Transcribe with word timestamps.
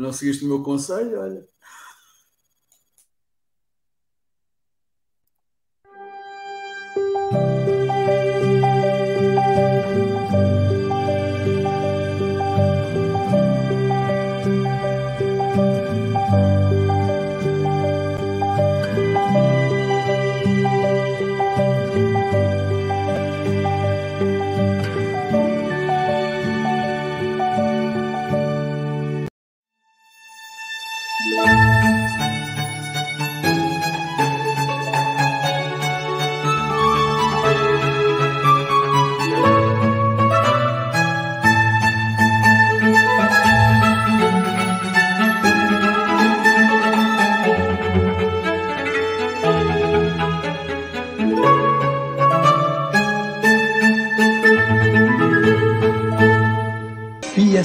não 0.00 0.12
seguiste 0.12 0.44
o 0.44 0.48
meu 0.48 0.62
conselho, 0.62 1.20
olha. 1.20 1.48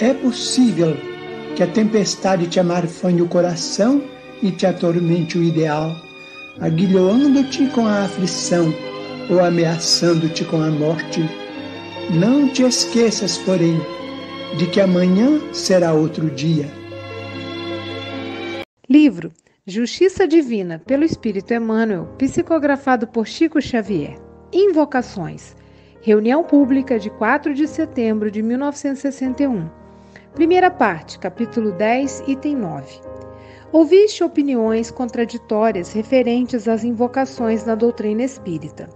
é 0.00 0.14
possível 0.14 0.96
que 1.54 1.62
a 1.62 1.66
tempestade 1.66 2.48
te 2.48 2.58
amarfanhe 2.58 3.20
o 3.20 3.28
coração 3.28 4.02
e 4.42 4.50
te 4.50 4.66
atormente 4.66 5.36
o 5.36 5.42
ideal, 5.42 5.94
aguilhoando-te 6.58 7.66
com 7.68 7.86
a 7.86 8.04
aflição 8.04 8.72
ou 9.28 9.44
ameaçando-te 9.44 10.44
com 10.44 10.62
a 10.62 10.70
morte. 10.70 11.20
Não 12.18 12.48
te 12.48 12.62
esqueças, 12.62 13.36
porém, 13.38 13.78
de 14.56 14.66
que 14.66 14.80
amanhã 14.80 15.38
será 15.52 15.92
outro 15.92 16.30
dia. 16.30 16.66
Livro 18.88 19.30
Justiça 19.66 20.26
Divina 20.26 20.82
pelo 20.84 21.04
Espírito 21.04 21.52
Emmanuel, 21.52 22.06
psicografado 22.16 23.06
por 23.06 23.26
Chico 23.26 23.60
Xavier. 23.60 24.16
Invocações. 24.52 25.54
Reunião 26.00 26.42
pública 26.42 26.98
de 26.98 27.10
4 27.10 27.52
de 27.52 27.68
setembro 27.68 28.30
de 28.30 28.42
1961. 28.42 29.79
Primeira 30.34 30.70
parte, 30.70 31.18
capítulo 31.18 31.72
10, 31.72 32.24
item 32.28 32.54
9. 32.56 33.00
Ouviste 33.72 34.22
opiniões 34.22 34.88
contraditórias 34.88 35.92
referentes 35.92 36.68
às 36.68 36.84
invocações 36.84 37.66
na 37.66 37.74
doutrina 37.74 38.22
espírita. 38.22 38.88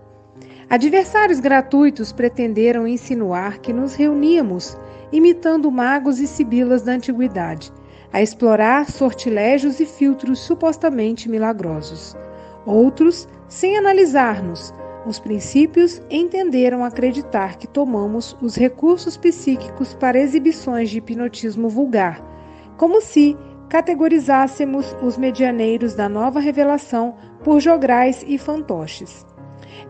Adversários 0.71 1.41
gratuitos 1.41 2.13
pretenderam 2.13 2.87
insinuar 2.87 3.59
que 3.59 3.73
nos 3.73 3.95
reuníamos 3.95 4.79
imitando 5.11 5.71
magos 5.73 6.21
e 6.21 6.27
sibilas 6.27 6.83
da 6.83 6.93
antiguidade, 6.93 7.73
a 8.13 8.23
explorar 8.23 8.89
sortilégios 8.89 9.81
e 9.81 9.87
filtros 9.87 10.39
supostamente 10.39 11.29
milagrosos. 11.29 12.17
Outros, 12.65 13.29
sem 13.49 13.77
analisar-nos, 13.77 14.73
os 15.07 15.19
princípios 15.19 16.01
entenderam 16.11 16.85
acreditar 16.85 17.57
que 17.57 17.67
tomamos 17.67 18.37
os 18.41 18.57
recursos 18.57 19.17
psíquicos 19.17 19.95
para 19.95 20.19
exibições 20.19 20.91
de 20.91 20.99
hipnotismo 20.99 21.69
vulgar, 21.69 22.23
como 22.77 23.01
se 23.01 23.37
categorizássemos 23.69 24.97
os 25.03 25.19
medianeiros 25.19 25.95
da 25.95 26.09
nova 26.09 26.41
revelação 26.41 27.17
por 27.43 27.61
jograis 27.61 28.25
e 28.27 28.39
fantoches. 28.39 29.27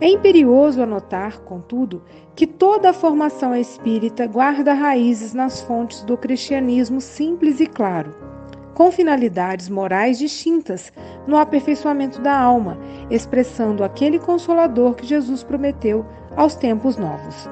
É 0.01 0.09
imperioso 0.09 0.83
anotar, 0.83 1.41
contudo, 1.43 2.03
que 2.35 2.47
toda 2.47 2.91
a 2.91 2.95
formação 2.95 3.55
espírita 3.55 4.27
guarda 4.27 4.73
raízes 4.73 5.35
nas 5.35 5.61
fontes 5.61 6.03
do 6.03 6.17
cristianismo 6.17 7.01
simples 7.01 7.61
e 7.61 7.67
claro 7.67 8.34
com 8.75 8.91
finalidades 8.91 9.69
morais 9.69 10.19
distintas 10.19 10.93
no 11.27 11.37
aperfeiçoamento 11.37 12.21
da 12.21 12.37
alma, 12.37 12.77
expressando 13.11 13.85
aquele 13.85 14.19
consolador 14.19 14.95
que 14.95 15.07
Jesus 15.07 15.43
prometeu 15.43 16.05
aos 16.37 16.55
tempos 16.55 16.97
novos. 16.97 17.49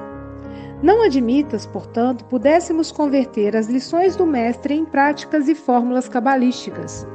Não 0.81 1.01
admitas, 1.01 1.65
portanto, 1.65 2.25
pudéssemos 2.25 2.91
converter 2.91 3.55
as 3.55 3.67
lições 3.67 4.17
do 4.17 4.25
Mestre 4.25 4.73
em 4.73 4.83
práticas 4.83 5.47
e 5.47 5.55
fórmulas 5.55 6.09
cabalísticas. 6.09 7.07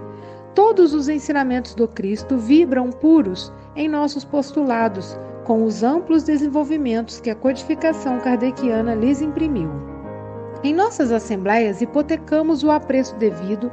Todos 0.55 0.95
os 0.95 1.09
ensinamentos 1.09 1.75
do 1.75 1.87
Cristo 1.87 2.39
vibram 2.39 2.91
puros 2.91 3.53
em 3.77 3.87
nossos 3.87 4.25
postulados, 4.25 5.19
com 5.45 5.65
os 5.65 5.83
amplos 5.83 6.25
desenvolvimentos 6.25 7.21
que 7.21 7.31
a 7.31 7.35
codificação 7.35 8.19
kardeciana 8.21 8.95
lhes 8.95 9.21
imprimiu. 9.21 9.71
Em 10.65 10.75
nossas 10.75 11.13
assembleias, 11.13 11.81
hipotecamos 11.81 12.65
o 12.65 12.71
apreço 12.71 13.15
devido 13.17 13.71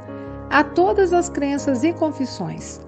a 0.50 0.62
todas 0.62 1.12
as 1.12 1.28
crenças 1.28 1.84
e 1.84 1.92
confissões. 1.92 2.80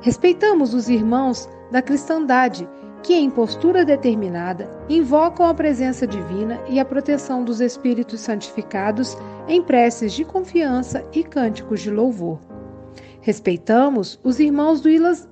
Respeitamos 0.00 0.74
os 0.74 0.88
irmãos 0.88 1.48
da 1.70 1.82
cristandade 1.82 2.68
que, 3.02 3.14
em 3.14 3.30
postura 3.30 3.84
determinada, 3.84 4.68
invocam 4.88 5.46
a 5.46 5.54
presença 5.54 6.06
divina 6.06 6.60
e 6.68 6.78
a 6.78 6.84
proteção 6.84 7.44
dos 7.44 7.60
espíritos 7.60 8.20
santificados 8.20 9.16
em 9.46 9.62
preces 9.62 10.12
de 10.12 10.24
confiança 10.24 11.04
e 11.12 11.22
cânticos 11.22 11.80
de 11.80 11.90
louvor. 11.90 12.38
Respeitamos 13.20 14.18
os 14.22 14.40
irmãos 14.40 14.80
do 14.80 14.88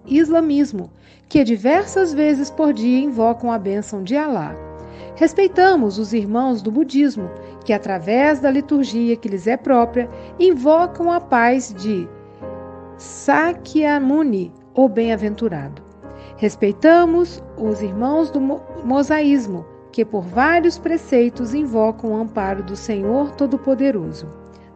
islamismo, 0.06 0.90
que 1.28 1.42
diversas 1.42 2.12
vezes 2.12 2.50
por 2.50 2.72
dia 2.72 2.98
invocam 2.98 3.50
a 3.50 3.58
bênção 3.58 4.02
de 4.02 4.16
Alá. 4.16 4.54
Respeitamos 5.14 5.98
os 5.98 6.12
irmãos 6.12 6.60
do 6.60 6.70
budismo, 6.70 7.30
que, 7.66 7.72
através 7.72 8.38
da 8.38 8.48
liturgia 8.48 9.16
que 9.16 9.28
lhes 9.28 9.48
é 9.48 9.56
própria, 9.56 10.08
invocam 10.38 11.10
a 11.10 11.20
paz 11.20 11.74
de 11.76 12.08
Sakyamuni, 12.96 14.54
o 14.72 14.88
bem-aventurado. 14.88 15.82
Respeitamos 16.36 17.42
os 17.58 17.82
irmãos 17.82 18.30
do 18.30 18.40
mosaísmo, 18.84 19.66
que 19.90 20.04
por 20.04 20.22
vários 20.22 20.78
preceitos 20.78 21.54
invocam 21.54 22.12
o 22.12 22.16
amparo 22.16 22.62
do 22.62 22.76
Senhor 22.76 23.32
Todo-Poderoso. 23.32 24.28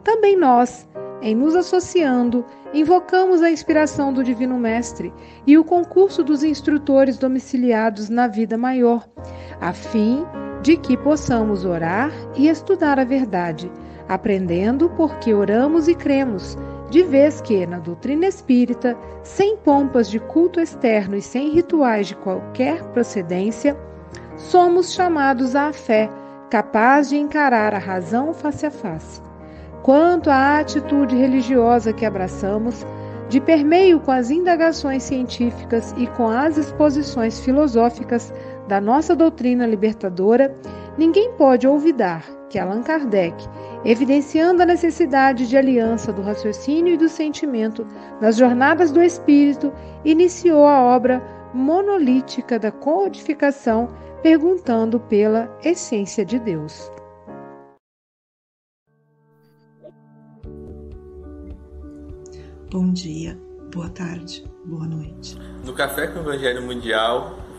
Também 0.03 0.37
nós, 0.37 0.89
em 1.23 1.35
nos 1.35 1.55
associando, 1.55 2.45
invocamos 2.75 3.41
a 3.41 3.51
inspiração 3.51 4.13
do 4.13 4.25
Divino 4.25 4.59
Mestre 4.59 5.13
e 5.47 5.57
o 5.57 5.65
concurso 5.65 6.25
dos 6.25 6.43
instrutores 6.43 7.19
domiciliados 7.19 8.09
na 8.09 8.27
vida 8.27 8.59
maior, 8.59 9.07
a 9.61 9.73
fim 9.73 10.25
de 10.63 10.77
que 10.77 10.97
possamos 10.97 11.65
orar 11.65 12.13
e 12.37 12.49
estudar 12.49 12.99
a 12.99 13.05
verdade, 13.05 13.71
aprendendo 14.09 14.91
porque 14.91 15.33
oramos 15.33 15.89
e 15.89 15.95
cremos, 15.95 16.59
de 16.91 17.03
vez 17.03 17.41
que, 17.41 17.67
na 17.67 17.79
doutrina 17.79 18.27
espírita, 18.27 18.97
sem 19.23 19.57
pompas 19.57 20.11
de 20.11 20.19
culto 20.19 20.61
externo 20.61 21.17
e 21.17 21.23
sem 21.23 21.51
rituais 21.51 22.09
de 22.09 22.17
qualquer 22.17 22.83
procedência, 22.89 23.77
somos 24.37 24.93
chamados 24.93 25.55
à 25.55 25.73
fé, 25.73 26.11
capaz 26.51 27.09
de 27.09 27.17
encarar 27.17 27.75
a 27.75 27.79
razão 27.79 28.35
face 28.35 28.67
a 28.67 28.71
face. 28.71 29.21
quanto 29.83 30.29
à 30.29 30.59
atitude 30.59 31.17
religiosa 31.17 31.93
que 31.93 32.05
abraçamos, 32.05 32.87
de 33.29 33.41
permeio 33.41 34.01
com 34.01 34.11
as 34.11 34.31
indagações 34.31 35.05
científicas 35.05 35.95
e 35.97 36.07
com 36.09 36.29
as 36.29 36.59
exposições 36.59 37.41
filosóficas 37.41 38.33
da 38.71 38.81
nossa 38.81 39.17
doutrina 39.17 39.67
libertadora, 39.67 40.55
ninguém 40.97 41.33
pode 41.33 41.67
olvidar 41.67 42.25
que 42.49 42.57
Allan 42.57 42.85
Kardec, 42.85 43.35
evidenciando 43.85 44.63
a 44.63 44.67
necessidade 44.67 45.49
de 45.49 45.57
aliança 45.57 46.13
do 46.13 46.23
raciocínio 46.23 46.95
e 46.95 46.97
do 46.97 47.09
sentimento 47.09 47.85
nas 48.21 48.37
jornadas 48.37 48.93
do 48.93 49.03
espírito, 49.03 49.73
iniciou 50.05 50.67
a 50.67 50.81
obra 50.81 51.21
monolítica 51.53 52.61
da 52.61 52.71
codificação, 52.71 53.89
perguntando 54.23 55.01
pela 55.01 55.51
essência 55.65 56.25
de 56.25 56.39
Deus. 56.39 56.93
Bom 62.71 62.93
dia, 62.93 63.37
boa 63.75 63.89
tarde, 63.89 64.45
boa 64.65 64.87
noite. 64.87 65.37
No 65.65 65.73
Café 65.73 66.07
com 66.07 66.21
o 66.21 66.23
Evangelho 66.23 66.63
Mundial, 66.63 67.50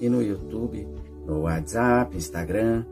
e 0.00 0.08
no 0.08 0.22
YouTube, 0.22 0.88
no 1.26 1.42
WhatsApp, 1.42 2.16
Instagram 2.16 2.86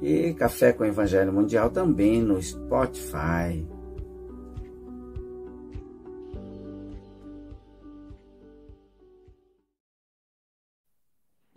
e 0.00 0.32
Café 0.34 0.72
com 0.72 0.84
Evangelho 0.84 1.32
Mundial 1.32 1.68
também 1.70 2.22
no 2.22 2.40
Spotify. 2.40 3.66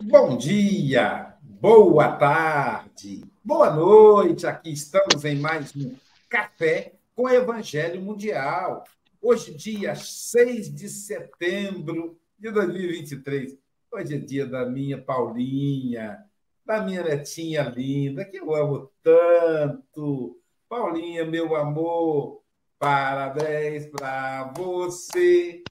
Bom 0.02 0.36
dia, 0.36 1.34
boa 1.42 2.12
tarde, 2.16 3.24
boa 3.44 3.70
noite. 3.72 4.46
Aqui 4.46 4.72
estamos 4.72 5.24
em 5.24 5.38
mais 5.38 5.76
um 5.76 5.94
Café 6.28 6.94
com 7.14 7.28
Evangelho 7.28 8.00
Mundial. 8.00 8.84
Hoje, 9.20 9.54
dia 9.54 9.94
6 9.94 10.74
de 10.74 10.88
setembro 10.88 12.18
de 12.38 12.50
2023. 12.50 13.67
Hoje 13.90 14.16
é 14.16 14.18
dia 14.18 14.46
da 14.46 14.66
minha 14.66 15.00
Paulinha, 15.00 16.22
da 16.64 16.82
minha 16.82 17.02
netinha 17.02 17.62
linda, 17.62 18.22
que 18.22 18.36
eu 18.36 18.54
amo 18.54 18.92
tanto. 19.02 20.38
Paulinha, 20.68 21.24
meu 21.24 21.56
amor, 21.56 22.42
parabéns 22.78 23.86
para 23.86 24.52
você. 24.54 25.62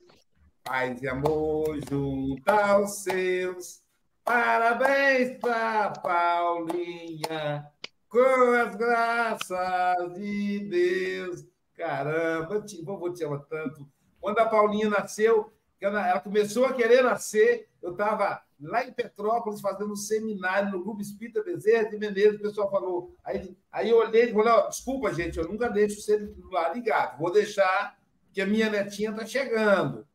Paz 0.64 1.00
e 1.00 1.08
amor 1.08 1.80
junto 1.88 2.50
aos 2.50 3.04
seus. 3.04 3.84
Parabéns 4.26 5.38
para 5.40 5.92
Paulinha, 5.92 7.72
com 8.10 8.20
as 8.20 8.76
graças 8.76 10.14
de 10.16 10.60
Deus. 10.68 11.46
Caramba, 11.76 12.56
eu 12.56 12.66
te, 12.66 12.82
vovô 12.82 13.14
te 13.14 13.24
ama 13.24 13.46
tanto. 13.48 13.88
Quando 14.20 14.40
a 14.40 14.48
Paulinha 14.48 14.90
nasceu, 14.90 15.52
ela 15.80 16.20
começou 16.20 16.66
a 16.66 16.74
querer 16.74 17.04
nascer, 17.04 17.70
eu 17.88 17.94
estava 17.94 18.42
lá 18.60 18.84
em 18.84 18.92
Petrópolis 18.92 19.62
fazendo 19.62 19.94
um 19.94 19.96
seminário 19.96 20.72
no 20.72 20.84
Grupo 20.84 21.02
Espírita 21.02 21.44
Bezerra 21.44 21.90
de 21.90 21.98
Menezes, 21.98 22.40
o 22.40 22.42
pessoal 22.42 22.70
falou. 22.70 23.16
Aí, 23.24 23.56
aí 23.72 23.90
eu 23.90 23.98
olhei 23.98 24.26
e 24.26 24.34
falei: 24.34 24.54
oh, 24.54 24.68
desculpa, 24.68 25.14
gente, 25.14 25.38
eu 25.38 25.48
nunca 25.48 25.70
deixo 25.70 26.00
o 26.00 26.02
celular 26.02 26.74
ligado, 26.74 27.20
vou 27.20 27.32
deixar, 27.32 27.98
que 28.34 28.42
a 28.42 28.46
minha 28.46 28.70
netinha 28.70 29.12
está 29.12 29.26
chegando. 29.26 30.08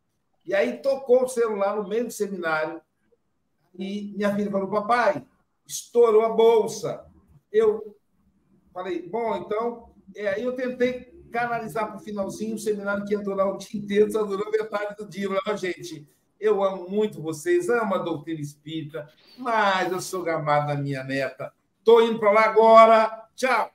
E 0.44 0.54
aí 0.54 0.78
tocou 0.78 1.24
o 1.24 1.28
celular 1.28 1.76
no 1.76 1.88
meio 1.88 2.06
do 2.06 2.12
seminário, 2.12 2.80
e 3.78 4.12
minha 4.16 4.34
filha 4.34 4.50
falou: 4.50 4.68
papai, 4.68 5.26
estourou 5.66 6.22
a 6.22 6.30
bolsa. 6.30 7.04
Eu 7.50 7.96
falei: 8.72 9.08
bom, 9.08 9.36
então. 9.36 9.92
E 10.14 10.26
aí 10.26 10.42
eu 10.42 10.54
tentei 10.54 11.10
canalizar 11.32 11.88
para 11.88 11.96
o 11.96 12.00
finalzinho 12.00 12.56
o 12.56 12.58
seminário 12.58 13.04
que 13.06 13.14
ia 13.14 13.20
durar 13.20 13.48
o 13.48 13.56
dia 13.56 13.80
inteiro, 13.80 14.12
só 14.12 14.22
durou 14.22 14.50
metade 14.50 14.94
do 14.96 15.08
dia. 15.08 15.28
Não, 15.28 15.56
gente, 15.56 16.06
eu 16.42 16.62
amo 16.64 16.90
muito 16.90 17.22
vocês, 17.22 17.70
amo 17.70 17.94
a 17.94 17.98
doutrina 17.98 18.40
espírita, 18.40 19.08
mas 19.38 19.92
eu 19.92 20.00
sou 20.00 20.24
gamado 20.24 20.66
da 20.66 20.74
minha 20.74 21.04
neta. 21.04 21.52
Estou 21.78 22.02
indo 22.02 22.18
para 22.18 22.32
lá 22.32 22.44
agora, 22.46 23.28
tchau. 23.36 23.72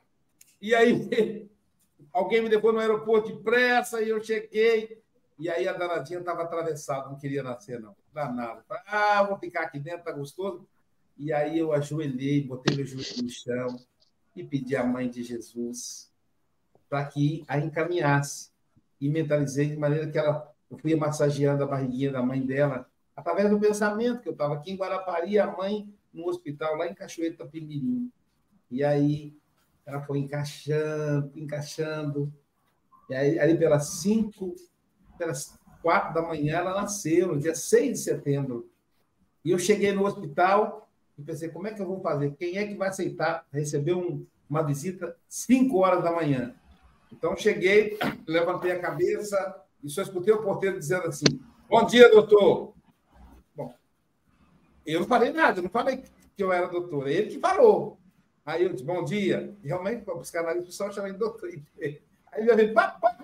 E 0.60 0.74
aí, 0.74 1.48
alguém 2.12 2.42
me 2.42 2.48
levou 2.50 2.70
no 2.70 2.78
aeroporto 2.78 3.34
depressa 3.34 4.02
e 4.02 4.10
eu 4.10 4.22
cheguei. 4.22 5.02
E 5.38 5.48
aí 5.48 5.66
a 5.66 5.72
danadinha 5.72 6.18
estava 6.18 6.42
atravessada, 6.42 7.08
não 7.08 7.18
queria 7.18 7.42
nascer, 7.42 7.80
não. 7.80 7.96
Danada. 8.12 8.62
Ah, 8.86 9.22
vou 9.22 9.38
ficar 9.38 9.62
aqui 9.62 9.78
dentro, 9.78 10.04
tá 10.04 10.12
gostoso. 10.12 10.68
E 11.16 11.32
aí 11.32 11.58
eu 11.58 11.72
ajoelhei, 11.72 12.42
botei 12.44 12.76
meu 12.76 12.84
joelho 12.84 13.22
no 13.22 13.30
chão 13.30 13.76
e 14.36 14.44
pedi 14.44 14.76
à 14.76 14.84
mãe 14.84 15.08
de 15.08 15.22
Jesus 15.22 16.12
para 16.86 17.06
que 17.06 17.44
a 17.48 17.58
encaminhasse. 17.58 18.50
E 19.00 19.08
mentalizei 19.08 19.68
de 19.68 19.76
maneira 19.76 20.10
que 20.10 20.18
ela, 20.18 20.52
eu 20.70 20.78
fui 20.78 20.94
massageando 20.94 21.64
a 21.64 21.66
barriguinha 21.66 22.12
da 22.12 22.22
mãe 22.22 22.44
dela, 22.44 22.86
através 23.16 23.50
do 23.50 23.58
pensamento, 23.58 24.20
que 24.20 24.28
eu 24.28 24.32
estava 24.32 24.54
aqui 24.54 24.72
em 24.72 24.76
Guarapari, 24.76 25.38
a 25.38 25.46
mãe 25.46 25.92
no 26.12 26.28
hospital 26.28 26.76
lá 26.76 26.86
em 26.86 26.94
Cachoeira 26.94 27.34
Itapemirim. 27.34 28.10
E 28.70 28.84
aí 28.84 29.34
ela 29.84 30.02
foi 30.02 30.18
encaixando, 30.18 31.32
encaixando. 31.34 32.32
E 33.08 33.14
aí, 33.14 33.38
ali 33.38 33.56
pelas 33.56 34.00
cinco, 34.00 34.54
pelas 35.16 35.58
quatro 35.80 36.14
da 36.14 36.22
manhã, 36.22 36.58
ela 36.58 36.74
nasceu, 36.74 37.28
no 37.28 37.38
dia 37.38 37.54
6 37.54 37.92
de 37.92 38.04
setembro. 38.04 38.70
E 39.42 39.50
eu 39.50 39.58
cheguei 39.58 39.92
no 39.92 40.04
hospital 40.04 40.88
e 41.16 41.22
pensei, 41.22 41.48
como 41.48 41.66
é 41.66 41.72
que 41.72 41.80
eu 41.80 41.86
vou 41.86 42.00
fazer? 42.00 42.34
Quem 42.36 42.58
é 42.58 42.66
que 42.66 42.74
vai 42.74 42.88
aceitar 42.88 43.46
receber 43.50 43.94
um, 43.94 44.26
uma 44.48 44.62
visita 44.62 45.16
5 45.26 45.76
horas 45.78 46.04
da 46.04 46.12
manhã? 46.12 46.54
Então, 47.10 47.34
cheguei, 47.34 47.98
levantei 48.26 48.72
a 48.72 48.78
cabeça 48.78 49.64
e 49.82 49.88
só 49.88 50.02
escutei 50.02 50.32
o 50.32 50.42
porteiro 50.42 50.78
dizendo 50.78 51.06
assim: 51.06 51.40
Bom 51.68 51.84
dia, 51.84 52.10
doutor. 52.10 52.74
Bom, 53.54 53.74
eu 54.86 55.00
não 55.00 55.06
falei 55.06 55.32
nada, 55.32 55.58
eu 55.58 55.62
não 55.62 55.70
falei 55.70 56.02
que 56.36 56.42
eu 56.42 56.52
era 56.52 56.68
doutor, 56.68 57.08
é 57.08 57.12
ele 57.12 57.30
que 57.30 57.38
falou. 57.38 57.98
Aí 58.44 58.64
eu 58.64 58.72
disse: 58.72 58.84
Bom 58.84 59.04
dia. 59.04 59.54
E 59.62 59.68
realmente, 59.68 60.04
para 60.04 60.14
buscar 60.14 60.42
nariz, 60.42 60.62
o 60.62 60.66
pessoal 60.66 60.92
chama 60.92 61.12
de 61.12 61.18
doutor. 61.18 61.50
Aí 62.30 62.42
ele 62.42 62.54
veio, 62.54 62.74
papai, 62.74 63.16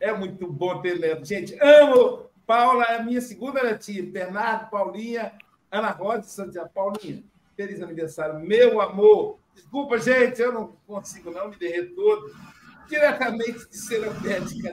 É 0.00 0.12
muito 0.12 0.50
bom 0.50 0.80
ter 0.80 0.98
neto. 0.98 1.24
Gente, 1.24 1.56
amo. 1.60 2.26
Paula 2.46 2.84
é 2.84 3.02
minha 3.02 3.20
segunda 3.20 3.62
netinha. 3.62 4.04
Bernardo, 4.04 4.70
Paulinha, 4.70 5.32
Ana 5.70 5.90
Rosa 5.90 6.22
Santiago. 6.22 6.70
Paulinha, 6.72 7.24
feliz 7.56 7.82
aniversário, 7.82 8.38
meu 8.38 8.80
amor. 8.80 9.38
Desculpa, 9.54 9.98
gente, 9.98 10.40
eu 10.40 10.52
não 10.52 10.76
consigo 10.86 11.30
não 11.30 11.48
me 11.48 11.56
derreter 11.56 11.94
todo. 11.94 12.34
Diretamente 12.88 13.68
de 13.68 13.76
Serapédica, 13.76 14.72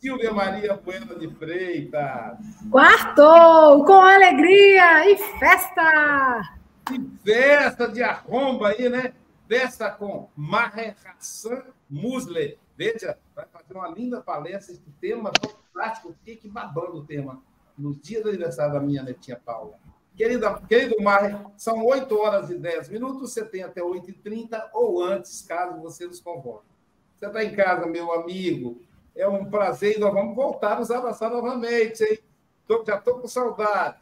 Silvia 0.00 0.32
Maria 0.32 0.76
Bueno 0.76 1.18
de 1.18 1.28
Freitas. 1.34 2.38
Quarto, 2.70 3.84
com 3.84 4.00
alegria 4.00 5.10
e 5.10 5.16
festa! 5.38 6.40
Que 6.86 7.00
festa 7.24 7.88
de 7.88 8.02
arromba 8.02 8.68
aí, 8.68 8.88
né? 8.88 9.12
Festa 9.48 9.90
com 9.90 10.28
Maher 10.36 10.94
Hassan 11.04 11.62
Musle. 11.88 12.58
Veja, 12.76 13.18
vai 13.34 13.46
fazer 13.52 13.74
uma 13.74 13.88
linda 13.88 14.20
palestra, 14.20 14.72
esse 14.72 14.90
tema 15.00 15.32
fantástico. 15.40 16.14
Fiquei 16.14 16.36
que 16.36 16.48
babando 16.48 16.98
o 16.98 17.04
tema. 17.04 17.42
No 17.76 17.94
dia 17.94 18.22
do 18.22 18.28
aniversário 18.28 18.74
da 18.74 18.80
minha 18.80 19.02
netinha 19.02 19.36
Paula. 19.36 19.78
Querida, 20.16 20.60
querido 20.68 21.02
Mar, 21.02 21.50
são 21.56 21.84
8 21.84 22.14
horas 22.18 22.50
e 22.50 22.58
10 22.58 22.90
minutos, 22.90 23.20
você 23.32 23.44
tem 23.44 23.62
até 23.62 23.80
8h30 23.80 24.68
ou 24.72 25.02
antes, 25.02 25.42
caso 25.42 25.80
você 25.80 26.06
nos 26.06 26.20
convoque. 26.20 26.70
Você 27.20 27.26
está 27.26 27.44
em 27.44 27.54
casa, 27.54 27.86
meu 27.86 28.14
amigo. 28.14 28.82
É 29.14 29.28
um 29.28 29.44
prazer 29.44 29.98
e 29.98 30.00
nós 30.00 30.10
vamos 30.10 30.34
voltar 30.34 30.72
a 30.72 30.78
nos 30.78 30.90
abraçar 30.90 31.30
novamente, 31.30 32.02
hein? 32.02 32.18
Tô, 32.66 32.82
já 32.82 32.96
estou 32.96 33.18
com 33.18 33.28
saudade. 33.28 33.98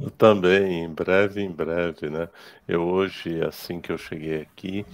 Eu 0.00 0.12
também, 0.12 0.84
em 0.84 0.88
breve, 0.88 1.42
em 1.42 1.50
breve, 1.50 2.08
né? 2.08 2.28
Eu 2.68 2.82
hoje, 2.82 3.42
assim 3.44 3.80
que 3.80 3.90
eu 3.90 3.98
cheguei 3.98 4.42
aqui, 4.42 4.86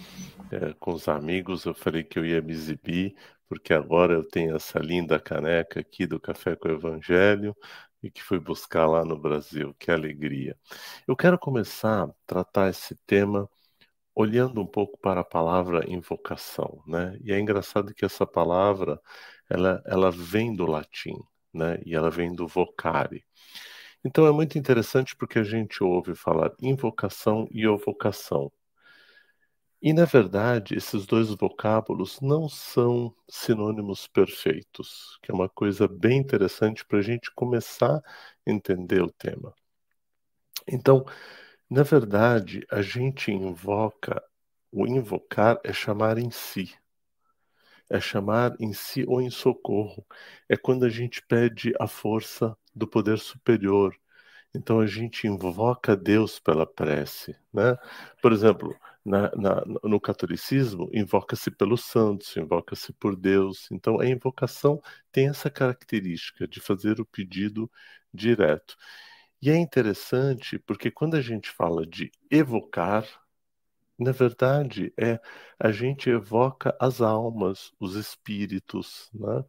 é, 0.50 0.72
com 0.80 0.94
os 0.94 1.08
amigos, 1.08 1.66
eu 1.66 1.74
falei 1.74 2.02
que 2.02 2.18
eu 2.18 2.24
ia 2.24 2.40
me 2.40 2.52
exibir, 2.52 3.14
porque 3.46 3.74
agora 3.74 4.14
eu 4.14 4.24
tenho 4.24 4.56
essa 4.56 4.78
linda 4.78 5.20
caneca 5.20 5.78
aqui 5.80 6.06
do 6.06 6.18
Café 6.18 6.56
com 6.56 6.68
o 6.68 6.72
Evangelho, 6.72 7.54
e 8.02 8.10
que 8.10 8.22
fui 8.22 8.38
buscar 8.38 8.86
lá 8.86 9.04
no 9.04 9.18
Brasil. 9.18 9.74
Que 9.78 9.90
alegria. 9.90 10.56
Eu 11.06 11.14
quero 11.14 11.38
começar 11.38 12.04
a 12.04 12.10
tratar 12.26 12.70
esse 12.70 12.96
tema 13.06 13.46
olhando 14.18 14.60
um 14.60 14.66
pouco 14.66 14.98
para 14.98 15.20
a 15.20 15.24
palavra 15.24 15.88
invocação, 15.88 16.82
né? 16.88 17.16
E 17.22 17.32
é 17.32 17.38
engraçado 17.38 17.94
que 17.94 18.04
essa 18.04 18.26
palavra 18.26 19.00
ela, 19.48 19.80
ela 19.86 20.10
vem 20.10 20.56
do 20.56 20.66
latim, 20.66 21.14
né? 21.54 21.80
E 21.86 21.94
ela 21.94 22.10
vem 22.10 22.34
do 22.34 22.46
vocare. 22.48 23.24
Então 24.04 24.26
é 24.26 24.32
muito 24.32 24.58
interessante 24.58 25.14
porque 25.14 25.38
a 25.38 25.44
gente 25.44 25.84
ouve 25.84 26.16
falar 26.16 26.52
invocação 26.60 27.46
e 27.52 27.66
ovocação. 27.68 28.50
E 29.80 29.92
na 29.92 30.04
verdade, 30.04 30.74
esses 30.74 31.06
dois 31.06 31.28
vocábulos 31.34 32.20
não 32.20 32.48
são 32.48 33.14
sinônimos 33.28 34.08
perfeitos, 34.08 35.16
que 35.22 35.30
é 35.30 35.34
uma 35.34 35.48
coisa 35.48 35.86
bem 35.86 36.18
interessante 36.18 36.84
para 36.84 36.98
a 36.98 37.02
gente 37.02 37.32
começar 37.34 37.98
a 37.98 38.02
entender 38.50 39.00
o 39.00 39.12
tema. 39.12 39.54
Então, 40.66 41.04
na 41.70 41.82
verdade, 41.82 42.66
a 42.70 42.82
gente 42.82 43.30
invoca, 43.32 44.22
o 44.72 44.86
invocar 44.86 45.58
é 45.64 45.72
chamar 45.72 46.18
em 46.18 46.30
si. 46.30 46.74
É 47.90 48.00
chamar 48.00 48.54
em 48.60 48.72
si 48.72 49.04
ou 49.06 49.20
em 49.20 49.30
socorro. 49.30 50.06
É 50.48 50.56
quando 50.56 50.84
a 50.84 50.88
gente 50.90 51.22
pede 51.22 51.72
a 51.80 51.86
força 51.86 52.56
do 52.74 52.86
poder 52.86 53.18
superior. 53.18 53.94
Então 54.54 54.80
a 54.80 54.86
gente 54.86 55.26
invoca 55.26 55.96
Deus 55.96 56.40
pela 56.40 56.66
prece, 56.66 57.36
né? 57.52 57.76
Por 58.22 58.32
exemplo, 58.32 58.76
na, 59.04 59.30
na, 59.36 59.64
no 59.84 60.00
catolicismo, 60.00 60.90
invoca-se 60.92 61.50
pelos 61.50 61.84
santos, 61.84 62.36
invoca-se 62.36 62.92
por 62.94 63.16
Deus. 63.16 63.68
Então 63.72 64.00
a 64.00 64.06
invocação 64.06 64.80
tem 65.12 65.28
essa 65.28 65.50
característica 65.50 66.48
de 66.48 66.60
fazer 66.60 67.00
o 67.00 67.06
pedido 67.06 67.70
direto. 68.14 68.76
E 69.40 69.50
é 69.50 69.56
interessante 69.56 70.58
porque 70.58 70.90
quando 70.90 71.14
a 71.16 71.20
gente 71.20 71.48
fala 71.50 71.86
de 71.86 72.10
evocar, 72.30 73.04
na 73.98 74.12
verdade 74.12 74.92
é 74.98 75.20
a 75.58 75.72
gente 75.72 76.10
evoca 76.10 76.76
as 76.80 77.00
almas, 77.00 77.72
os 77.80 77.94
espíritos, 77.96 79.10
né? 79.14 79.44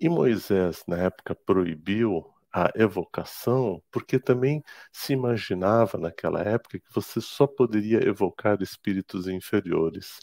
E 0.00 0.08
Moisés 0.08 0.84
na 0.88 0.98
época 0.98 1.34
proibiu 1.34 2.26
a 2.52 2.70
evocação, 2.76 3.82
porque 3.90 4.18
também 4.18 4.62
se 4.92 5.12
imaginava 5.12 5.98
naquela 5.98 6.40
época 6.42 6.78
que 6.78 6.94
você 6.94 7.20
só 7.20 7.46
poderia 7.46 8.06
evocar 8.06 8.62
espíritos 8.62 9.26
inferiores. 9.28 10.20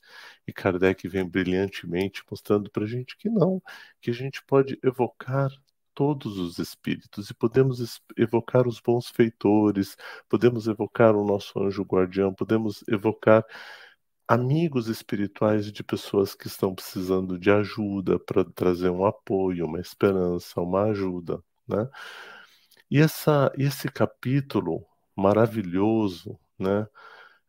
E 0.48 0.54
Kardec 0.54 1.08
vem 1.10 1.28
brilhantemente 1.28 2.24
mostrando 2.32 2.72
para 2.72 2.86
a 2.86 2.88
gente 2.88 3.18
que 3.18 3.30
não, 3.30 3.62
que 4.02 4.12
a 4.12 4.14
gente 4.14 4.44
pode 4.46 4.80
evocar 4.84 5.50
todos 5.94 6.38
os 6.38 6.60
espíritos 6.60 7.30
e 7.30 7.34
podemos 7.34 8.02
evocar 8.18 8.68
os 8.68 8.80
bons 8.80 9.10
feitores, 9.10 9.96
podemos 10.30 10.68
evocar 10.68 11.16
o 11.16 11.26
nosso 11.26 11.60
anjo 11.62 11.84
guardião, 11.84 12.34
podemos 12.34 12.84
evocar 12.88 13.46
amigos 14.28 14.88
espirituais 14.88 15.72
de 15.72 15.84
pessoas 15.84 16.34
que 16.34 16.48
estão 16.48 16.74
precisando 16.74 17.38
de 17.38 17.52
ajuda 17.52 18.18
para 18.20 18.46
trazer 18.46 18.90
um 18.90 19.06
apoio, 19.06 19.66
uma 19.66 19.80
esperança, 19.80 20.62
uma 20.62 20.84
ajuda, 20.86 21.44
né? 21.68 21.90
E 22.90 23.00
essa, 23.00 23.52
esse 23.58 23.90
capítulo 23.90 24.86
maravilhoso, 25.16 26.40
né? 26.60 26.88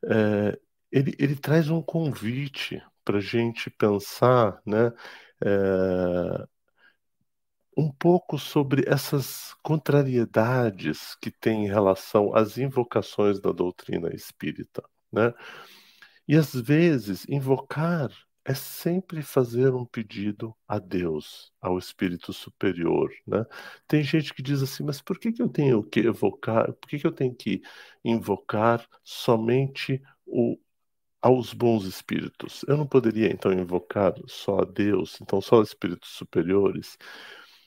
É, 0.05 0.59
ele, 0.91 1.15
ele 1.19 1.37
traz 1.37 1.71
um 1.71 1.83
convite 1.83 2.83
para 3.05 3.19
a 3.19 3.21
gente 3.21 3.71
pensar, 3.71 4.61
né? 4.67 4.93
É, 5.45 6.47
um 7.77 7.91
pouco 7.91 8.39
sobre 8.39 8.85
essas 8.87 9.55
contrariedades 9.63 11.15
que 11.17 11.31
tem 11.31 11.65
em 11.65 11.69
relação 11.69 12.35
às 12.35 12.59
invocações 12.59 13.41
da 13.41 13.51
doutrina 13.53 14.15
espírita, 14.15 14.83
né? 15.11 15.33
E 16.29 16.37
às 16.37 16.55
vezes 16.55 17.27
invocar 17.29 18.11
é 18.45 18.55
sempre 18.55 19.23
fazer 19.23 19.73
um 19.73 19.85
pedido 19.85 20.55
a 20.67 20.79
Deus, 20.79 21.53
ao 21.61 21.79
Espírito 21.79 22.33
Superior, 22.33 23.11
né? 23.27 23.45
Tem 23.87 24.03
gente 24.03 24.35
que 24.35 24.43
diz 24.43 24.63
assim, 24.63 24.83
mas 24.85 25.01
por 25.01 25.19
que, 25.19 25.33
que 25.33 25.43
eu 25.43 25.49
tenho 25.49 25.83
que 25.83 26.01
evocar, 26.01 26.73
por 26.75 26.89
que, 26.89 26.99
que 26.99 27.07
eu 27.07 27.13
tenho 27.13 27.35
que 27.35 27.63
invocar 28.05 28.87
somente 29.05 30.03
o, 30.27 30.59
aos 31.21 31.55
bons 31.55 31.85
espíritos? 31.85 32.65
Eu 32.67 32.77
não 32.77 32.87
poderia 32.87 33.31
então 33.31 33.53
invocar 33.53 34.13
só 34.27 34.61
a 34.61 34.65
Deus, 34.65 35.21
então 35.21 35.41
só 35.41 35.61
os 35.61 35.69
espíritos 35.69 36.11
superiores? 36.11 36.99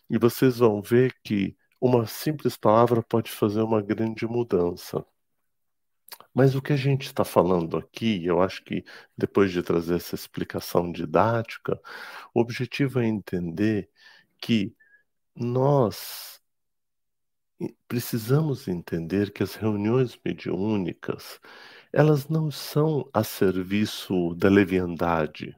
E 0.10 0.18
vocês 0.18 0.58
vão 0.60 0.82
ver 0.82 1.16
que 1.24 1.58
uma 1.80 2.06
simples 2.08 2.58
palavra 2.58 3.04
pode 3.04 3.32
fazer 3.32 3.62
uma 3.62 3.82
grande 3.82 4.26
mudança. 4.28 5.06
Mas 6.34 6.56
o 6.56 6.62
que 6.62 6.74
a 6.74 6.78
gente 6.78 7.08
está 7.08 7.24
falando 7.24 7.78
aqui, 7.78 8.26
eu 8.26 8.42
acho 8.42 8.64
que 8.64 8.84
depois 9.18 9.52
de 9.52 9.64
trazer 9.64 9.96
essa 9.96 10.16
explicação 10.16 10.92
didática, 10.92 11.80
o 12.34 12.42
objetivo 12.42 13.00
é 13.00 13.06
entender 13.08 13.90
que 14.40 14.76
nós 15.36 16.42
precisamos 17.88 18.68
entender 18.68 19.32
que 19.32 19.44
as 19.44 19.56
reuniões 19.56 20.20
mediúnicas, 20.24 21.40
elas 21.94 22.28
não 22.28 22.52
são 22.52 23.10
a 23.14 23.24
serviço 23.24 24.36
da 24.36 24.50
leviandade, 24.50 25.58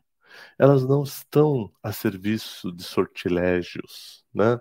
elas 0.58 0.86
não 0.86 1.03
estão 1.03 1.72
a 1.84 1.91
serviço 1.91 2.72
de 2.72 2.84
sortilégios, 2.84 4.25
né? 4.34 4.60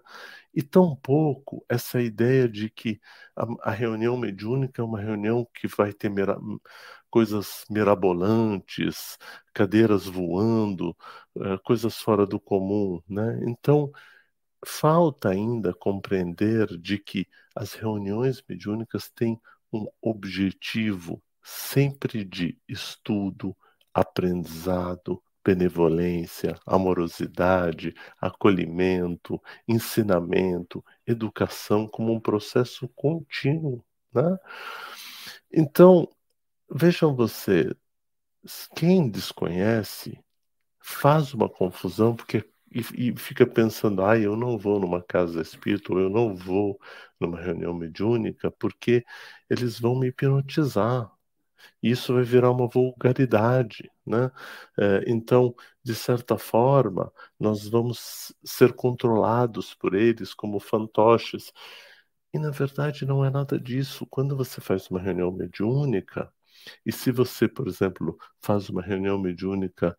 E 0.54 0.62
tampouco 0.62 1.64
essa 1.68 2.00
ideia 2.00 2.49
de 2.49 2.71
que 2.71 3.00
a, 3.37 3.71
a 3.71 3.71
reunião 3.71 4.16
mediúnica 4.16 4.80
é 4.83 4.85
uma 4.85 5.00
reunião 5.00 5.47
que 5.54 5.68
vai 5.68 5.92
ter 5.92 6.09
mira, 6.11 6.38
coisas 7.11 7.64
mirabolantes, 7.71 9.18
cadeiras 9.54 10.06
voando, 10.06 10.97
uh, 11.37 11.59
coisas 11.64 11.97
fora 11.99 12.26
do 12.26 12.40
comum, 12.40 13.00
né? 13.09 13.40
Então, 13.47 13.90
falta 14.66 15.30
ainda 15.30 15.73
compreender 15.75 16.66
de 16.78 16.99
que 16.99 17.26
as 17.54 17.73
reuniões 17.75 18.42
mediúnicas 18.49 19.11
têm 19.11 19.40
um 19.73 19.87
objetivo 20.00 21.23
sempre 21.42 22.25
de 22.25 22.59
estudo, 22.68 23.56
aprendizado, 23.95 25.23
benevolência, 25.47 26.59
amorosidade, 26.67 27.95
acolhimento, 28.21 29.41
ensinamento, 29.69 30.85
educação 31.07 31.87
como 31.87 32.12
um 32.12 32.19
processo 32.19 32.88
contínuo. 32.88 33.85
Né? 34.12 34.37
Então, 35.53 36.09
vejam 36.69 37.15
você, 37.15 37.73
quem 38.75 39.09
desconhece 39.09 40.19
faz 40.81 41.33
uma 41.33 41.49
confusão 41.49 42.17
porque 42.17 42.45
e, 42.73 43.11
e, 43.11 43.17
fica 43.17 43.47
pensando, 43.47 44.05
ah, 44.05 44.19
eu 44.19 44.37
não 44.37 44.59
vou 44.59 44.81
numa 44.81 45.00
casa 45.03 45.41
espírita, 45.41 45.93
ou 45.93 46.00
eu 46.00 46.11
não 46.11 46.35
vou 46.35 46.79
numa 47.21 47.41
reunião 47.41 47.73
mediúnica, 47.73 48.50
porque 48.50 49.05
eles 49.49 49.79
vão 49.79 49.99
me 49.99 50.09
hipnotizar, 50.09 51.11
isso 51.83 52.15
vai 52.15 52.23
virar 52.25 52.51
uma 52.51 52.69
vulgaridade, 52.69 53.91
né? 54.07 54.31
É, 54.79 55.05
então, 55.07 55.55
de 55.83 55.95
certa 55.95 56.39
forma, 56.39 57.13
nós 57.39 57.69
vamos 57.69 58.35
ser 58.45 58.73
controlados 58.75 59.75
por 59.75 59.95
eles 59.95 60.35
como 60.35 60.61
fantoches. 60.61 61.53
E 62.33 62.39
na 62.39 62.51
verdade 62.51 63.05
não 63.07 63.25
é 63.25 63.31
nada 63.31 63.59
disso. 63.59 64.07
Quando 64.11 64.37
você 64.37 64.61
faz 64.61 64.89
uma 64.91 65.01
reunião 65.01 65.33
mediúnica, 65.33 66.33
e 66.85 66.93
se 66.93 67.11
você, 67.13 67.49
por 67.49 67.69
exemplo, 67.69 68.19
faz 68.41 68.69
uma 68.69 68.83
reunião 68.83 69.19
mediúnica 69.19 69.97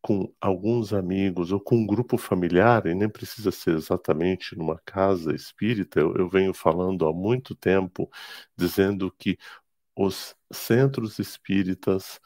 com 0.00 0.32
alguns 0.40 0.92
amigos 0.92 1.52
ou 1.52 1.60
com 1.60 1.76
um 1.78 1.86
grupo 1.86 2.16
familiar, 2.18 2.86
e 2.86 2.94
nem 2.94 3.08
precisa 3.08 3.50
ser 3.50 3.74
exatamente 3.76 4.56
numa 4.56 4.80
casa 4.84 5.34
espírita, 5.34 6.00
eu, 6.00 6.14
eu 6.16 6.28
venho 6.28 6.54
falando 6.54 7.06
há 7.06 7.12
muito 7.12 7.54
tempo, 7.54 8.08
dizendo 8.56 9.12
que 9.18 9.38
os 9.98 10.36
centros 10.52 11.18
espíritas 11.18 12.20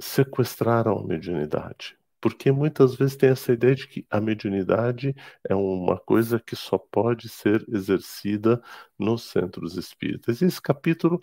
sequestraram 0.00 0.98
a 0.98 1.06
mediunidade. 1.06 1.96
Porque 2.20 2.50
muitas 2.50 2.96
vezes 2.96 3.16
tem 3.16 3.30
essa 3.30 3.52
ideia 3.52 3.76
de 3.76 3.86
que 3.86 4.04
a 4.10 4.20
mediunidade 4.20 5.14
é 5.48 5.54
uma 5.54 5.98
coisa 6.00 6.40
que 6.40 6.56
só 6.56 6.76
pode 6.78 7.28
ser 7.28 7.64
exercida 7.68 8.60
nos 8.98 9.22
centros 9.22 9.76
espíritas. 9.76 10.40
E 10.40 10.46
esse 10.46 10.60
capítulo 10.60 11.20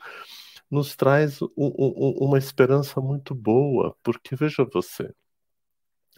nos 0.71 0.95
traz 0.95 1.41
um, 1.41 1.49
um, 1.57 2.15
uma 2.21 2.37
esperança 2.37 3.01
muito 3.01 3.35
boa, 3.35 3.93
porque 4.01 4.35
veja 4.37 4.65
você, 4.71 5.13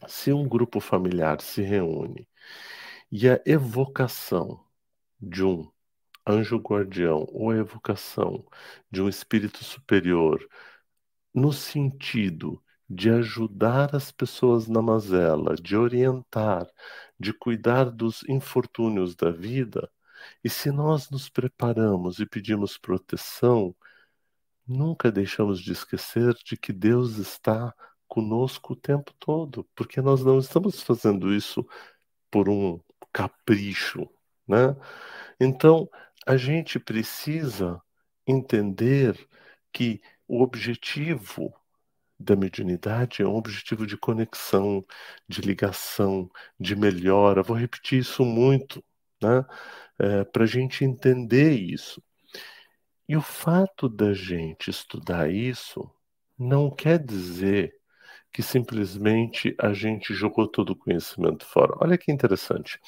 se 0.07 0.31
um 0.31 0.47
grupo 0.47 0.79
familiar 0.79 1.41
se 1.41 1.63
reúne 1.63 2.27
e 3.11 3.27
a 3.27 3.41
evocação 3.45 4.63
de 5.19 5.43
um 5.43 5.67
anjo 6.27 6.57
guardião 6.57 7.25
ou 7.29 7.53
evocação 7.53 8.45
de 8.91 9.01
um 9.01 9.09
espírito 9.09 9.63
superior 9.63 10.45
no 11.33 11.51
sentido 11.53 12.61
de 12.89 13.09
ajudar 13.09 13.95
as 13.95 14.11
pessoas 14.11 14.67
na 14.67 14.81
mazela, 14.81 15.55
de 15.55 15.77
orientar, 15.77 16.67
de 17.19 17.33
cuidar 17.33 17.85
dos 17.85 18.23
infortúnios 18.27 19.15
da 19.15 19.31
vida, 19.31 19.89
e 20.43 20.49
se 20.49 20.71
nós 20.71 21.09
nos 21.09 21.29
preparamos 21.29 22.19
e 22.19 22.25
pedimos 22.25 22.77
proteção, 22.77 23.75
nunca 24.67 25.11
deixamos 25.11 25.59
de 25.61 25.71
esquecer 25.71 26.33
de 26.45 26.57
que 26.57 26.73
Deus 26.73 27.17
está 27.17 27.73
conosco 28.07 28.73
o 28.73 28.75
tempo 28.75 29.13
todo, 29.19 29.67
porque 29.75 30.01
nós 30.01 30.23
não 30.23 30.39
estamos 30.39 30.81
fazendo 30.81 31.33
isso 31.33 31.65
por 32.29 32.49
um 32.49 32.79
capricho, 33.13 34.09
né? 34.47 34.75
Então, 35.39 35.89
a 36.25 36.37
gente 36.37 36.79
precisa 36.79 37.81
entender 38.27 39.17
que 39.73 40.01
o 40.27 40.41
objetivo 40.41 41.53
da 42.19 42.35
mediunidade 42.35 43.21
é 43.21 43.27
um 43.27 43.35
objetivo 43.35 43.85
de 43.87 43.97
conexão, 43.97 44.85
de 45.27 45.41
ligação, 45.41 46.29
de 46.59 46.75
melhora. 46.75 47.43
Vou 47.43 47.57
repetir 47.57 47.99
isso 47.99 48.23
muito, 48.23 48.83
né? 49.21 49.45
É, 49.99 50.23
Para 50.25 50.43
a 50.43 50.47
gente 50.47 50.83
entender 50.85 51.53
isso. 51.53 52.01
E 53.07 53.15
o 53.17 53.21
fato 53.21 53.89
da 53.89 54.13
gente 54.13 54.69
estudar 54.69 55.29
isso 55.31 55.89
não 56.37 56.69
quer 56.71 56.97
dizer 57.03 57.73
que 58.31 58.41
simplesmente 58.41 59.55
a 59.59 59.73
gente 59.73 60.13
jogou 60.13 60.47
todo 60.47 60.71
o 60.71 60.75
conhecimento 60.75 61.45
fora. 61.45 61.75
Olha 61.81 61.97
que 61.97 62.11
interessante. 62.11 62.79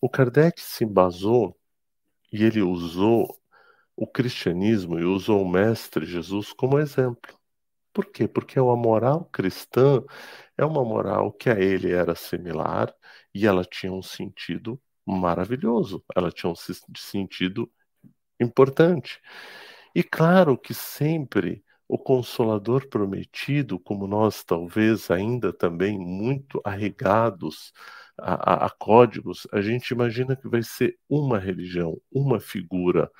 O 0.00 0.08
Kardec 0.08 0.60
se 0.60 0.84
embasou 0.84 1.59
e 2.32 2.44
ele 2.44 2.62
usou 2.62 3.38
o 3.96 4.06
cristianismo 4.06 4.98
e 4.98 5.04
usou 5.04 5.42
o 5.42 5.48
Mestre 5.48 6.06
Jesus 6.06 6.52
como 6.52 6.78
exemplo. 6.78 7.38
Por 7.92 8.06
quê? 8.06 8.28
Porque 8.28 8.58
a 8.58 8.62
moral 8.62 9.24
cristã 9.26 10.02
é 10.56 10.64
uma 10.64 10.84
moral 10.84 11.32
que 11.32 11.50
a 11.50 11.58
ele 11.60 11.92
era 11.92 12.14
similar 12.14 12.94
e 13.34 13.46
ela 13.46 13.64
tinha 13.64 13.92
um 13.92 14.02
sentido 14.02 14.80
maravilhoso, 15.04 16.04
ela 16.14 16.30
tinha 16.30 16.50
um 16.50 16.54
sentido 16.96 17.70
importante. 18.40 19.20
E 19.94 20.02
claro 20.02 20.56
que 20.56 20.72
sempre 20.72 21.64
o 21.88 21.98
consolador 21.98 22.88
prometido, 22.88 23.78
como 23.78 24.06
nós 24.06 24.44
talvez 24.44 25.10
ainda 25.10 25.52
também 25.52 25.98
muito 25.98 26.60
arregados 26.64 27.72
a, 28.22 28.66
a, 28.66 28.70
códigos, 28.70 29.46
a 29.52 29.60
gente 29.60 29.90
imagina 29.90 30.36
que 30.36 30.48
vai 30.48 30.62
ser 30.62 30.98
uma 31.08 31.38
religião, 31.38 32.00
uma 32.12 32.40
figura, 32.40 33.10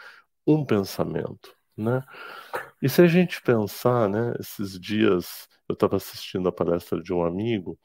um 0.47 0.64
pensamento, 0.64 1.54
né? 1.76 2.02
E 2.83 2.88
se 2.88 3.02
a 3.02 3.07
gente 3.07 3.42
pensar, 3.42 4.09
né, 4.09 4.35
esses 4.40 4.78
dias 4.78 5.49
eu 5.71 5.75
estava 5.75 5.97
assistindo 5.97 6.49
a 6.49 6.52
palestra 6.52 7.00
de 7.02 7.12
um 7.12 7.25
amigo 7.25 7.78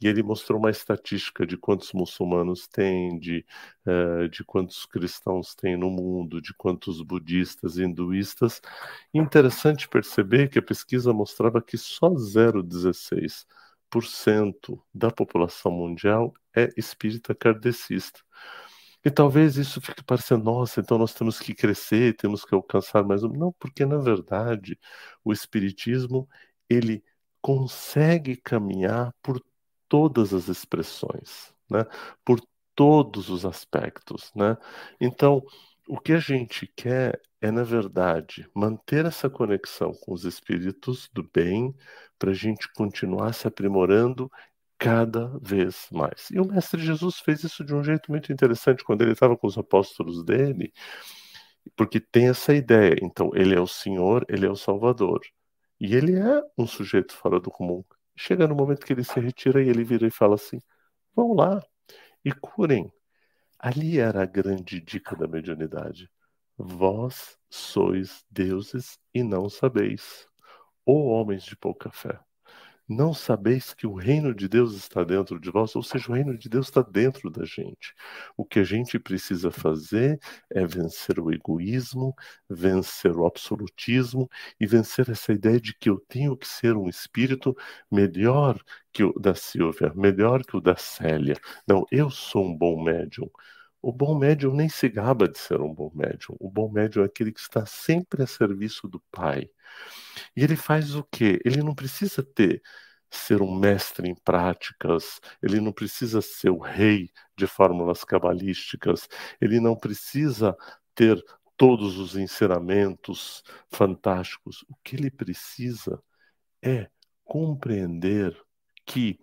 e 0.00 0.08
ele 0.08 0.22
mostrou 0.22 0.58
uma 0.58 0.70
estatística 0.70 1.46
de 1.46 1.56
quantos 1.56 1.92
muçulmanos 1.92 2.66
tem, 2.66 3.18
de, 3.18 3.44
uh, 3.86 4.28
de 4.28 4.44
quantos 4.44 4.84
cristãos 4.86 5.54
tem 5.54 5.76
no 5.76 5.90
mundo, 5.90 6.40
de 6.42 6.52
quantos 6.54 7.00
budistas 7.02 7.78
hinduístas. 7.78 8.60
Interessante 9.14 9.88
perceber 9.88 10.48
que 10.48 10.58
a 10.58 10.62
pesquisa 10.62 11.12
mostrava 11.12 11.62
que 11.62 11.78
só 11.78 12.10
0,16% 12.10 13.46
da 14.94 15.10
população 15.10 15.72
mundial 15.72 16.32
é 16.54 16.68
espírita 16.76 17.34
kardecista. 17.34 18.20
E 19.04 19.10
talvez 19.10 19.56
isso 19.56 19.80
fique 19.80 20.02
parecendo, 20.02 20.44
nossa, 20.44 20.80
então 20.80 20.98
nós 20.98 21.14
temos 21.14 21.38
que 21.38 21.54
crescer, 21.54 22.16
temos 22.16 22.44
que 22.44 22.54
alcançar 22.54 23.04
mais 23.04 23.22
um. 23.22 23.28
Não, 23.28 23.52
porque 23.52 23.86
na 23.86 23.98
verdade 23.98 24.78
o 25.24 25.32
Espiritismo 25.32 26.28
ele 26.68 27.02
consegue 27.40 28.36
caminhar 28.36 29.14
por 29.22 29.42
todas 29.88 30.34
as 30.34 30.48
expressões, 30.48 31.54
né? 31.70 31.86
por 32.24 32.40
todos 32.74 33.28
os 33.30 33.46
aspectos. 33.46 34.32
Né? 34.34 34.56
Então, 35.00 35.42
o 35.88 35.98
que 35.98 36.12
a 36.12 36.18
gente 36.18 36.66
quer 36.76 37.20
é, 37.40 37.50
na 37.50 37.62
verdade, 37.62 38.48
manter 38.54 39.06
essa 39.06 39.30
conexão 39.30 39.92
com 39.92 40.12
os 40.12 40.24
espíritos 40.24 41.08
do 41.12 41.22
bem 41.32 41.74
para 42.18 42.30
a 42.30 42.34
gente 42.34 42.70
continuar 42.74 43.32
se 43.32 43.46
aprimorando 43.46 44.30
cada 44.78 45.26
vez 45.40 45.88
mais. 45.90 46.30
E 46.30 46.40
o 46.40 46.46
Mestre 46.46 46.80
Jesus 46.80 47.18
fez 47.20 47.42
isso 47.44 47.64
de 47.64 47.74
um 47.74 47.82
jeito 47.82 48.10
muito 48.10 48.32
interessante 48.32 48.84
quando 48.84 49.02
ele 49.02 49.12
estava 49.12 49.36
com 49.36 49.46
os 49.46 49.58
apóstolos 49.58 50.24
dele, 50.24 50.72
porque 51.76 52.00
tem 52.00 52.28
essa 52.28 52.54
ideia. 52.54 52.96
Então, 53.02 53.30
ele 53.34 53.54
é 53.54 53.60
o 53.60 53.66
Senhor, 53.66 54.24
ele 54.28 54.46
é 54.46 54.50
o 54.50 54.56
Salvador. 54.56 55.20
E 55.80 55.94
ele 55.94 56.16
é 56.18 56.42
um 56.56 56.66
sujeito 56.66 57.14
fora 57.14 57.40
do 57.40 57.50
comum. 57.50 57.84
Chega 58.16 58.46
no 58.48 58.54
momento 58.54 58.84
que 58.84 58.92
ele 58.92 59.04
se 59.04 59.20
retira 59.20 59.62
e 59.62 59.68
ele 59.68 59.84
vira 59.84 60.06
e 60.06 60.10
fala 60.10 60.34
assim: 60.34 60.58
vão 61.14 61.34
lá 61.34 61.62
e 62.24 62.32
curem. 62.32 62.92
Ali 63.58 63.98
era 63.98 64.22
a 64.22 64.26
grande 64.26 64.80
dica 64.80 65.16
da 65.16 65.28
mediunidade. 65.28 66.10
Vós 66.56 67.38
sois 67.50 68.24
deuses 68.30 68.98
e 69.14 69.22
não 69.22 69.48
sabeis, 69.48 70.27
ou 70.88 71.08
homens 71.08 71.44
de 71.44 71.56
pouca 71.56 71.90
fé. 71.92 72.18
Não 72.88 73.14
sabeis 73.14 73.74
que 73.74 73.86
o 73.86 73.94
reino 73.94 74.34
de 74.34 74.48
Deus 74.48 74.74
está 74.74 75.04
dentro 75.04 75.38
de 75.38 75.50
vós, 75.50 75.76
ou 75.76 75.82
seja, 75.82 76.10
o 76.10 76.14
reino 76.14 76.38
de 76.38 76.48
Deus 76.48 76.68
está 76.68 76.82
dentro 76.82 77.30
da 77.30 77.44
gente. 77.44 77.94
O 78.36 78.46
que 78.46 78.58
a 78.60 78.64
gente 78.64 78.98
precisa 78.98 79.50
fazer 79.50 80.18
é 80.50 80.66
vencer 80.66 81.20
o 81.20 81.30
egoísmo, 81.32 82.14
vencer 82.48 83.14
o 83.16 83.26
absolutismo 83.26 84.28
e 84.58 84.66
vencer 84.66 85.10
essa 85.10 85.32
ideia 85.32 85.60
de 85.60 85.74
que 85.74 85.90
eu 85.90 86.00
tenho 86.08 86.36
que 86.36 86.48
ser 86.48 86.76
um 86.76 86.88
espírito 86.88 87.54
melhor 87.90 88.58
que 88.92 89.04
o 89.04 89.12
da 89.20 89.34
Silvia, 89.34 89.92
melhor 89.94 90.44
que 90.44 90.56
o 90.56 90.60
da 90.60 90.76
Célia. 90.76 91.36
Não, 91.66 91.84
eu 91.92 92.10
sou 92.10 92.46
um 92.46 92.56
bom 92.56 92.82
médium. 92.82 93.28
O 93.80 93.92
bom 93.92 94.18
médium 94.18 94.54
nem 94.54 94.68
se 94.68 94.88
gaba 94.88 95.28
de 95.28 95.38
ser 95.38 95.60
um 95.60 95.72
bom 95.72 95.90
médium. 95.94 96.36
O 96.40 96.50
bom 96.50 96.70
médium 96.70 97.02
é 97.02 97.06
aquele 97.06 97.32
que 97.32 97.40
está 97.40 97.64
sempre 97.66 98.22
a 98.22 98.26
serviço 98.26 98.88
do 98.88 99.00
Pai. 99.10 99.50
E 100.36 100.42
ele 100.42 100.56
faz 100.56 100.94
o 100.94 101.04
quê? 101.04 101.40
Ele 101.44 101.62
não 101.62 101.74
precisa 101.74 102.22
ter 102.22 102.62
ser 103.10 103.40
um 103.40 103.54
mestre 103.54 104.08
em 104.08 104.14
práticas, 104.14 105.20
ele 105.42 105.60
não 105.60 105.72
precisa 105.72 106.20
ser 106.20 106.50
o 106.50 106.58
rei 106.58 107.10
de 107.36 107.46
fórmulas 107.46 108.04
cabalísticas, 108.04 109.08
ele 109.40 109.60
não 109.60 109.74
precisa 109.76 110.56
ter 110.94 111.22
todos 111.56 111.98
os 111.98 112.16
ensinamentos 112.16 113.42
fantásticos. 113.68 114.64
O 114.68 114.76
que 114.84 114.96
ele 114.96 115.10
precisa 115.10 116.02
é 116.62 116.88
compreender 117.24 118.36
que 118.84 119.18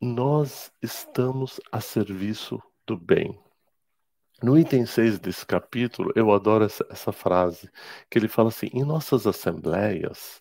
nós 0.00 0.72
estamos 0.82 1.60
a 1.72 1.80
serviço 1.80 2.62
do 2.88 2.96
bem. 2.96 3.38
No 4.42 4.58
item 4.58 4.86
6 4.86 5.18
desse 5.18 5.44
capítulo, 5.44 6.12
eu 6.16 6.32
adoro 6.32 6.64
essa, 6.64 6.86
essa, 6.90 7.12
frase, 7.12 7.68
que 8.10 8.18
ele 8.18 8.28
fala 8.28 8.48
assim: 8.48 8.68
em 8.72 8.84
nossas 8.84 9.26
assembleias, 9.26 10.40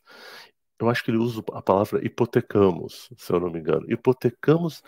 eu 0.80 0.90
acho 0.90 1.04
que 1.04 1.12
ele 1.12 1.18
usa 1.18 1.44
a 1.54 1.62
palavra 1.62 2.06
hipotecamos, 2.06 3.10
se 3.18 3.34
eu 3.34 3.40
não 3.40 3.50
me 3.50 3.60
engano. 3.60 3.86
Hipotecamos 3.92 4.82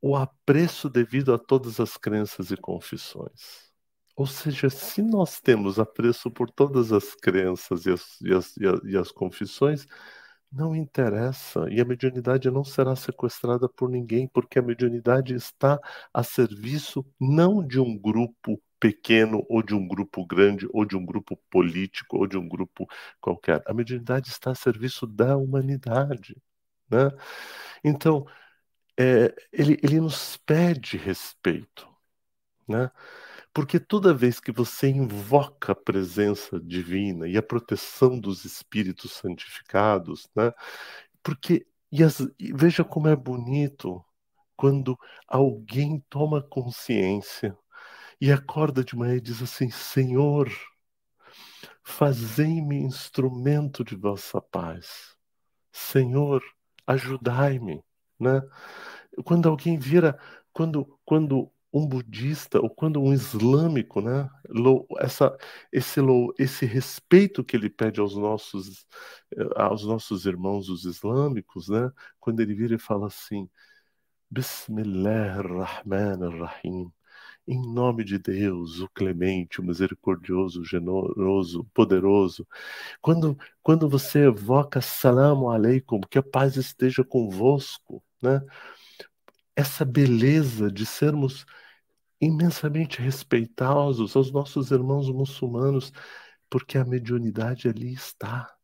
o 0.00 0.14
apreço 0.16 0.88
devido 0.88 1.34
a 1.34 1.38
todas 1.38 1.80
as 1.80 1.96
crenças 1.96 2.50
e 2.50 2.56
confissões. 2.56 3.68
Ou 4.16 4.26
seja, 4.26 4.68
se 4.70 5.02
nós 5.02 5.40
temos 5.40 5.78
apreço 5.78 6.30
por 6.30 6.50
todas 6.50 6.92
as 6.92 7.14
crenças 7.14 7.86
e 7.86 7.90
as, 7.92 8.20
e 8.20 8.32
as, 8.34 8.56
e 8.56 8.66
as, 8.66 8.80
e 8.84 8.96
as 8.96 9.12
confissões, 9.12 9.86
não 10.50 10.74
interessa, 10.74 11.66
e 11.70 11.80
a 11.80 11.84
mediunidade 11.84 12.50
não 12.50 12.64
será 12.64 12.96
sequestrada 12.96 13.68
por 13.68 13.88
ninguém, 13.90 14.26
porque 14.28 14.58
a 14.58 14.62
mediunidade 14.62 15.34
está 15.34 15.78
a 16.12 16.22
serviço 16.22 17.04
não 17.20 17.66
de 17.66 17.78
um 17.80 17.96
grupo 17.96 18.60
pequeno, 18.80 19.44
ou 19.48 19.62
de 19.62 19.74
um 19.74 19.86
grupo 19.86 20.24
grande, 20.26 20.66
ou 20.72 20.84
de 20.84 20.96
um 20.96 21.04
grupo 21.04 21.36
político, 21.50 22.18
ou 22.18 22.26
de 22.26 22.38
um 22.38 22.48
grupo 22.48 22.86
qualquer. 23.20 23.62
A 23.66 23.74
mediunidade 23.74 24.28
está 24.28 24.52
a 24.52 24.54
serviço 24.54 25.06
da 25.06 25.36
humanidade. 25.36 26.36
Né? 26.90 27.10
Então, 27.84 28.26
é, 28.98 29.34
ele, 29.52 29.78
ele 29.82 30.00
nos 30.00 30.36
pede 30.38 30.96
respeito. 30.96 31.88
Né? 32.68 32.90
Porque 33.58 33.80
toda 33.80 34.14
vez 34.14 34.38
que 34.38 34.52
você 34.52 34.88
invoca 34.88 35.72
a 35.72 35.74
presença 35.74 36.60
divina 36.60 37.26
e 37.26 37.36
a 37.36 37.42
proteção 37.42 38.16
dos 38.16 38.44
espíritos 38.44 39.10
santificados, 39.10 40.28
né? 40.36 40.52
Porque 41.24 41.66
e, 41.90 42.04
as, 42.04 42.20
e 42.38 42.52
veja 42.52 42.84
como 42.84 43.08
é 43.08 43.16
bonito 43.16 44.00
quando 44.56 44.96
alguém 45.26 46.00
toma 46.08 46.40
consciência 46.40 47.58
e 48.20 48.30
acorda 48.30 48.84
de 48.84 48.94
manhã 48.94 49.16
e 49.16 49.20
diz 49.20 49.42
assim: 49.42 49.70
Senhor, 49.70 50.48
fazei-me 51.82 52.76
instrumento 52.76 53.82
de 53.82 53.96
vossa 53.96 54.40
paz. 54.40 55.16
Senhor, 55.72 56.40
ajudai-me, 56.86 57.82
né? 58.20 58.40
Quando 59.24 59.48
alguém 59.48 59.76
vira, 59.76 60.16
quando 60.52 60.96
quando 61.04 61.50
um 61.72 61.86
budista 61.86 62.60
ou 62.60 62.70
quando 62.70 63.00
um 63.02 63.12
islâmico, 63.12 64.00
né, 64.00 64.28
essa, 65.00 65.36
esse, 65.72 66.00
esse 66.38 66.66
respeito 66.66 67.44
que 67.44 67.56
ele 67.56 67.68
pede 67.70 68.00
aos 68.00 68.16
nossos, 68.16 68.86
eh, 69.36 69.48
aos 69.56 69.84
nossos 69.84 70.26
irmãos 70.26 70.68
os 70.68 70.84
islâmicos, 70.84 71.68
né, 71.68 71.90
quando 72.20 72.40
ele 72.40 72.54
vira 72.54 72.74
e 72.74 72.78
fala 72.78 73.06
assim, 73.08 73.48
Bismillahirrahmanirrahim, 74.30 76.92
em 77.46 77.72
nome 77.72 78.04
de 78.04 78.18
Deus, 78.18 78.80
o 78.80 78.88
clemente, 78.90 79.60
o 79.60 79.64
misericordioso, 79.64 80.60
o 80.60 80.64
generoso, 80.64 81.64
poderoso. 81.74 82.46
Quando, 83.00 83.38
quando 83.62 83.88
você 83.88 84.26
evoca 84.26 84.80
salam 84.82 85.48
aleikum, 85.48 86.00
que 86.02 86.18
a 86.18 86.22
paz 86.22 86.56
esteja 86.56 87.02
convosco, 87.04 88.02
né? 88.22 88.42
Essa 89.58 89.84
beleza 89.84 90.70
de 90.70 90.86
sermos 90.86 91.44
imensamente 92.20 93.02
respeitosos 93.02 94.14
aos 94.14 94.30
nossos 94.30 94.70
irmãos 94.70 95.10
muçulmanos, 95.10 95.92
porque 96.48 96.78
a 96.78 96.84
mediunidade 96.84 97.68
ali 97.68 97.92
está. 97.92 98.54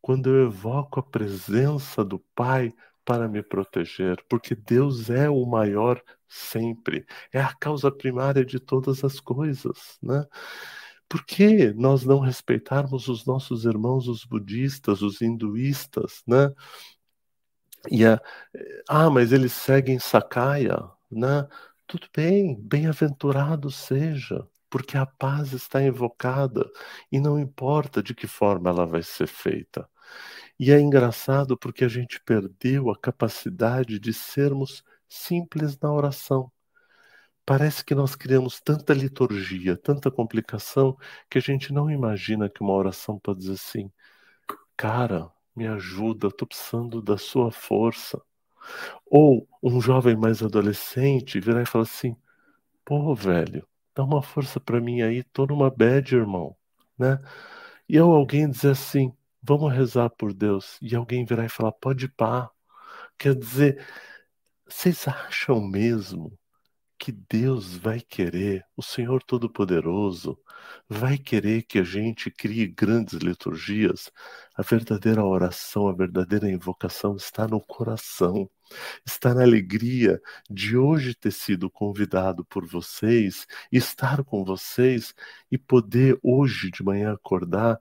Quando 0.00 0.28
eu 0.28 0.46
evoco 0.46 0.98
a 0.98 1.02
presença 1.04 2.04
do 2.04 2.18
Pai 2.34 2.74
para 3.04 3.28
me 3.28 3.40
proteger, 3.40 4.20
porque 4.28 4.56
Deus 4.56 5.10
é 5.10 5.30
o 5.30 5.46
maior 5.46 6.02
sempre, 6.28 7.06
é 7.32 7.40
a 7.40 7.54
causa 7.54 7.88
primária 7.88 8.44
de 8.44 8.58
todas 8.58 9.04
as 9.04 9.20
coisas, 9.20 9.96
né? 10.02 10.26
Por 11.08 11.24
que 11.24 11.72
nós 11.74 12.04
não 12.04 12.18
respeitarmos 12.18 13.06
os 13.06 13.24
nossos 13.24 13.64
irmãos, 13.64 14.08
os 14.08 14.24
budistas, 14.24 15.02
os 15.02 15.20
hinduístas, 15.20 16.24
né? 16.26 16.52
E 17.88 18.04
a, 18.06 18.20
ah, 18.88 19.10
mas 19.10 19.32
eles 19.32 19.52
seguem 19.52 19.98
Sakaya, 19.98 20.78
né? 21.10 21.48
Tudo 21.86 22.08
bem, 22.14 22.60
bem-aventurado 22.60 23.70
seja, 23.70 24.46
porque 24.68 24.96
a 24.96 25.06
paz 25.06 25.52
está 25.52 25.82
invocada 25.82 26.70
e 27.10 27.20
não 27.20 27.38
importa 27.38 28.02
de 28.02 28.14
que 28.14 28.26
forma 28.26 28.70
ela 28.70 28.86
vai 28.86 29.02
ser 29.02 29.26
feita. 29.26 29.88
E 30.58 30.70
é 30.72 30.80
engraçado 30.80 31.56
porque 31.58 31.84
a 31.84 31.88
gente 31.88 32.20
perdeu 32.20 32.90
a 32.90 32.98
capacidade 32.98 33.98
de 33.98 34.12
sermos 34.12 34.84
simples 35.08 35.78
na 35.80 35.92
oração. 35.92 36.52
Parece 37.44 37.84
que 37.84 37.94
nós 37.94 38.14
criamos 38.14 38.60
tanta 38.60 38.94
liturgia, 38.94 39.76
tanta 39.76 40.10
complicação, 40.10 40.96
que 41.28 41.38
a 41.38 41.40
gente 41.40 41.72
não 41.72 41.90
imagina 41.90 42.48
que 42.48 42.60
uma 42.62 42.74
oração 42.74 43.18
pode 43.18 43.40
dizer 43.40 43.54
assim: 43.54 43.90
Cara, 44.76 45.30
me 45.56 45.66
ajuda, 45.66 46.28
estou 46.28 46.46
precisando 46.48 47.02
da 47.02 47.18
sua 47.18 47.50
força. 47.50 48.20
Ou 49.06 49.48
um 49.62 49.80
jovem 49.80 50.16
mais 50.16 50.42
adolescente 50.42 51.40
virar 51.40 51.62
e 51.62 51.66
falar 51.66 51.84
assim: 51.84 52.16
Pô, 52.84 53.14
velho, 53.14 53.66
dá 53.94 54.04
uma 54.04 54.22
força 54.22 54.60
para 54.60 54.80
mim 54.80 55.02
aí, 55.02 55.24
tô 55.24 55.46
numa 55.46 55.70
bad, 55.70 56.14
irmão, 56.14 56.56
né? 56.98 57.20
E 57.88 58.00
ou 58.00 58.14
alguém 58.14 58.50
dizer 58.50 58.72
assim: 58.72 59.12
Vamos 59.42 59.72
rezar 59.72 60.10
por 60.10 60.34
Deus. 60.34 60.78
E 60.82 60.94
alguém 60.96 61.24
virar 61.24 61.46
e 61.46 61.48
falar: 61.48 61.72
pode 61.72 62.08
pá. 62.08 62.50
Quer 63.18 63.34
dizer, 63.36 63.84
vocês 64.68 65.06
acham 65.08 65.60
mesmo 65.60 66.38
que 67.00 67.12
Deus 67.12 67.76
vai 67.76 68.00
querer, 68.00 68.64
o 68.76 68.82
Senhor 68.82 69.22
Todo-Poderoso, 69.22 70.38
vai 70.88 71.16
querer 71.18 71.62
que 71.62 71.78
a 71.78 71.82
gente 71.84 72.30
crie 72.30 72.66
grandes 72.66 73.14
liturgias? 73.20 74.10
A 74.54 74.62
verdadeira 74.62 75.24
oração, 75.24 75.88
a 75.88 75.92
verdadeira 75.94 76.50
invocação 76.50 77.16
está 77.16 77.48
no 77.48 77.60
coração 77.60 78.50
estar 79.06 79.34
na 79.34 79.42
alegria 79.42 80.20
de 80.48 80.76
hoje 80.76 81.14
ter 81.14 81.32
sido 81.32 81.70
convidado 81.70 82.44
por 82.44 82.66
vocês, 82.66 83.46
estar 83.72 84.22
com 84.24 84.44
vocês 84.44 85.14
e 85.50 85.58
poder 85.58 86.18
hoje 86.22 86.70
de 86.70 86.82
manhã 86.82 87.12
acordar 87.14 87.78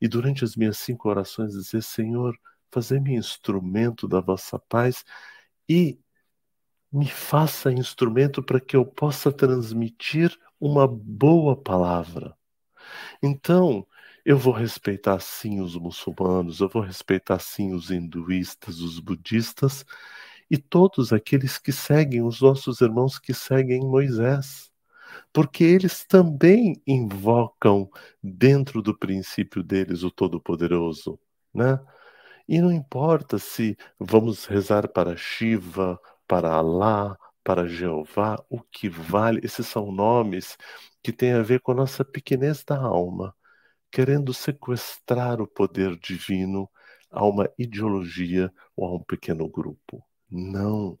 e 0.00 0.08
durante 0.08 0.44
as 0.44 0.56
minhas 0.56 0.78
cinco 0.78 1.08
orações 1.08 1.52
dizer: 1.52 1.82
Senhor, 1.82 2.36
fazer-me 2.70 3.14
instrumento 3.14 4.08
da 4.08 4.20
vossa 4.20 4.58
paz 4.58 5.04
e 5.68 5.98
me 6.92 7.08
faça 7.08 7.72
instrumento 7.72 8.42
para 8.42 8.60
que 8.60 8.76
eu 8.76 8.84
possa 8.84 9.32
transmitir 9.32 10.36
uma 10.60 10.86
boa 10.86 11.56
palavra. 11.56 12.36
Então, 13.22 13.86
eu 14.24 14.36
vou 14.38 14.52
respeitar 14.52 15.18
sim 15.20 15.60
os 15.60 15.76
muçulmanos, 15.76 16.60
eu 16.60 16.68
vou 16.68 16.82
respeitar 16.82 17.38
sim 17.38 17.72
os 17.72 17.90
hinduístas, 17.90 18.80
os 18.80 19.00
budistas, 19.00 19.84
e 20.50 20.58
todos 20.58 21.12
aqueles 21.12 21.58
que 21.58 21.72
seguem, 21.72 22.22
os 22.22 22.40
nossos 22.40 22.80
irmãos 22.80 23.18
que 23.18 23.34
seguem 23.34 23.80
Moisés. 23.80 24.70
Porque 25.32 25.64
eles 25.64 26.04
também 26.06 26.80
invocam 26.86 27.90
dentro 28.22 28.82
do 28.82 28.96
princípio 28.96 29.62
deles 29.62 30.02
o 30.02 30.10
Todo-Poderoso, 30.10 31.18
né? 31.54 31.80
E 32.48 32.60
não 32.60 32.72
importa 32.72 33.38
se 33.38 33.76
vamos 33.98 34.46
rezar 34.46 34.88
para 34.88 35.16
Shiva, 35.16 35.98
para 36.26 36.52
Alá, 36.54 37.16
para 37.44 37.66
Jeová, 37.66 38.42
o 38.48 38.60
que 38.62 38.88
vale, 38.88 39.40
esses 39.44 39.66
são 39.66 39.90
nomes 39.92 40.56
que 41.02 41.12
têm 41.12 41.32
a 41.32 41.42
ver 41.42 41.60
com 41.60 41.72
a 41.72 41.74
nossa 41.74 42.04
pequenez 42.04 42.64
da 42.64 42.78
alma, 42.78 43.34
querendo 43.90 44.34
sequestrar 44.34 45.40
o 45.40 45.46
poder 45.48 45.96
divino 45.98 46.70
a 47.10 47.24
uma 47.26 47.48
ideologia 47.58 48.52
ou 48.76 48.86
a 48.86 48.96
um 48.96 49.04
pequeno 49.04 49.48
grupo. 49.48 50.04
Não. 50.30 50.98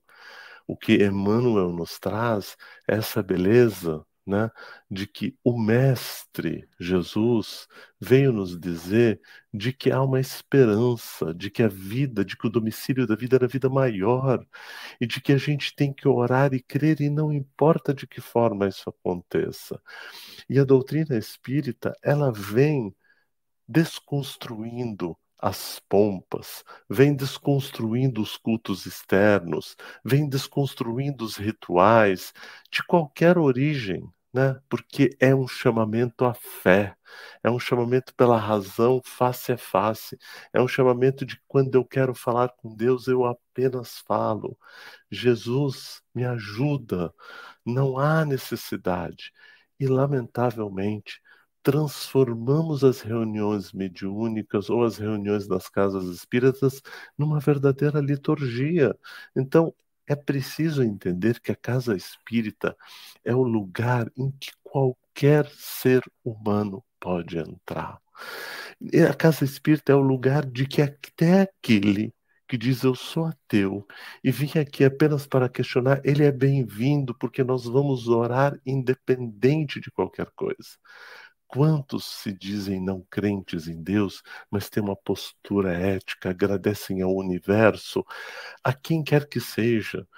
O 0.66 0.76
que 0.76 0.94
Emmanuel 1.04 1.72
nos 1.72 1.98
traz 1.98 2.56
é 2.88 2.96
essa 2.96 3.22
beleza 3.22 4.04
né, 4.26 4.50
de 4.90 5.06
que 5.06 5.36
o 5.44 5.58
Mestre 5.58 6.68
Jesus 6.78 7.66
veio 8.00 8.32
nos 8.32 8.58
dizer 8.58 9.20
de 9.52 9.72
que 9.72 9.90
há 9.90 10.02
uma 10.02 10.20
esperança, 10.20 11.34
de 11.34 11.50
que 11.50 11.62
a 11.62 11.68
vida, 11.68 12.24
de 12.24 12.36
que 12.36 12.46
o 12.46 12.50
domicílio 12.50 13.06
da 13.06 13.16
vida 13.16 13.36
era 13.36 13.46
a 13.46 13.48
vida 13.48 13.68
maior, 13.68 14.44
e 15.00 15.06
de 15.06 15.20
que 15.20 15.32
a 15.32 15.38
gente 15.38 15.74
tem 15.74 15.92
que 15.92 16.08
orar 16.08 16.54
e 16.54 16.62
crer, 16.62 17.00
e 17.00 17.10
não 17.10 17.32
importa 17.32 17.92
de 17.94 18.06
que 18.06 18.20
forma 18.20 18.68
isso 18.68 18.88
aconteça. 18.88 19.80
E 20.48 20.58
a 20.58 20.64
doutrina 20.64 21.16
espírita, 21.16 21.92
ela 22.02 22.32
vem 22.32 22.94
desconstruindo 23.68 25.16
as 25.42 25.80
pompas, 25.88 26.64
vem 26.88 27.16
desconstruindo 27.16 28.22
os 28.22 28.36
cultos 28.36 28.86
externos, 28.86 29.76
vem 30.04 30.28
desconstruindo 30.28 31.24
os 31.24 31.36
rituais 31.36 32.32
de 32.70 32.82
qualquer 32.84 33.36
origem, 33.38 34.08
né? 34.32 34.60
Porque 34.68 35.10
é 35.20 35.34
um 35.34 35.48
chamamento 35.48 36.24
à 36.24 36.32
fé, 36.34 36.96
é 37.42 37.50
um 37.50 37.58
chamamento 37.58 38.14
pela 38.14 38.38
razão 38.38 39.00
face 39.04 39.52
a 39.52 39.58
face, 39.58 40.16
é 40.52 40.60
um 40.62 40.68
chamamento 40.68 41.26
de 41.26 41.40
quando 41.48 41.74
eu 41.74 41.84
quero 41.84 42.14
falar 42.14 42.50
com 42.50 42.74
Deus, 42.74 43.08
eu 43.08 43.24
apenas 43.26 43.98
falo. 44.06 44.56
Jesus 45.10 46.02
me 46.14 46.24
ajuda, 46.24 47.12
não 47.66 47.98
há 47.98 48.24
necessidade. 48.24 49.32
E, 49.80 49.86
lamentavelmente, 49.86 51.20
transformamos 51.62 52.84
as 52.84 53.00
reuniões 53.00 53.72
mediúnicas 53.72 54.70
ou 54.70 54.84
as 54.84 54.96
reuniões 54.96 55.46
das 55.46 55.68
casas 55.68 56.04
espíritas 56.06 56.82
numa 57.16 57.40
verdadeira 57.40 58.00
liturgia. 58.00 58.96
Então, 59.36 59.74
é 60.06 60.16
preciso 60.16 60.82
entender 60.82 61.40
que 61.40 61.52
a 61.52 61.56
casa 61.56 61.96
espírita 61.96 62.76
é 63.24 63.34
o 63.34 63.42
lugar 63.42 64.10
em 64.16 64.30
que 64.32 64.50
qualquer 64.62 65.46
ser 65.48 66.02
humano 66.24 66.84
pode 67.00 67.38
entrar. 67.38 68.00
E 68.80 69.00
a 69.00 69.14
casa 69.14 69.44
espírita 69.44 69.92
é 69.92 69.94
o 69.94 70.00
lugar 70.00 70.44
de 70.46 70.66
que 70.66 70.82
até 70.82 71.42
aquele 71.42 72.12
que 72.48 72.58
diz 72.58 72.82
eu 72.82 72.94
sou 72.94 73.24
ateu 73.26 73.86
e 74.22 74.30
vim 74.30 74.58
aqui 74.58 74.84
apenas 74.84 75.26
para 75.26 75.48
questionar, 75.48 76.02
ele 76.04 76.22
é 76.24 76.30
bem-vindo, 76.30 77.14
porque 77.16 77.42
nós 77.42 77.64
vamos 77.64 78.08
orar 78.08 78.60
independente 78.66 79.80
de 79.80 79.90
qualquer 79.90 80.30
coisa. 80.36 80.76
Quantos 81.52 82.06
se 82.06 82.32
dizem 82.32 82.80
não 82.80 83.02
crentes 83.10 83.68
em 83.68 83.82
Deus, 83.82 84.22
mas 84.50 84.70
têm 84.70 84.82
uma 84.82 84.96
postura 84.96 85.74
ética, 85.74 86.30
agradecem 86.30 87.02
ao 87.02 87.14
universo, 87.14 88.02
a 88.64 88.72
quem 88.72 89.04
quer 89.04 89.28
que 89.28 89.38
seja. 89.38 90.08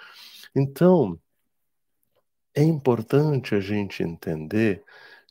Então, 0.55 1.21
é 2.55 2.63
importante 2.63 3.55
a 3.57 3.61
gente 3.61 4.01
entender 4.01 4.85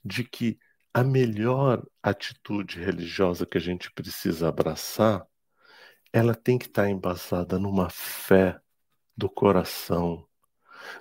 de 0.04 0.26
que 0.26 0.60
a 0.94 1.06
melhor 1.06 1.82
atitude 2.02 2.80
religiosa 2.80 3.46
que 3.46 3.58
a 3.58 3.62
gente 3.62 3.90
precisa 3.90 4.50
abraçar, 4.50 5.26
ela 6.12 6.36
tem 6.36 6.58
que 6.58 6.66
estar 6.68 6.90
embasada 6.90 7.58
numa 7.58 7.90
fé 7.90 8.60
do 9.16 9.30
coração, 9.30 10.28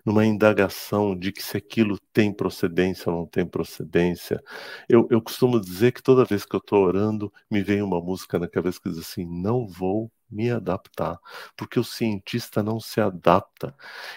numa 0.04 0.24
indagação 0.24 1.16
de 1.16 1.32
que 1.32 1.42
se 1.42 1.56
aquilo 1.56 1.98
tem 2.12 2.32
procedência 2.32 3.10
ou 3.10 3.18
não 3.20 3.26
tem 3.26 3.46
procedência. 3.46 4.42
Eu, 4.88 5.06
eu 5.10 5.20
costumo 5.22 5.60
dizer 5.60 5.92
que 5.92 6.02
toda 6.02 6.24
vez 6.24 6.44
que 6.44 6.54
eu 6.56 6.60
estou 6.60 6.84
orando, 6.84 7.32
me 7.50 7.62
vem 7.62 7.82
uma 7.82 8.00
música 8.00 8.38
na 8.38 8.48
cabeça 8.48 8.80
que 8.82 8.88
diz 8.90 8.98
assim: 8.98 9.26
não 9.26 9.66
vou 9.66 10.10
me 10.32 10.50
adaptar, 10.50 11.18
porque 11.56 11.78
o 11.78 11.84
cientista 11.84 12.62
não 12.62 12.80
se 12.80 13.00
adapta. 13.00 13.74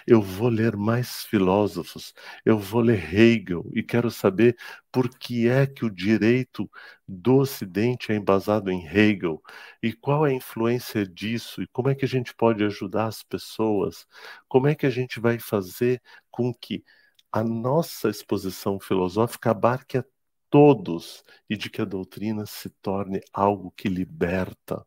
Eu 0.08 0.22
vou 0.22 0.50
ler 0.50 0.76
mais 0.76 1.24
filósofos, 1.26 2.14
eu 2.46 2.58
vou 2.58 2.82
ler 2.82 3.14
Hegel 3.14 3.70
e 3.74 3.84
quero 3.84 4.10
saber 4.10 4.58
por 4.92 5.10
que 5.10 5.48
é 5.50 5.68
que 5.68 5.86
o 5.86 5.90
direito 5.90 6.70
do 7.08 7.38
Ocidente 7.38 8.12
é 8.12 8.16
embasado 8.16 8.72
em 8.72 8.86
Hegel 8.88 9.42
e 9.84 9.94
qual 9.94 10.26
é 10.26 10.32
a 10.32 10.34
influência 10.34 11.06
disso 11.06 11.62
e 11.62 11.68
como 11.68 11.90
é 11.90 11.96
que 11.96 12.06
a 12.06 12.08
gente 12.08 12.34
pode 12.34 12.64
ajudar 12.64 13.08
as 13.08 13.22
pessoas, 13.24 14.08
como 14.48 14.68
é 14.68 14.76
que 14.76 14.86
a 14.86 14.90
gente 14.90 15.20
vai 15.20 15.38
fazer 15.40 16.02
com 16.32 16.54
que 16.54 16.84
a 17.32 17.44
nossa 17.44 18.10
exposição 18.10 18.80
filosófica 18.80 19.52
abarque 19.52 19.98
a 19.98 20.06
todos 20.50 21.24
e 21.50 21.58
de 21.58 21.70
que 21.70 21.82
a 21.82 21.86
doutrina 21.86 22.46
se 22.46 22.70
torne 22.70 23.20
algo 23.34 23.72
que 23.72 23.90
liberta. 23.90 24.86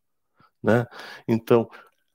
Né? 0.62 0.86
Então, 1.26 1.68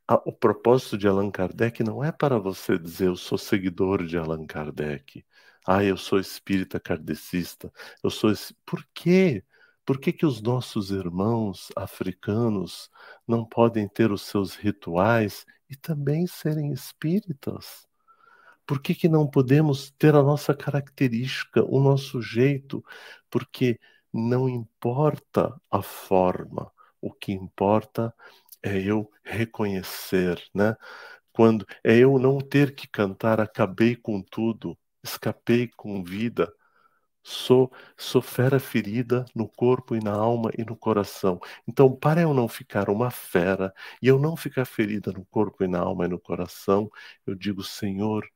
a, 0.07 0.15
o 0.25 0.33
propósito 0.33 0.97
de 0.97 1.07
Allan 1.07 1.31
Kardec 1.31 1.83
não 1.83 2.03
é 2.03 2.11
para 2.11 2.37
você 2.39 2.77
dizer 2.77 3.07
eu 3.07 3.15
sou 3.15 3.37
seguidor 3.37 4.05
de 4.05 4.17
Allan 4.17 4.45
Kardec. 4.45 5.25
Ah, 5.65 5.83
eu 5.83 5.97
sou 5.97 6.19
espírita 6.19 6.79
kardecista. 6.79 7.71
Eu 8.03 8.09
sou. 8.09 8.33
Por 8.65 8.85
quê? 8.93 9.43
Por 9.85 9.99
que, 9.99 10.13
que 10.13 10.25
os 10.25 10.41
nossos 10.41 10.91
irmãos 10.91 11.69
africanos 11.75 12.89
não 13.27 13.45
podem 13.45 13.87
ter 13.87 14.11
os 14.11 14.21
seus 14.23 14.55
rituais 14.55 15.45
e 15.69 15.75
também 15.75 16.27
serem 16.27 16.71
espíritas? 16.71 17.87
Por 18.65 18.81
que, 18.81 18.95
que 18.95 19.09
não 19.09 19.27
podemos 19.27 19.91
ter 19.91 20.15
a 20.15 20.23
nossa 20.23 20.53
característica, 20.55 21.63
o 21.63 21.81
nosso 21.81 22.21
jeito? 22.21 22.83
Porque 23.29 23.79
não 24.13 24.47
importa 24.47 25.59
a 25.71 25.81
forma, 25.81 26.71
o 27.03 27.13
que 27.13 27.31
importa 27.33 28.13
é 28.63 28.79
eu 28.81 29.11
reconhecer, 29.23 30.41
né? 30.53 30.75
Quando 31.33 31.65
é 31.83 31.97
eu 31.97 32.19
não 32.19 32.39
ter 32.39 32.75
que 32.75 32.87
cantar 32.87 33.41
acabei 33.41 33.95
com 33.95 34.21
tudo, 34.21 34.77
escapei 35.03 35.67
com 35.69 36.03
vida, 36.03 36.53
sou, 37.23 37.71
sou 37.97 38.21
fera 38.21 38.59
ferida 38.59 39.25
no 39.35 39.47
corpo 39.49 39.95
e 39.95 39.99
na 40.03 40.13
alma 40.13 40.51
e 40.57 40.63
no 40.63 40.75
coração. 40.75 41.39
Então, 41.67 41.93
para 41.95 42.21
eu 42.21 42.33
não 42.33 42.47
ficar 42.47 42.89
uma 42.89 43.09
fera 43.11 43.73
e 44.01 44.07
eu 44.07 44.19
não 44.19 44.35
ficar 44.37 44.65
ferida 44.65 45.11
no 45.11 45.25
corpo 45.25 45.63
e 45.63 45.67
na 45.67 45.79
alma 45.79 46.05
e 46.05 46.07
no 46.09 46.19
coração, 46.19 46.89
eu 47.25 47.35
digo, 47.35 47.63
Senhor, 47.63 48.27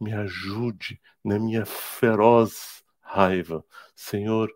me 0.00 0.12
ajude 0.14 1.00
na 1.24 1.38
minha 1.38 1.66
feroz 1.66 2.82
raiva. 3.00 3.64
Senhor, 3.94 4.50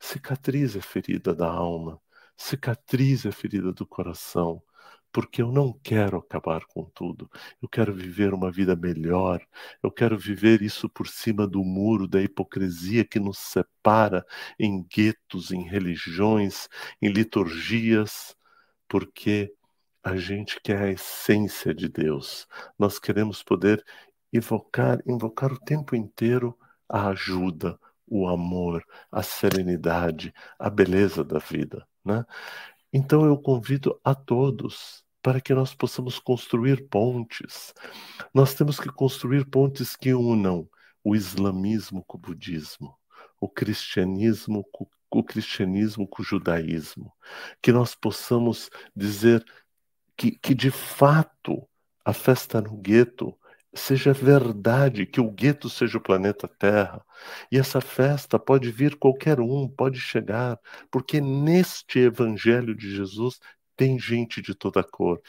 cicatrize 0.00 0.78
a 0.78 0.82
ferida 0.82 1.34
da 1.34 1.48
alma, 1.50 2.00
cicatrize 2.38 3.28
a 3.28 3.32
ferida 3.32 3.72
do 3.72 3.86
coração 3.86 4.62
porque 5.12 5.42
eu 5.42 5.50
não 5.50 5.72
quero 5.72 6.18
acabar 6.18 6.64
com 6.66 6.84
tudo. 6.84 7.30
Eu 7.62 7.68
quero 7.68 7.94
viver 7.94 8.34
uma 8.34 8.50
vida 8.50 8.76
melhor. 8.76 9.44
Eu 9.82 9.90
quero 9.90 10.18
viver 10.18 10.62
isso 10.62 10.88
por 10.88 11.08
cima 11.08 11.46
do 11.46 11.64
muro 11.64 12.06
da 12.06 12.20
hipocrisia 12.20 13.04
que 13.04 13.18
nos 13.18 13.38
separa 13.38 14.24
em 14.58 14.82
guetos, 14.82 15.50
em 15.50 15.62
religiões, 15.62 16.68
em 17.00 17.08
liturgias, 17.08 18.36
porque 18.88 19.52
a 20.02 20.16
gente 20.16 20.60
quer 20.62 20.82
a 20.82 20.90
essência 20.90 21.74
de 21.74 21.88
Deus. 21.88 22.46
Nós 22.78 22.98
queremos 22.98 23.42
poder 23.42 23.84
invocar, 24.32 25.00
invocar 25.06 25.52
o 25.52 25.60
tempo 25.60 25.96
inteiro 25.96 26.56
a 26.88 27.08
ajuda, 27.08 27.78
o 28.06 28.28
amor, 28.28 28.84
a 29.10 29.22
serenidade, 29.22 30.32
a 30.58 30.70
beleza 30.70 31.22
da 31.24 31.38
vida, 31.38 31.86
né? 32.08 32.24
Então 32.92 33.24
eu 33.26 33.36
convido 33.36 34.00
a 34.02 34.14
todos 34.14 35.04
para 35.22 35.40
que 35.40 35.52
nós 35.52 35.74
possamos 35.74 36.18
construir 36.18 36.88
pontes. 36.88 37.74
Nós 38.32 38.54
temos 38.54 38.80
que 38.80 38.88
construir 38.88 39.44
pontes 39.44 39.94
que 39.94 40.14
unam 40.14 40.68
o 41.04 41.14
islamismo 41.14 42.02
com 42.06 42.16
o 42.16 42.20
budismo, 42.20 42.96
o 43.40 43.48
cristianismo 43.48 44.64
com 44.72 44.88
o 45.10 45.24
cristianismo 45.24 46.06
com 46.06 46.22
o 46.22 46.24
judaísmo, 46.24 47.12
que 47.62 47.72
nós 47.72 47.94
possamos 47.94 48.68
dizer 48.94 49.44
que, 50.16 50.32
que 50.32 50.54
de 50.54 50.70
fato 50.70 51.66
a 52.04 52.12
festa 52.12 52.60
no 52.60 52.76
gueto 52.76 53.38
seja 53.74 54.12
verdade, 54.12 55.06
que 55.06 55.20
o 55.20 55.30
gueto 55.30 55.68
seja 55.68 55.98
o 55.98 56.02
planeta 56.02 56.48
Terra. 56.48 57.04
E 57.50 57.58
essa 57.58 57.80
festa 57.80 58.38
pode 58.38 58.70
vir 58.70 58.96
qualquer 58.96 59.40
um, 59.40 59.68
pode 59.68 60.00
chegar, 60.00 60.58
porque 60.90 61.20
neste 61.20 61.98
Evangelho 62.00 62.74
de 62.74 62.90
Jesus 62.94 63.38
tem 63.76 63.98
gente 63.98 64.42
de 64.42 64.54
toda 64.54 64.82
cor, 64.82 65.20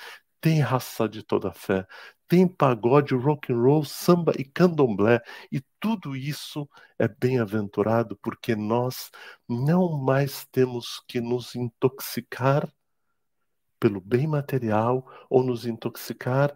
tem 0.41 0.59
raça 0.61 1.07
de 1.07 1.23
toda 1.23 1.51
fé, 1.51 1.85
tem 2.27 2.47
pagode, 2.47 3.15
rock 3.15 3.51
and 3.51 3.57
roll, 3.57 3.83
samba 3.83 4.33
e 4.37 4.43
candomblé, 4.45 5.19
e 5.51 5.61
tudo 5.79 6.15
isso 6.15 6.69
é 6.97 7.07
bem-aventurado 7.07 8.17
porque 8.21 8.55
nós 8.55 9.09
não 9.47 9.97
mais 9.97 10.45
temos 10.51 11.03
que 11.07 11.19
nos 11.19 11.55
intoxicar 11.55 12.71
pelo 13.79 14.01
bem 14.01 14.27
material 14.27 15.05
ou 15.29 15.43
nos 15.43 15.65
intoxicar 15.65 16.55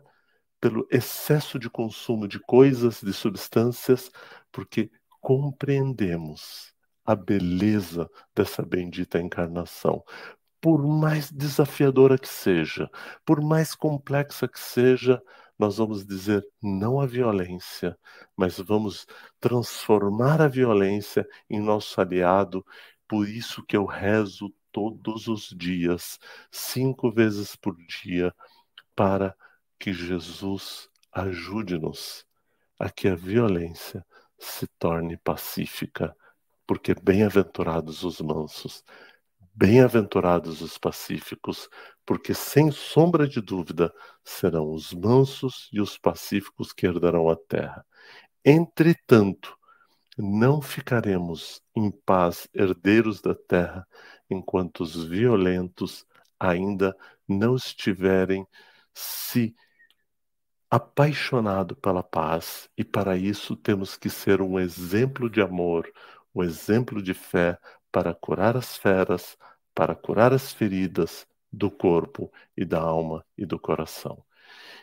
pelo 0.63 0.87
excesso 0.89 1.59
de 1.59 1.69
consumo 1.69 2.25
de 2.25 2.39
coisas, 2.39 3.01
de 3.01 3.11
substâncias, 3.11 4.09
porque 4.49 4.89
compreendemos 5.19 6.73
a 7.03 7.13
beleza 7.17 8.09
dessa 8.33 8.61
bendita 8.63 9.19
encarnação. 9.19 10.01
Por 10.61 10.87
mais 10.87 11.29
desafiadora 11.29 12.17
que 12.17 12.29
seja, 12.29 12.89
por 13.25 13.41
mais 13.41 13.75
complexa 13.75 14.47
que 14.47 14.57
seja, 14.57 15.21
nós 15.59 15.79
vamos 15.79 16.05
dizer 16.05 16.41
não 16.61 17.01
à 17.01 17.05
violência, 17.05 17.99
mas 18.33 18.57
vamos 18.57 19.05
transformar 19.41 20.41
a 20.41 20.47
violência 20.47 21.27
em 21.49 21.59
nosso 21.59 21.99
aliado. 21.99 22.65
Por 23.05 23.27
isso 23.27 23.65
que 23.65 23.75
eu 23.75 23.83
rezo 23.83 24.49
todos 24.71 25.27
os 25.27 25.53
dias, 25.57 26.17
cinco 26.49 27.11
vezes 27.11 27.53
por 27.53 27.75
dia, 28.01 28.33
para 28.95 29.35
que 29.79 29.93
Jesus 29.93 30.89
ajude-nos 31.11 32.25
a 32.79 32.89
que 32.89 33.07
a 33.07 33.15
violência 33.15 34.05
se 34.37 34.67
torne 34.79 35.17
pacífica, 35.17 36.15
porque 36.65 36.93
bem-aventurados 36.93 38.03
os 38.03 38.19
mansos, 38.19 38.83
bem-aventurados 39.53 40.61
os 40.61 40.77
pacíficos, 40.77 41.69
porque 42.05 42.33
sem 42.33 42.71
sombra 42.71 43.27
de 43.27 43.39
dúvida 43.41 43.93
serão 44.23 44.71
os 44.71 44.93
mansos 44.93 45.69
e 45.71 45.79
os 45.79 45.97
pacíficos 45.97 46.73
que 46.73 46.87
herdarão 46.87 47.29
a 47.29 47.35
terra. 47.35 47.85
Entretanto, 48.43 49.57
não 50.17 50.61
ficaremos 50.61 51.61
em 51.75 51.89
paz 51.89 52.47
herdeiros 52.53 53.21
da 53.21 53.33
terra 53.33 53.87
enquanto 54.29 54.81
os 54.81 55.03
violentos 55.05 56.05
ainda 56.39 56.95
não 57.27 57.55
estiverem 57.55 58.45
se 58.93 59.55
apaixonado 60.69 61.75
pela 61.75 62.01
paz 62.01 62.69
e 62.77 62.83
para 62.83 63.15
isso 63.15 63.55
temos 63.55 63.95
que 63.95 64.09
ser 64.09 64.41
um 64.41 64.59
exemplo 64.59 65.29
de 65.29 65.41
amor, 65.41 65.91
um 66.33 66.43
exemplo 66.43 67.01
de 67.01 67.13
fé 67.13 67.59
para 67.91 68.13
curar 68.13 68.57
as 68.57 68.75
feras, 68.75 69.37
para 69.75 69.95
curar 69.95 70.33
as 70.33 70.51
feridas 70.51 71.27
do 71.51 71.69
corpo 71.69 72.31
e 72.57 72.65
da 72.65 72.81
alma 72.81 73.23
e 73.37 73.45
do 73.45 73.59
coração. 73.59 74.23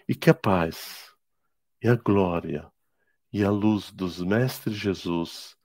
E 0.09 0.14
que 0.14 0.31
a 0.31 0.35
paz 0.35 1.12
e 1.83 1.88
a 1.88 1.96
glória 1.96 2.70
e 3.33 3.44
a 3.44 3.51
luz 3.51 3.90
dos 3.90 4.20
mestres 4.20 4.77
Jesus 4.77 5.57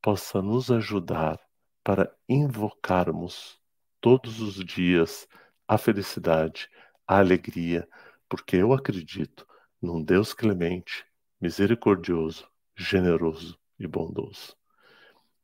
possa 0.00 0.40
nos 0.40 0.70
ajudar 0.70 1.38
para 1.84 2.10
invocarmos 2.28 3.60
todos 4.00 4.40
os 4.40 4.54
dias 4.64 5.28
a 5.68 5.76
felicidade, 5.76 6.68
a 7.06 7.18
alegria, 7.18 7.88
porque 8.28 8.56
eu 8.56 8.72
acredito 8.72 9.46
num 9.80 10.02
Deus 10.02 10.32
clemente, 10.34 11.04
misericordioso, 11.40 12.48
generoso 12.74 13.58
e 13.78 13.86
bondoso. 13.86 14.56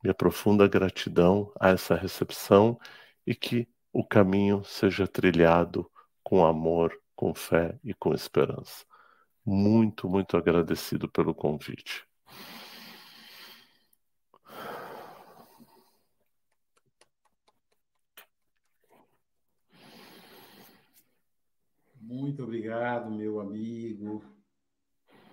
Minha 0.03 0.15
profunda 0.15 0.67
gratidão 0.67 1.53
a 1.61 1.71
essa 1.71 1.95
recepção 1.95 2.79
e 3.27 3.35
que 3.35 3.69
o 3.93 4.05
caminho 4.05 4.65
seja 4.65 5.07
trilhado 5.07 5.91
com 6.23 6.45
amor, 6.45 6.99
com 7.15 7.35
fé 7.35 7.79
e 7.85 7.95
com 7.95 8.15
esperança. 8.15 8.85
Muito, 9.45 10.09
muito 10.09 10.37
agradecido 10.37 11.09
pelo 11.09 11.35
convite. 11.35 12.05
Muito 22.13 22.43
obrigado, 22.43 23.11
meu 23.11 23.41
amigo. 23.41 24.23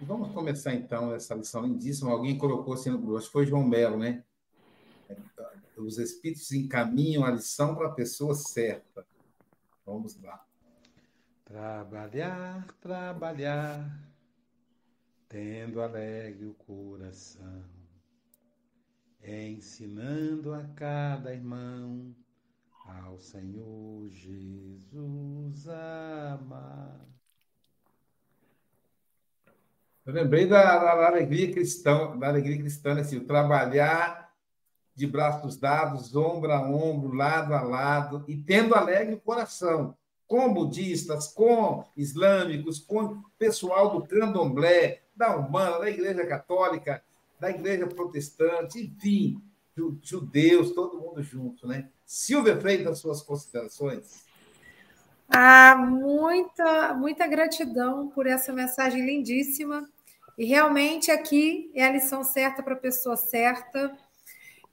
Vamos 0.02 0.32
começar 0.32 0.74
então 0.74 1.14
essa 1.14 1.36
lição 1.36 1.66
lindíssima. 1.66 2.10
Alguém 2.10 2.38
colocou 2.38 2.74
assim 2.74 2.90
no 2.90 2.98
grupo, 2.98 3.18
acho 3.18 3.26
que 3.26 3.34
foi 3.34 3.46
João 3.46 3.68
Melo, 3.68 3.98
né? 3.98 4.24
Os 5.76 5.98
espíritos 5.98 6.50
encaminham 6.54 7.26
a 7.26 7.32
lição 7.32 7.76
para 7.76 7.88
a 7.88 7.94
pessoa 7.94 8.34
certa. 8.34 9.06
Vamos 9.86 10.16
lá. 10.22 10.42
Trabalhar, 11.44 12.66
trabalhar, 12.80 14.02
tendo 15.28 15.82
alegre 15.82 16.46
o 16.46 16.54
coração, 16.54 17.66
ensinando 19.22 20.54
a 20.54 20.64
cada 20.64 21.34
irmão 21.34 22.16
ao 23.06 23.20
Senhor 23.20 24.10
Jesus 24.10 25.68
amar. 25.68 27.06
Eu 30.06 30.14
lembrei 30.14 30.48
da, 30.48 30.64
da, 30.80 30.96
da 30.96 31.08
alegria 31.08 31.52
cristã, 31.52 32.18
da 32.18 32.30
alegria 32.30 32.58
cristã, 32.58 32.96
né, 32.96 33.02
assim, 33.02 33.18
o 33.18 33.26
trabalhar 33.26 34.34
de 34.96 35.08
braços 35.08 35.56
dados, 35.56 36.16
ombro 36.16 36.52
a 36.52 36.62
ombro, 36.62 37.14
lado 37.14 37.54
a 37.54 37.62
lado, 37.62 38.26
e 38.28 38.36
tendo 38.36 38.76
alegre 38.76 39.14
o 39.14 39.22
coração, 39.22 39.96
com 40.28 40.54
budistas, 40.54 41.28
com 41.28 41.86
islâmicos, 41.96 42.80
com 42.80 43.24
pessoal 43.38 43.92
do 43.92 44.06
candomblé, 44.06 45.04
da 45.16 45.36
Humana, 45.36 45.80
da 45.80 45.90
Igreja 45.90 46.26
Católica, 46.26 47.04
da 47.40 47.50
Igreja 47.50 47.88
Protestante, 47.88 48.80
enfim, 48.80 49.42
judeus, 50.02 50.72
todo 50.72 50.99
junto, 51.22 51.68
né? 51.68 51.90
Silvia 52.06 52.60
Freitas, 52.60 53.00
suas 53.00 53.22
considerações. 53.22 54.26
Ah, 55.30 55.76
muita, 55.76 56.94
muita 56.96 57.28
gratidão 57.28 58.10
por 58.10 58.26
essa 58.26 58.52
mensagem 58.52 59.06
lindíssima. 59.06 59.88
E 60.38 60.46
realmente 60.46 61.12
aqui 61.12 61.70
é 61.76 61.86
a 61.86 61.92
lição 61.92 62.24
certa 62.24 62.64
para 62.64 62.74
a 62.74 62.78
pessoa 62.78 63.16
certa. 63.16 63.96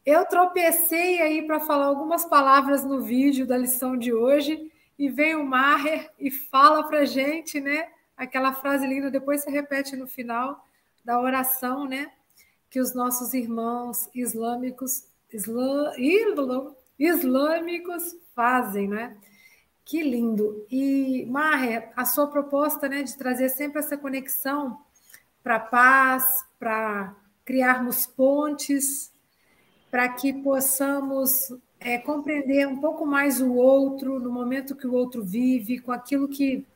Eu 0.04 0.24
tropecei 0.24 1.20
aí 1.20 1.46
para 1.46 1.60
falar 1.60 1.86
algumas 1.86 2.24
palavras 2.24 2.84
no 2.84 3.02
vídeo 3.02 3.46
da 3.46 3.58
lição 3.58 3.96
de 3.96 4.14
hoje 4.14 4.70
e 4.98 5.08
veio 5.08 5.42
o 5.42 5.46
Maher 5.46 6.10
e 6.18 6.30
fala 6.30 6.84
para 6.84 7.04
gente, 7.04 7.60
né? 7.60 7.88
Aquela 8.16 8.54
frase 8.54 8.86
linda, 8.86 9.10
depois 9.10 9.42
você 9.42 9.50
repete 9.50 9.94
no 9.94 10.06
final 10.06 10.64
da 11.04 11.20
oração, 11.20 11.84
né? 11.84 12.10
Que 12.70 12.80
os 12.80 12.94
nossos 12.94 13.34
irmãos 13.34 14.08
islâmicos, 14.14 15.04
islã, 15.32 15.92
islâmicos 16.98 18.16
fazem, 18.34 18.88
né? 18.88 19.16
Que 19.84 20.02
lindo! 20.02 20.66
E, 20.70 21.24
Marre, 21.26 21.88
a 21.96 22.04
sua 22.04 22.26
proposta 22.26 22.88
né, 22.88 23.02
de 23.02 23.16
trazer 23.16 23.48
sempre 23.50 23.78
essa 23.78 23.96
conexão 23.96 24.80
para 25.42 25.60
paz, 25.60 26.44
para 26.58 27.14
criarmos 27.44 28.06
pontes, 28.06 29.12
para 29.90 30.08
que 30.08 30.32
possamos 30.32 31.52
é, 31.78 31.98
compreender 31.98 32.66
um 32.66 32.80
pouco 32.80 33.06
mais 33.06 33.40
o 33.40 33.54
outro, 33.54 34.18
no 34.18 34.32
momento 34.32 34.74
que 34.74 34.86
o 34.86 34.92
outro 34.92 35.24
vive, 35.24 35.78
com 35.78 35.92
aquilo 35.92 36.28
que 36.28 36.66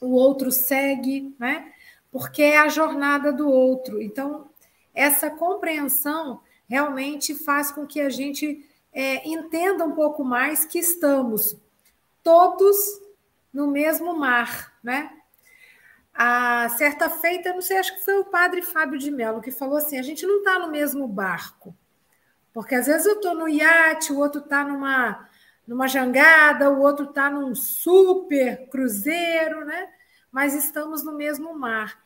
o 0.00 0.12
outro 0.12 0.52
segue, 0.52 1.34
né? 1.38 1.72
porque 2.16 2.42
é 2.42 2.58
a 2.58 2.68
jornada 2.68 3.32
do 3.32 3.46
outro. 3.46 4.00
Então, 4.00 4.48
essa 4.94 5.30
compreensão 5.30 6.40
realmente 6.68 7.34
faz 7.34 7.70
com 7.70 7.86
que 7.86 8.00
a 8.00 8.08
gente 8.08 8.68
é, 8.92 9.28
entenda 9.28 9.84
um 9.84 9.92
pouco 9.92 10.24
mais 10.24 10.64
que 10.64 10.78
estamos 10.78 11.56
todos 12.22 12.76
no 13.52 13.70
mesmo 13.70 14.16
mar, 14.16 14.72
né? 14.82 15.10
A 16.12 16.68
certa 16.70 17.10
feita, 17.10 17.52
não 17.52 17.60
sei, 17.60 17.76
acho 17.76 17.94
que 17.94 18.04
foi 18.04 18.18
o 18.18 18.24
padre 18.24 18.62
Fábio 18.62 18.98
de 18.98 19.10
Mello 19.10 19.42
que 19.42 19.50
falou 19.50 19.76
assim: 19.76 19.98
a 19.98 20.02
gente 20.02 20.26
não 20.26 20.38
está 20.38 20.58
no 20.58 20.70
mesmo 20.70 21.06
barco, 21.06 21.76
porque 22.52 22.74
às 22.74 22.86
vezes 22.86 23.06
eu 23.06 23.16
estou 23.16 23.34
no 23.34 23.48
iate, 23.48 24.12
o 24.12 24.18
outro 24.18 24.40
está 24.40 24.64
numa, 24.64 25.28
numa 25.66 25.86
jangada, 25.86 26.70
o 26.70 26.80
outro 26.80 27.04
está 27.04 27.28
num 27.28 27.54
super 27.54 28.66
cruzeiro, 28.68 29.64
né? 29.66 29.90
Mas 30.32 30.54
estamos 30.54 31.04
no 31.04 31.12
mesmo 31.12 31.56
mar, 31.58 32.02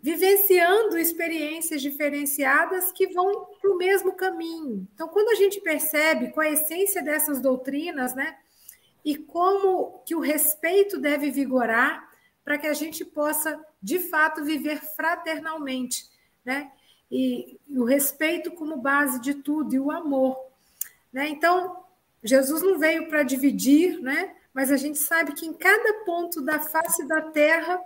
vivenciando 0.00 0.96
experiências 0.96 1.82
diferenciadas 1.82 2.92
que 2.92 3.08
vão 3.08 3.46
para 3.60 3.70
o 3.70 3.76
mesmo 3.76 4.12
caminho. 4.12 4.86
Então, 4.94 5.08
quando 5.08 5.30
a 5.30 5.34
gente 5.34 5.60
percebe 5.60 6.30
com 6.30 6.40
a 6.40 6.48
essência 6.48 7.02
dessas 7.02 7.40
doutrinas, 7.40 8.14
né? 8.14 8.36
e 9.08 9.16
como 9.16 10.02
que 10.04 10.14
o 10.14 10.20
respeito 10.20 10.98
deve 10.98 11.30
vigorar 11.30 12.08
para 12.44 12.58
que 12.58 12.66
a 12.66 12.74
gente 12.74 13.06
possa, 13.06 13.58
de 13.82 13.98
fato, 13.98 14.44
viver 14.44 14.82
fraternalmente, 14.94 16.04
né? 16.44 16.70
E, 17.10 17.58
e 17.66 17.78
o 17.78 17.84
respeito 17.84 18.50
como 18.50 18.76
base 18.76 19.18
de 19.20 19.32
tudo 19.34 19.74
e 19.74 19.80
o 19.80 19.90
amor, 19.90 20.38
né? 21.10 21.26
Então, 21.28 21.84
Jesus 22.22 22.62
não 22.62 22.78
veio 22.78 23.08
para 23.08 23.22
dividir, 23.22 23.98
né? 24.00 24.34
Mas 24.52 24.70
a 24.70 24.76
gente 24.76 24.98
sabe 24.98 25.32
que 25.32 25.46
em 25.46 25.54
cada 25.54 26.04
ponto 26.04 26.42
da 26.42 26.58
face 26.58 27.06
da 27.08 27.22
terra 27.22 27.80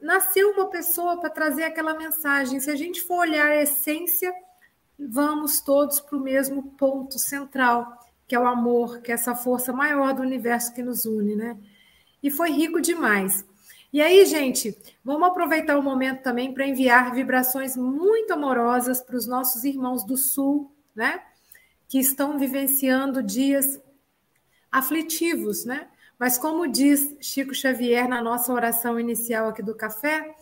nasceu 0.00 0.50
uma 0.52 0.66
pessoa 0.66 1.18
para 1.18 1.30
trazer 1.30 1.64
aquela 1.64 1.94
mensagem. 1.94 2.60
Se 2.60 2.70
a 2.70 2.76
gente 2.76 3.02
for 3.02 3.20
olhar 3.20 3.48
a 3.48 3.62
essência, 3.62 4.32
vamos 4.98 5.60
todos 5.60 6.00
para 6.00 6.16
o 6.16 6.20
mesmo 6.20 6.62
ponto 6.76 7.18
central 7.18 7.98
que 8.28 8.34
é 8.34 8.38
o 8.38 8.46
amor, 8.46 9.00
que 9.00 9.10
é 9.10 9.14
essa 9.14 9.34
força 9.34 9.72
maior 9.72 10.12
do 10.12 10.20
universo 10.20 10.74
que 10.74 10.82
nos 10.82 11.06
une, 11.06 11.34
né? 11.34 11.56
E 12.22 12.30
foi 12.30 12.50
rico 12.50 12.78
demais. 12.78 13.42
E 13.90 14.02
aí, 14.02 14.26
gente, 14.26 14.76
vamos 15.02 15.26
aproveitar 15.26 15.78
o 15.78 15.82
momento 15.82 16.22
também 16.22 16.52
para 16.52 16.66
enviar 16.66 17.14
vibrações 17.14 17.74
muito 17.74 18.34
amorosas 18.34 19.00
para 19.00 19.16
os 19.16 19.26
nossos 19.26 19.64
irmãos 19.64 20.04
do 20.04 20.14
Sul, 20.14 20.70
né? 20.94 21.22
Que 21.88 21.98
estão 21.98 22.38
vivenciando 22.38 23.22
dias 23.22 23.80
aflitivos, 24.70 25.64
né? 25.64 25.88
Mas 26.18 26.36
como 26.36 26.66
diz 26.66 27.16
Chico 27.20 27.54
Xavier 27.54 28.08
na 28.08 28.20
nossa 28.20 28.52
oração 28.52 28.98
inicial 28.98 29.48
aqui 29.48 29.62
do 29.62 29.74
café, 29.74 30.34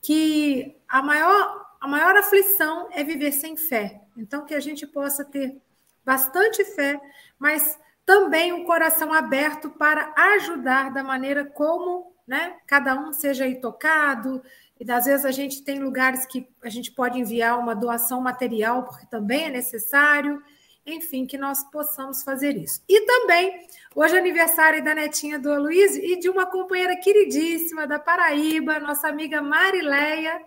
que 0.00 0.76
a 0.88 1.02
maior 1.02 1.62
a 1.80 1.88
maior 1.88 2.16
aflição 2.16 2.88
é 2.92 3.02
viver 3.02 3.32
sem 3.32 3.56
fé. 3.56 4.00
Então 4.16 4.46
que 4.46 4.54
a 4.54 4.60
gente 4.60 4.86
possa 4.86 5.24
ter 5.24 5.60
bastante 6.04 6.64
fé, 6.64 7.00
mas 7.38 7.76
também 8.06 8.52
um 8.52 8.64
coração 8.64 9.12
aberto 9.12 9.68
para 9.70 10.12
ajudar 10.36 10.92
da 10.92 11.02
maneira 11.02 11.44
como 11.44 12.14
né, 12.26 12.56
cada 12.66 12.94
um 12.94 13.12
seja 13.12 13.44
aí 13.44 13.60
tocado. 13.60 14.42
E 14.78 14.90
às 14.90 15.06
vezes 15.06 15.24
a 15.24 15.30
gente 15.30 15.62
tem 15.62 15.80
lugares 15.80 16.24
que 16.24 16.48
a 16.62 16.68
gente 16.68 16.92
pode 16.92 17.18
enviar 17.18 17.58
uma 17.58 17.74
doação 17.74 18.20
material, 18.20 18.84
porque 18.84 19.06
também 19.06 19.46
é 19.46 19.50
necessário. 19.50 20.42
Enfim, 20.84 21.26
que 21.26 21.38
nós 21.38 21.62
possamos 21.70 22.22
fazer 22.22 22.56
isso. 22.56 22.82
E 22.88 23.00
também, 23.06 23.66
hoje 23.94 24.16
é 24.16 24.18
aniversário 24.18 24.82
da 24.82 24.94
netinha 24.94 25.38
do 25.38 25.52
Aloysio 25.52 26.02
e 26.02 26.18
de 26.18 26.28
uma 26.28 26.46
companheira 26.46 26.96
queridíssima 26.96 27.86
da 27.86 27.98
Paraíba, 27.98 28.80
nossa 28.80 29.08
amiga 29.08 29.40
Marileia, 29.40 30.42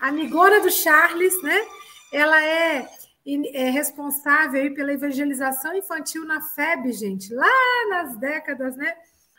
amigona 0.00 0.60
do 0.60 0.70
Charles, 0.70 1.40
né? 1.42 1.66
Ela 2.12 2.42
é 2.42 2.88
é 3.54 3.70
responsável 3.70 4.74
pela 4.74 4.92
evangelização 4.92 5.74
infantil 5.76 6.24
na 6.24 6.40
FEB, 6.40 6.92
gente, 6.92 7.32
lá 7.32 7.88
nas 7.88 8.16
décadas 8.16 8.76
né, 8.76 8.96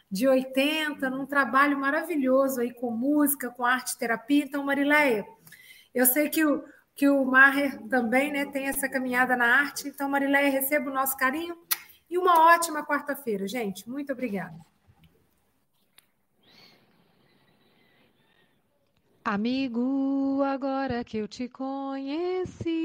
de 0.10 0.26
80, 0.28 1.10
num 1.10 1.26
trabalho 1.26 1.78
maravilhoso 1.78 2.62
aí 2.62 2.74
com 2.74 2.92
música, 2.92 3.50
com 3.50 3.66
arte 3.66 3.98
terapia. 3.98 4.46
Então, 4.46 4.64
Marileia, 4.64 5.26
eu 5.94 6.06
sei 6.06 6.30
que 6.30 6.46
o, 6.46 6.64
que 6.96 7.10
o 7.10 7.26
Maher 7.26 7.82
também 7.88 8.32
né, 8.32 8.46
tem 8.46 8.68
essa 8.68 8.88
caminhada 8.90 9.36
na 9.36 9.46
arte. 9.46 9.88
Então, 9.88 10.10
Marileia, 10.10 10.52
receba 10.52 10.90
o 10.90 10.94
nosso 10.94 11.18
carinho 11.18 11.58
e 12.10 12.18
uma 12.18 12.54
ótima 12.54 12.86
quarta-feira, 12.86 13.48
gente. 13.48 13.90
Muito 13.90 14.14
obrigada. 14.14 14.58
Amigo, 19.26 20.42
agora 20.44 21.04
que 21.04 21.18
eu 21.18 21.28
te 21.28 21.48
conheci, 21.48 22.84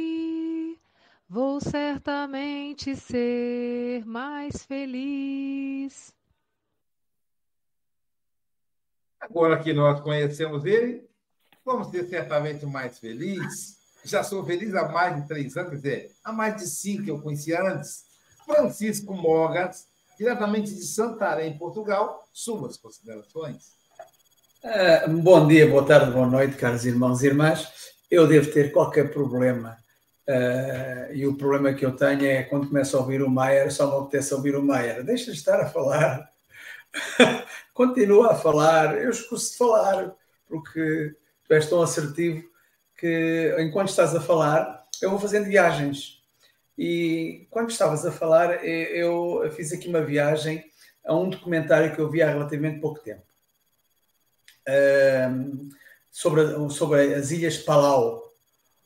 Vou 1.31 1.61
certamente 1.61 2.97
ser 2.97 4.03
mais 4.07 4.65
feliz. 4.65 6.15
Agora 9.21 9.63
que 9.63 9.75
nós 9.75 10.01
conhecemos 10.01 10.65
ele, 10.65 11.07
vamos 11.63 11.89
ser 11.89 12.09
certamente 12.09 12.65
mais 12.65 12.99
felizes. 12.99 13.78
Já 14.09 14.25
sou 14.25 14.45
feliz 14.45 14.75
há 14.75 14.89
mais 14.89 15.17
de 15.17 15.29
três 15.29 15.57
anos, 15.57 15.71
quer 15.71 15.77
dizer, 15.77 16.13
há 16.25 16.33
mais 16.33 16.57
de 16.57 16.67
cinco 16.67 17.05
que 17.05 17.11
eu 17.11 17.21
conheci 17.21 17.55
antes. 17.55 18.05
Francisco 18.47 19.13
Mogas, 19.15 19.87
diretamente 20.19 20.75
de 20.75 20.83
Santarém, 20.83 21.57
Portugal, 21.59 22.27
suas 22.33 22.77
considerações. 22.77 23.77
É, 24.63 25.07
bom 25.07 25.47
dia, 25.47 25.69
boa 25.69 25.85
tarde, 25.85 26.11
boa 26.11 26.27
noite, 26.27 26.57
caros 26.57 26.85
irmãos 26.85 27.23
e 27.23 27.27
irmãs. 27.27 27.69
Eu 28.11 28.27
devo 28.27 28.51
ter 28.51 28.73
qualquer 28.73 29.13
problema 29.13 29.77
Uh, 30.29 31.11
e 31.15 31.27
o 31.27 31.39
problema 31.39 31.73
que 31.73 31.87
eu 31.87 31.97
tenho 31.97 32.27
é 32.27 32.43
quando 32.43 32.69
começo 32.69 32.95
a 32.95 33.01
ouvir 33.01 33.23
o 33.23 33.31
Maier, 33.31 33.73
só 33.73 33.91
me 33.91 34.05
apetece 34.05 34.35
ouvir 34.35 34.55
o 34.57 34.63
Maier. 34.63 35.03
Deixa 35.03 35.33
de 35.33 35.39
estar 35.39 35.59
a 35.59 35.71
falar. 35.71 36.31
Continua 37.73 38.33
a 38.33 38.35
falar. 38.35 38.99
Eu 38.99 39.09
escuso 39.09 39.51
de 39.51 39.57
falar, 39.57 40.15
porque 40.47 41.17
tu 41.47 41.55
és 41.55 41.67
tão 41.67 41.81
assertivo 41.81 42.47
que 42.99 43.55
enquanto 43.61 43.91
estás 43.91 44.15
a 44.15 44.21
falar, 44.21 44.85
eu 45.01 45.11
vou 45.11 45.21
fazendo 45.21 45.47
viagens. 45.47 46.21
E 46.77 47.47
quando 47.51 47.71
estavas 47.71 48.05
a 48.05 48.13
falar, 48.13 48.65
eu 48.65 49.51
fiz 49.53 49.73
aqui 49.73 49.89
uma 49.89 50.03
viagem 50.03 50.65
a 51.05 51.15
um 51.15 51.31
documentário 51.31 51.95
que 51.95 52.01
eu 52.01 52.11
vi 52.11 52.21
há 52.21 52.29
relativamente 52.29 52.81
pouco 52.81 53.01
tempo. 53.01 53.23
Uh, 54.69 55.69
sobre, 56.11 56.43
sobre 56.71 57.15
as 57.15 57.31
Ilhas 57.31 57.59
Palau, 57.59 58.35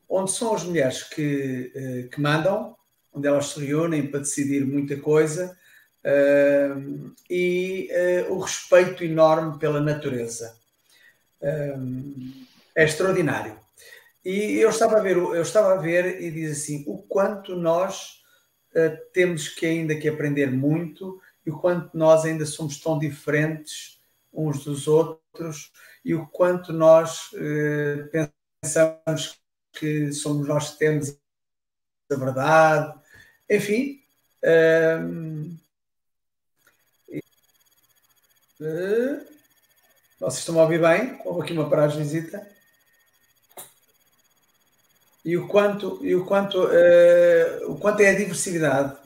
onde 0.08 0.30
são 0.30 0.54
as 0.54 0.62
mulheres 0.62 1.02
que, 1.04 1.72
eh, 1.74 2.08
que 2.12 2.20
mandam, 2.20 2.76
onde 3.12 3.26
elas 3.26 3.46
se 3.46 3.64
reúnem 3.64 4.06
para 4.06 4.20
decidir 4.20 4.66
muita 4.66 4.98
coisa 4.98 5.56
uh, 6.04 7.14
e 7.30 7.88
uh, 8.28 8.34
o 8.34 8.40
respeito 8.40 9.02
enorme 9.02 9.58
pela 9.58 9.80
natureza. 9.80 10.54
É 11.40 12.84
extraordinário. 12.84 13.61
E 14.24 14.54
eu 14.60 14.70
estava 14.70 14.98
a 14.98 15.00
ver, 15.00 15.16
eu 15.16 15.42
estava 15.42 15.74
a 15.74 15.76
ver 15.76 16.22
e 16.22 16.30
diz 16.30 16.62
assim, 16.62 16.84
o 16.86 16.98
quanto 17.02 17.56
nós 17.56 18.22
uh, 18.70 18.96
temos 19.12 19.48
que 19.48 19.66
ainda 19.66 19.96
que 19.96 20.08
aprender 20.08 20.50
muito 20.50 21.20
e 21.44 21.50
o 21.50 21.58
quanto 21.58 21.96
nós 21.96 22.24
ainda 22.24 22.46
somos 22.46 22.78
tão 22.80 22.98
diferentes 22.98 24.00
uns 24.32 24.64
dos 24.64 24.86
outros 24.86 25.72
e 26.04 26.14
o 26.14 26.26
quanto 26.28 26.72
nós 26.72 27.32
uh, 27.32 28.28
pensamos 28.60 29.40
que 29.72 30.12
somos 30.12 30.46
nós 30.46 30.70
que 30.70 30.78
temos 30.78 31.18
a 32.10 32.14
verdade, 32.14 32.94
enfim. 33.50 34.00
Uh, 34.44 35.58
vocês 40.20 40.38
estão 40.38 40.60
a 40.60 40.62
ouvir 40.62 40.80
bem? 40.80 41.20
Houve 41.24 41.42
aqui 41.42 41.52
uma 41.52 41.68
paragem 41.68 41.98
visita 41.98 42.46
e 45.24 45.36
o 45.36 45.46
quanto, 45.46 45.98
e 46.02 46.14
o 46.14 46.24
quanto, 46.24 46.64
uh, 46.64 47.70
o 47.70 47.76
quanto 47.76 48.00
é 48.00 48.10
a 48.10 48.18
diversidade 48.18 48.96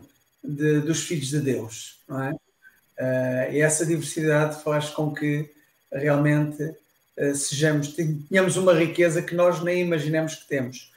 de, 0.43 0.81
dos 0.81 1.03
filhos 1.03 1.29
de 1.29 1.41
Deus, 1.41 2.01
não 2.09 2.23
é? 2.23 2.33
Uh, 2.33 3.53
e 3.53 3.61
essa 3.61 3.85
diversidade 3.85 4.62
faz 4.62 4.89
com 4.89 5.12
que 5.12 5.51
realmente 5.93 6.62
uh, 6.62 7.35
sejamos, 7.35 7.95
tenhamos 7.95 8.57
uma 8.57 8.73
riqueza 8.73 9.21
que 9.21 9.35
nós 9.35 9.62
nem 9.62 9.83
imaginemos 9.83 10.35
que 10.37 10.49
temos. 10.49 10.91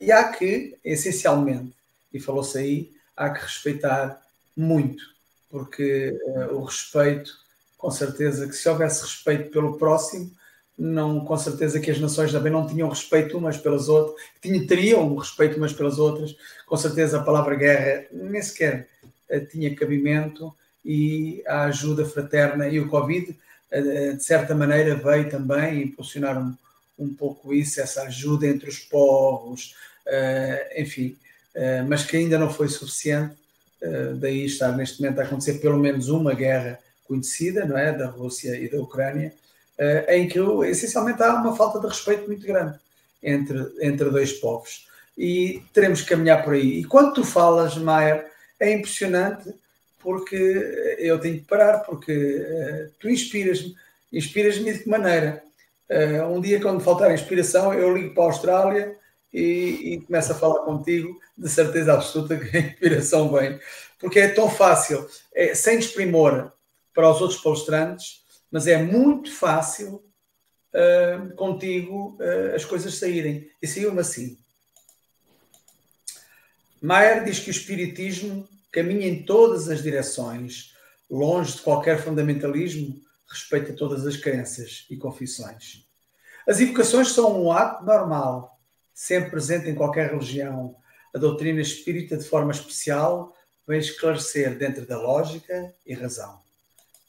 e 0.00 0.10
há 0.10 0.32
que, 0.32 0.76
essencialmente, 0.84 1.72
e 2.12 2.18
falou-se 2.18 2.58
aí, 2.58 2.90
há 3.16 3.30
que 3.30 3.42
respeitar 3.42 4.20
muito, 4.56 5.04
porque 5.48 6.18
o 6.50 6.64
respeito, 6.64 7.32
com 7.78 7.90
certeza 7.90 8.48
que 8.48 8.54
se 8.54 8.68
houvesse 8.68 9.02
respeito 9.02 9.50
pelo 9.50 9.78
próximo, 9.78 10.32
não 10.78 11.20
com 11.20 11.36
certeza 11.36 11.80
que 11.80 11.90
as 11.90 11.98
nações 11.98 12.32
também 12.32 12.52
não 12.52 12.66
tinham 12.66 12.88
respeito 12.88 13.38
umas 13.38 13.56
pelas 13.56 13.88
outras, 13.88 14.20
tinham, 14.42 14.66
teriam 14.66 15.14
respeito 15.16 15.56
umas 15.56 15.72
pelas 15.72 15.98
outras, 15.98 16.36
com 16.66 16.76
certeza 16.76 17.18
a 17.18 17.22
palavra 17.22 17.54
guerra 17.54 18.04
nem 18.12 18.42
sequer 18.42 18.88
eh, 19.28 19.40
tinha 19.40 19.74
cabimento 19.74 20.54
e 20.84 21.42
a 21.46 21.64
ajuda 21.64 22.04
fraterna 22.04 22.68
e 22.68 22.78
o 22.78 22.88
Covid, 22.88 23.36
eh, 23.70 24.12
de 24.12 24.22
certa 24.22 24.54
maneira, 24.54 24.94
veio 24.94 25.30
também 25.30 25.82
impulsionar 25.84 26.38
um, 26.38 26.54
um 26.98 27.14
pouco 27.14 27.54
isso, 27.54 27.80
essa 27.80 28.02
ajuda 28.02 28.46
entre 28.46 28.68
os 28.68 28.78
povos, 28.78 29.74
uh, 30.06 30.80
enfim, 30.80 31.16
mas 31.88 32.04
que 32.04 32.16
ainda 32.16 32.38
não 32.38 32.50
foi 32.50 32.68
suficiente, 32.68 33.34
daí 34.18 34.44
estar 34.44 34.76
neste 34.76 35.00
momento 35.00 35.20
a 35.20 35.24
acontecer 35.24 35.54
pelo 35.54 35.78
menos 35.78 36.08
uma 36.08 36.34
guerra 36.34 36.78
conhecida, 37.06 37.64
não 37.64 37.78
é, 37.78 37.92
da 37.92 38.06
Rússia 38.06 38.58
e 38.58 38.68
da 38.68 38.80
Ucrânia, 38.80 39.32
em 40.08 40.26
que 40.26 40.38
essencialmente 40.68 41.22
há 41.22 41.34
uma 41.34 41.54
falta 41.54 41.78
de 41.78 41.86
respeito 41.86 42.26
muito 42.26 42.46
grande 42.46 42.78
entre, 43.22 43.72
entre 43.80 44.10
dois 44.10 44.32
povos. 44.32 44.86
E 45.16 45.62
teremos 45.72 46.02
que 46.02 46.08
caminhar 46.08 46.44
por 46.44 46.54
aí. 46.54 46.80
E 46.80 46.84
quando 46.84 47.14
tu 47.14 47.24
falas, 47.24 47.76
Maier, 47.76 48.30
é 48.60 48.72
impressionante 48.72 49.54
porque 50.00 50.36
eu 50.98 51.18
tenho 51.18 51.40
que 51.40 51.46
parar, 51.46 51.80
porque 51.80 52.12
uh, 52.12 52.92
tu 53.00 53.08
inspiras-me. 53.08 53.74
Inspiras-me 54.12 54.72
de 54.72 54.78
que 54.80 54.88
maneira? 54.88 55.42
Uh, 55.90 56.26
um 56.32 56.40
dia, 56.40 56.60
quando 56.60 56.80
faltar 56.80 57.12
inspiração, 57.12 57.74
eu 57.74 57.96
ligo 57.96 58.14
para 58.14 58.24
a 58.24 58.26
Austrália 58.26 58.96
e, 59.32 59.94
e 59.94 60.00
começo 60.02 60.32
a 60.32 60.36
falar 60.36 60.60
contigo, 60.60 61.18
de 61.36 61.48
certeza 61.48 61.94
absoluta 61.94 62.36
que 62.36 62.56
a 62.56 62.60
inspiração 62.60 63.32
vem. 63.32 63.58
Porque 63.98 64.20
é 64.20 64.28
tão 64.28 64.48
fácil, 64.48 65.06
é, 65.34 65.54
sem 65.54 65.78
desprimor 65.78 66.52
para 66.94 67.10
os 67.10 67.20
outros 67.20 67.40
palestrantes, 67.40 68.22
mas 68.50 68.66
é 68.66 68.82
muito 68.82 69.32
fácil 69.32 70.04
uh, 70.72 71.34
contigo 71.34 72.16
uh, 72.20 72.54
as 72.54 72.64
coisas 72.64 72.94
saírem. 72.94 73.50
E 73.60 73.66
saiu-me 73.66 74.00
assim. 74.00 74.38
Maier 76.80 77.24
diz 77.24 77.38
que 77.38 77.50
o 77.50 77.52
Espiritismo 77.52 78.48
caminha 78.70 79.08
em 79.08 79.24
todas 79.24 79.68
as 79.68 79.82
direções, 79.82 80.74
longe 81.10 81.56
de 81.56 81.62
qualquer 81.62 81.98
fundamentalismo, 81.98 83.00
respeita 83.28 83.72
todas 83.72 84.06
as 84.06 84.16
crenças 84.16 84.86
e 84.90 84.96
confissões. 84.96 85.84
As 86.46 86.60
evocações 86.60 87.08
são 87.08 87.42
um 87.42 87.50
ato 87.50 87.84
normal, 87.84 88.60
sempre 88.94 89.30
presente 89.30 89.68
em 89.68 89.74
qualquer 89.74 90.10
religião. 90.10 90.76
A 91.14 91.18
doutrina 91.18 91.60
espírita, 91.60 92.16
de 92.16 92.28
forma 92.28 92.52
especial, 92.52 93.34
vem 93.66 93.80
esclarecer 93.80 94.56
dentro 94.56 94.86
da 94.86 95.00
lógica 95.00 95.74
e 95.84 95.94
razão. 95.94 96.38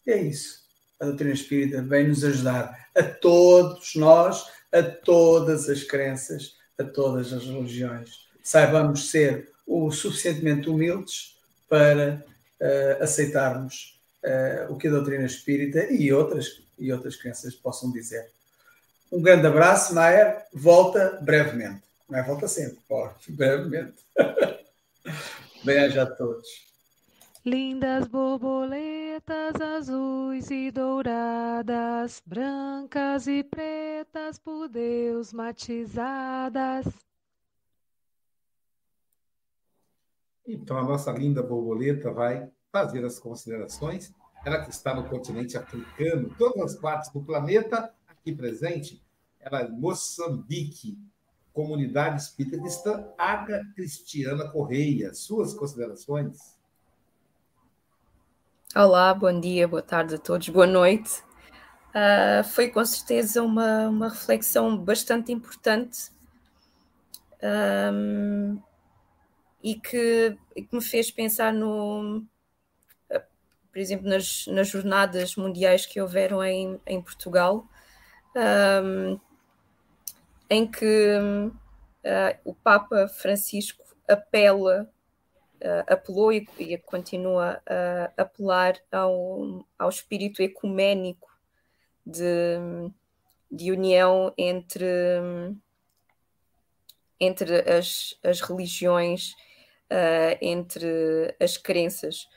E 0.05 0.11
é 0.11 0.17
isso 0.17 0.66
a 0.99 1.05
doutrina 1.05 1.33
espírita 1.33 1.81
vem 1.81 2.07
nos 2.07 2.23
ajudar 2.23 2.87
a 2.95 3.03
todos 3.03 3.95
nós, 3.95 4.47
a 4.71 4.81
todas 4.83 5.69
as 5.69 5.83
crenças, 5.83 6.55
a 6.77 6.83
todas 6.83 7.31
as 7.33 7.45
religiões. 7.45 8.27
Saibamos 8.43 9.09
ser 9.09 9.51
o 9.65 9.91
suficientemente 9.91 10.69
humildes 10.69 11.37
para 11.69 12.23
uh, 12.61 13.03
aceitarmos 13.03 13.99
uh, 14.23 14.71
o 14.71 14.77
que 14.77 14.87
a 14.87 14.91
doutrina 14.91 15.25
espírita 15.25 15.91
e 15.91 16.11
outras, 16.11 16.61
e 16.79 16.91
outras 16.91 17.15
crenças 17.15 17.53
possam 17.53 17.91
dizer. 17.91 18.29
Um 19.11 19.21
grande 19.21 19.47
abraço, 19.47 19.93
Maier. 19.93 20.45
Volta 20.53 21.19
brevemente. 21.21 21.83
Não 22.09 22.19
é 22.19 22.23
volta 22.23 22.47
sempre, 22.47 22.79
pode, 22.87 23.13
brevemente. 23.29 23.95
Beijo 25.63 25.99
a 25.99 26.05
todos. 26.05 26.47
Lindas 27.45 28.07
borboletas 28.07 28.96
azuis 29.77 30.51
e 30.51 30.71
douradas, 30.71 32.21
brancas 32.25 33.27
e 33.27 33.43
pretas 33.43 34.37
por 34.37 34.67
Deus 34.67 35.33
matizadas. 35.33 36.85
Então, 40.45 40.77
a 40.77 40.83
nossa 40.83 41.11
linda 41.11 41.43
borboleta 41.43 42.11
vai 42.11 42.49
fazer 42.71 43.03
as 43.03 43.19
considerações. 43.19 44.13
Ela 44.45 44.63
que 44.63 44.69
está 44.69 44.95
no 44.95 45.09
continente 45.09 45.57
africano, 45.57 46.33
todas 46.37 46.73
as 46.73 46.79
partes 46.79 47.11
do 47.11 47.21
planeta 47.21 47.93
aqui 48.07 48.33
presente, 48.33 49.03
ela 49.39 49.61
é 49.61 49.67
Moçambique, 49.67 50.97
Comunidade 51.51 52.21
Espírita 52.21 52.57
Cristã, 52.59 53.07
Aga 53.17 53.65
Cristiana 53.75 54.49
Correia. 54.49 55.13
Suas 55.13 55.53
considerações? 55.53 56.56
Olá, 58.75 59.13
bom 59.13 59.39
dia, 59.39 59.65
boa 59.65 59.81
tarde 59.81 60.15
a 60.15 60.17
todos, 60.19 60.49
boa 60.49 60.67
noite. 60.67 61.23
Uh, 61.95 62.43
foi 62.43 62.69
com 62.69 62.83
certeza 62.83 63.41
uma, 63.41 63.87
uma 63.87 64.09
reflexão 64.09 64.77
bastante 64.77 65.31
importante 65.31 66.11
um, 67.41 68.61
e, 69.63 69.75
que, 69.75 70.37
que, 70.53 70.67
me 70.71 70.81
fez 70.81 71.09
pensar 71.09 71.53
no, 71.53 72.23
por 73.71 73.79
exemplo, 73.79 74.07
nas, 74.07 74.45
nas 74.47 74.67
jornadas 74.67 75.37
mundiais 75.37 75.85
que 75.85 76.01
houveram 76.01 76.43
em, 76.43 76.79
em 76.85 77.01
Portugal, 77.01 77.65
um, 78.35 79.17
em 80.49 80.67
que 80.67 81.17
uh, 81.17 82.37
o 82.43 82.53
Papa 82.53 83.07
Francisco 83.07 83.83
apela 84.07 84.91
apelou 85.87 86.31
e, 86.31 86.47
e, 86.59 86.77
continua 86.77 87.61
a 87.65 88.21
apelar 88.21 88.79
ao, 88.91 89.65
ao 89.77 89.89
espírito 89.89 90.41
ecuménico 90.41 91.27
de, 92.05 92.57
de 93.51 93.71
união 93.71 94.33
entre, 94.37 94.85
entre 97.19 97.69
as, 97.69 98.17
as 98.23 98.41
religiões, 98.41 99.31
uh, 99.91 100.37
entre 100.41 101.35
as 101.39 101.57
crenças. 101.57 102.27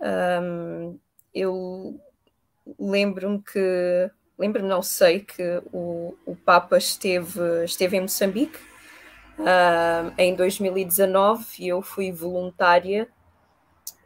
Um, 0.00 0.98
eu 1.34 2.00
lembro-me 2.78 3.42
que 3.42 4.10
lembro-me, 4.38 4.68
não 4.68 4.82
sei, 4.82 5.20
que 5.20 5.62
o, 5.72 6.16
o 6.24 6.36
Papa 6.36 6.78
esteve, 6.78 7.64
esteve 7.64 7.96
em 7.96 8.02
Moçambique 8.02 8.67
Uh, 9.38 10.12
em 10.18 10.34
2019 10.34 11.68
eu 11.68 11.80
fui 11.80 12.10
voluntária 12.10 13.08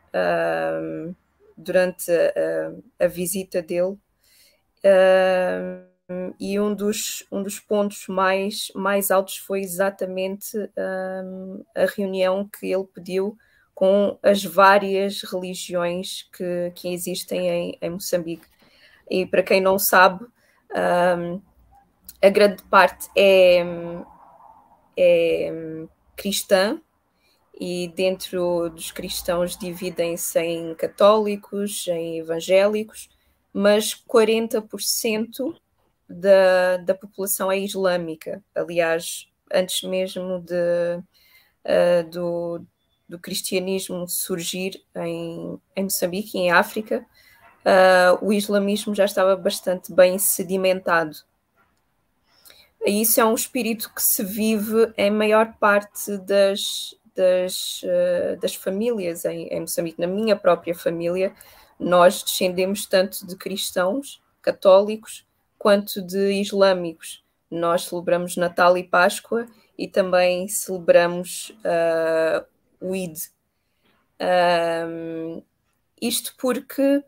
uh, 0.09 1.17
durante 1.57 2.13
a, 2.13 3.05
a, 3.07 3.09
visita 3.09 3.63
dele 3.63 3.97
uh, 4.85 6.35
e 6.39 6.61
um 6.61 6.75
dos, 6.75 7.25
um 7.33 7.43
dos 7.43 7.59
pontos 7.59 8.07
mais, 8.09 8.71
mais 8.75 9.11
altos 9.11 9.39
foi 9.39 9.61
exatamente 9.63 10.55
a 11.75 11.87
reunião 11.97 12.47
que 12.47 12.71
ele 12.71 12.85
pediu 12.85 13.35
com 13.75 14.19
as 14.23 14.45
várias 14.45 15.23
religiões 15.23 16.29
que, 16.31 16.73
que 16.75 16.93
existem 16.93 17.49
em, 17.49 17.79
em 17.81 17.91
Moçambique. 17.91 18.47
E 19.11 19.25
para 19.25 19.43
quem 19.43 19.63
não 19.63 19.79
sabe, 19.79 20.27
a 22.21 22.29
grande 22.29 22.63
parte 22.65 23.09
é, 23.17 23.65
é 24.97 25.87
cristã 26.17 26.81
e 27.59 27.89
dentro 27.95 28.71
dos 28.71 28.91
cristãos 28.91 29.57
dividem-se 29.57 30.41
em 30.41 30.75
católicos, 30.75 31.87
em 31.89 32.19
evangélicos, 32.19 33.09
mas 33.53 33.95
40% 33.95 35.55
da, 36.09 36.79
da 36.79 36.95
população 36.95 37.51
é 37.53 37.59
islâmica. 37.59 38.43
Aliás, 38.55 39.29
antes 39.53 39.83
mesmo 39.83 40.41
de, 40.41 40.99
uh, 41.65 42.11
do, 42.11 42.67
do 43.09 43.19
cristianismo 43.19 44.09
surgir 44.09 44.83
em, 44.97 45.59
em 45.77 45.85
Moçambique, 45.85 46.39
em 46.39 46.51
África, 46.51 47.05
uh, 47.61 48.25
o 48.25 48.33
islamismo 48.33 48.95
já 48.95 49.05
estava 49.05 49.37
bastante 49.37 49.93
bem 49.93 50.19
sedimentado. 50.19 51.17
Isso 52.85 53.21
é 53.21 53.25
um 53.25 53.35
espírito 53.35 53.93
que 53.95 54.03
se 54.03 54.25
vive 54.25 54.93
em 54.97 55.11
maior 55.11 55.55
parte 55.59 56.17
das, 56.19 56.95
das, 57.15 57.83
uh, 57.83 58.41
das 58.41 58.55
famílias 58.55 59.25
em, 59.25 59.47
em 59.49 59.61
Moçambique. 59.61 60.01
Na 60.01 60.07
minha 60.07 60.35
própria 60.35 60.75
família, 60.75 61.33
nós 61.79 62.23
descendemos 62.23 62.87
tanto 62.87 63.27
de 63.27 63.37
cristãos 63.37 64.21
católicos 64.41 65.25
quanto 65.59 66.03
de 66.03 66.33
islâmicos. 66.41 67.25
Nós 67.49 67.85
celebramos 67.85 68.37
Natal 68.37 68.77
e 68.77 68.83
Páscoa 68.83 69.47
e 69.79 69.87
também 69.87 70.49
celebramos 70.49 71.51
uh, 71.61 72.45
o 72.81 72.95
Eid. 72.95 73.31
Um, 74.21 75.43
isto 76.01 76.35
porque 76.37 77.05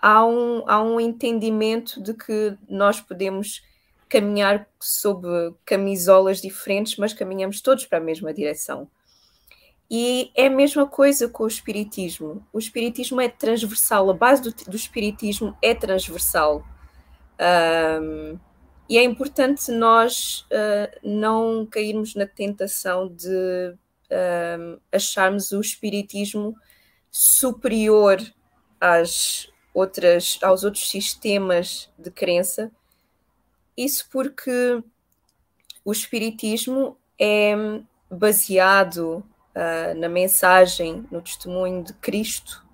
há 0.00 0.24
um, 0.24 0.64
há 0.66 0.82
um 0.82 0.98
entendimento 0.98 2.02
de 2.02 2.14
que 2.14 2.56
nós 2.68 3.00
podemos 3.00 3.62
caminhar 4.14 4.68
sob 4.80 5.26
camisolas 5.64 6.40
diferentes, 6.40 6.96
mas 6.96 7.12
caminhamos 7.12 7.60
todos 7.60 7.84
para 7.84 7.98
a 7.98 8.00
mesma 8.00 8.32
direção. 8.32 8.88
E 9.90 10.30
é 10.36 10.46
a 10.46 10.50
mesma 10.50 10.86
coisa 10.86 11.28
com 11.28 11.42
o 11.42 11.48
espiritismo. 11.48 12.46
O 12.52 12.60
espiritismo 12.60 13.20
é 13.20 13.28
transversal, 13.28 14.08
a 14.08 14.14
base 14.14 14.40
do, 14.40 14.52
do 14.70 14.76
espiritismo 14.76 15.56
é 15.60 15.74
transversal. 15.74 16.64
Um, 18.00 18.38
e 18.88 18.98
é 18.98 19.02
importante 19.02 19.72
nós 19.72 20.46
uh, 20.52 21.00
não 21.02 21.66
cairmos 21.66 22.14
na 22.14 22.26
tentação 22.26 23.08
de 23.08 23.74
uh, 24.10 24.80
acharmos 24.92 25.50
o 25.50 25.60
espiritismo 25.60 26.54
superior 27.10 28.20
às 28.80 29.50
outras, 29.74 30.38
aos 30.40 30.62
outros 30.62 30.88
sistemas 30.88 31.90
de 31.98 32.12
crença. 32.12 32.70
Isso 33.76 34.06
porque 34.10 34.82
o 35.84 35.92
espiritismo 35.92 36.96
é 37.18 37.54
baseado 38.10 39.24
uh, 39.54 39.98
na 39.98 40.08
mensagem, 40.08 41.06
no 41.10 41.20
testemunho 41.20 41.82
de 41.82 41.92
Cristo 41.94 42.64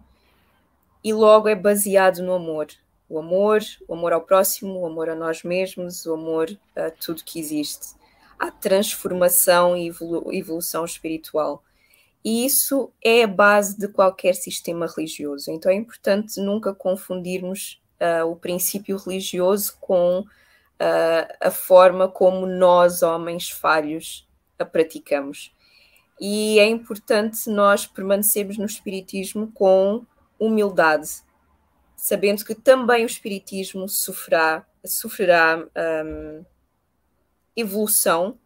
e 1.03 1.13
logo 1.13 1.49
é 1.49 1.55
baseado 1.55 2.23
no 2.23 2.35
amor. 2.35 2.69
O 3.09 3.19
amor, 3.19 3.61
o 3.89 3.95
amor 3.95 4.13
ao 4.13 4.21
próximo, 4.21 4.81
o 4.81 4.87
amor 4.87 5.09
a 5.09 5.15
nós 5.15 5.43
mesmos, 5.43 6.07
o 6.07 6.15
amor 6.15 6.57
a 6.77 6.91
tudo 6.91 7.25
que 7.25 7.41
existe 7.41 7.99
à 8.39 8.51
transformação 8.51 9.77
e 9.77 9.91
evolução 10.33 10.85
espiritual. 10.85 11.63
E 12.25 12.45
isso 12.45 12.93
é 13.03 13.25
a 13.25 13.27
base 13.27 13.79
de 13.79 13.89
qualquer 13.89 14.35
sistema 14.35 14.87
religioso. 14.87 15.51
Então 15.51 15.73
é 15.73 15.75
importante 15.75 16.41
nunca 16.41 16.75
confundirmos 16.75 17.81
uh, 18.01 18.27
o 18.27 18.37
princípio 18.37 18.97
religioso 18.97 19.77
com 19.81 20.25
uh, 20.81 21.37
a 21.41 21.51
forma 21.51 22.09
como 22.09 22.47
nós, 22.47 23.03
homens 23.03 23.51
falhos, 23.51 24.27
a 24.59 24.65
praticamos. 24.65 25.55
E 26.21 26.59
é 26.59 26.67
importante 26.67 27.49
nós 27.49 27.87
permanecermos 27.87 28.59
no 28.59 28.67
Espiritismo 28.67 29.51
com 29.53 30.05
humildade, 30.39 31.09
sabendo 31.97 32.45
que 32.45 32.55
também 32.55 33.05
o 33.05 33.07
Espiritismo 33.07 33.89
sofrerá, 33.89 34.67
sofrerá 34.85 35.67
um, 36.05 36.45
evolução. 37.57 38.39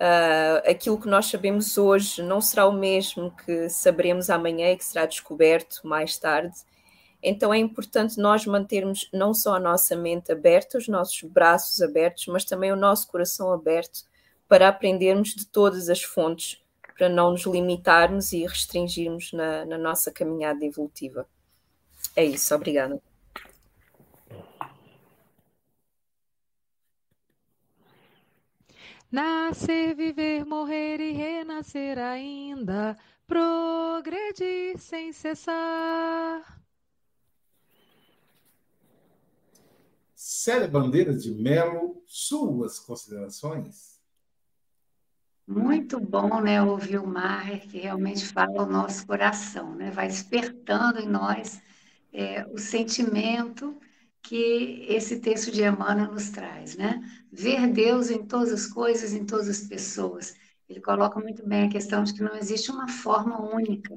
Uh, 0.00 0.68
aquilo 0.68 1.00
que 1.00 1.08
nós 1.08 1.26
sabemos 1.26 1.78
hoje 1.78 2.22
não 2.22 2.40
será 2.40 2.66
o 2.66 2.72
mesmo 2.72 3.30
que 3.36 3.68
saberemos 3.68 4.30
amanhã 4.30 4.72
e 4.72 4.76
que 4.76 4.84
será 4.84 5.06
descoberto 5.06 5.86
mais 5.86 6.18
tarde. 6.18 6.54
Então 7.22 7.54
é 7.54 7.58
importante 7.58 8.18
nós 8.18 8.44
mantermos 8.44 9.08
não 9.12 9.32
só 9.32 9.54
a 9.54 9.60
nossa 9.60 9.94
mente 9.94 10.32
aberta, 10.32 10.76
os 10.76 10.88
nossos 10.88 11.22
braços 11.22 11.80
abertos, 11.80 12.26
mas 12.26 12.44
também 12.44 12.72
o 12.72 12.76
nosso 12.76 13.06
coração 13.06 13.52
aberto 13.52 14.04
para 14.48 14.68
aprendermos 14.68 15.34
de 15.34 15.46
todas 15.46 15.88
as 15.88 16.02
fontes, 16.02 16.60
para 16.98 17.08
não 17.08 17.30
nos 17.30 17.46
limitarmos 17.46 18.32
e 18.32 18.44
restringirmos 18.44 19.32
na, 19.32 19.64
na 19.64 19.78
nossa 19.78 20.10
caminhada 20.10 20.64
evolutiva. 20.64 21.26
É 22.16 22.24
isso, 22.24 22.54
obrigada. 22.54 23.00
Nascer, 29.10 29.94
viver, 29.94 30.44
morrer 30.44 30.98
e 30.98 31.12
renascer 31.12 31.98
ainda, 31.98 32.96
progredir 33.26 34.78
sem 34.78 35.12
cessar. 35.12 36.61
Célia 40.24 40.68
Bandeira 40.68 41.12
de 41.12 41.32
Melo, 41.32 42.00
suas 42.06 42.78
considerações? 42.78 43.98
Muito 45.44 45.98
bom, 45.98 46.40
né, 46.40 46.62
ouvir 46.62 46.98
o 46.98 47.06
Mar, 47.06 47.58
que 47.58 47.80
realmente 47.80 48.24
fala 48.26 48.62
o 48.62 48.70
nosso 48.70 49.04
coração, 49.04 49.74
né? 49.74 49.90
Vai 49.90 50.06
despertando 50.06 51.00
em 51.00 51.08
nós 51.08 51.60
é, 52.12 52.46
o 52.46 52.56
sentimento 52.56 53.76
que 54.22 54.86
esse 54.88 55.18
texto 55.18 55.50
de 55.50 55.64
Emmanuel 55.64 56.12
nos 56.12 56.30
traz, 56.30 56.76
né? 56.76 57.02
Ver 57.32 57.66
Deus 57.72 58.08
em 58.08 58.24
todas 58.24 58.52
as 58.52 58.68
coisas, 58.68 59.12
em 59.12 59.26
todas 59.26 59.48
as 59.48 59.62
pessoas. 59.62 60.36
Ele 60.68 60.80
coloca 60.80 61.18
muito 61.18 61.44
bem 61.44 61.66
a 61.66 61.70
questão 61.70 62.04
de 62.04 62.14
que 62.14 62.22
não 62.22 62.36
existe 62.36 62.70
uma 62.70 62.86
forma 62.86 63.42
única. 63.52 63.92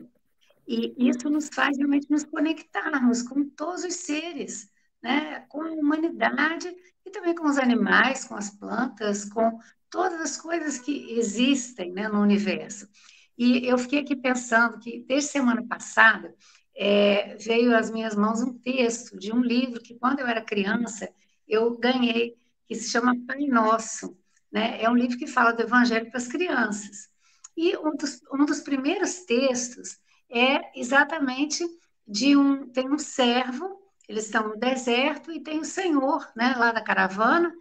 E 0.68 0.96
isso 0.98 1.30
nos 1.30 1.50
faz 1.50 1.78
realmente 1.78 2.10
nos 2.10 2.24
conectarmos 2.24 3.22
com 3.22 3.48
todos 3.48 3.84
os 3.84 3.94
seres, 3.94 4.74
né? 5.06 5.46
com 5.50 5.62
a 5.62 5.72
humanidade 5.72 6.76
e 7.06 7.12
também 7.12 7.36
com 7.36 7.48
os 7.48 7.60
animais, 7.60 8.26
com 8.26 8.34
as 8.36 8.50
plantas, 8.50 9.26
com 9.26 9.60
todas 9.88 10.20
as 10.20 10.36
coisas 10.36 10.80
que 10.80 11.14
existem 11.14 11.92
né, 11.92 12.08
no 12.08 12.20
universo. 12.20 12.90
E 13.38 13.68
eu 13.68 13.78
fiquei 13.78 14.00
aqui 14.00 14.16
pensando 14.16 14.80
que, 14.80 15.06
desde 15.08 15.30
semana 15.30 15.64
passada, 15.68 16.34
é, 16.76 17.36
veio 17.36 17.78
às 17.78 17.92
minhas 17.92 18.16
mãos 18.16 18.42
um 18.42 18.58
texto 18.58 19.16
de 19.16 19.32
um 19.32 19.42
livro 19.42 19.80
que, 19.80 19.94
quando 19.94 20.22
eu 20.22 20.28
era 20.28 20.42
criança, 20.42 21.08
eu 21.48 21.78
ganhei, 21.78 22.36
que 22.68 22.74
se 22.74 22.90
chama 22.90 23.16
Pai 23.28 23.46
Nosso. 23.46 24.18
Né? 24.52 24.82
É 24.82 24.90
um 24.90 24.96
livro 24.96 25.20
que 25.20 25.28
fala 25.28 25.52
do 25.52 25.62
Evangelho 25.62 26.10
para 26.10 26.18
as 26.18 26.28
crianças. 26.28 27.10
E 27.56 27.78
um 27.78 27.96
dos, 27.96 28.22
um 28.34 28.44
dos 28.44 28.62
primeiros 28.62 29.20
textos 29.26 30.00
é 30.32 30.80
exatamente 30.80 31.64
de 32.08 32.36
um. 32.36 32.68
Tem 32.70 32.90
um 32.90 32.98
servo, 32.98 33.85
eles 34.08 34.26
estão 34.26 34.50
no 34.50 34.58
deserto, 34.58 35.32
e 35.32 35.42
tem 35.42 35.60
o 35.60 35.66
Senhor 35.66 36.28
né, 36.36 36.56
lá 36.58 36.72
da 36.72 36.82
caravana, 36.82 37.54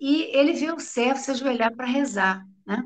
e 0.00 0.22
ele 0.36 0.52
vê 0.52 0.70
o 0.70 0.78
servo 0.80 1.20
se 1.20 1.30
ajoelhar 1.30 1.74
para 1.74 1.86
rezar. 1.86 2.46
Né? 2.66 2.82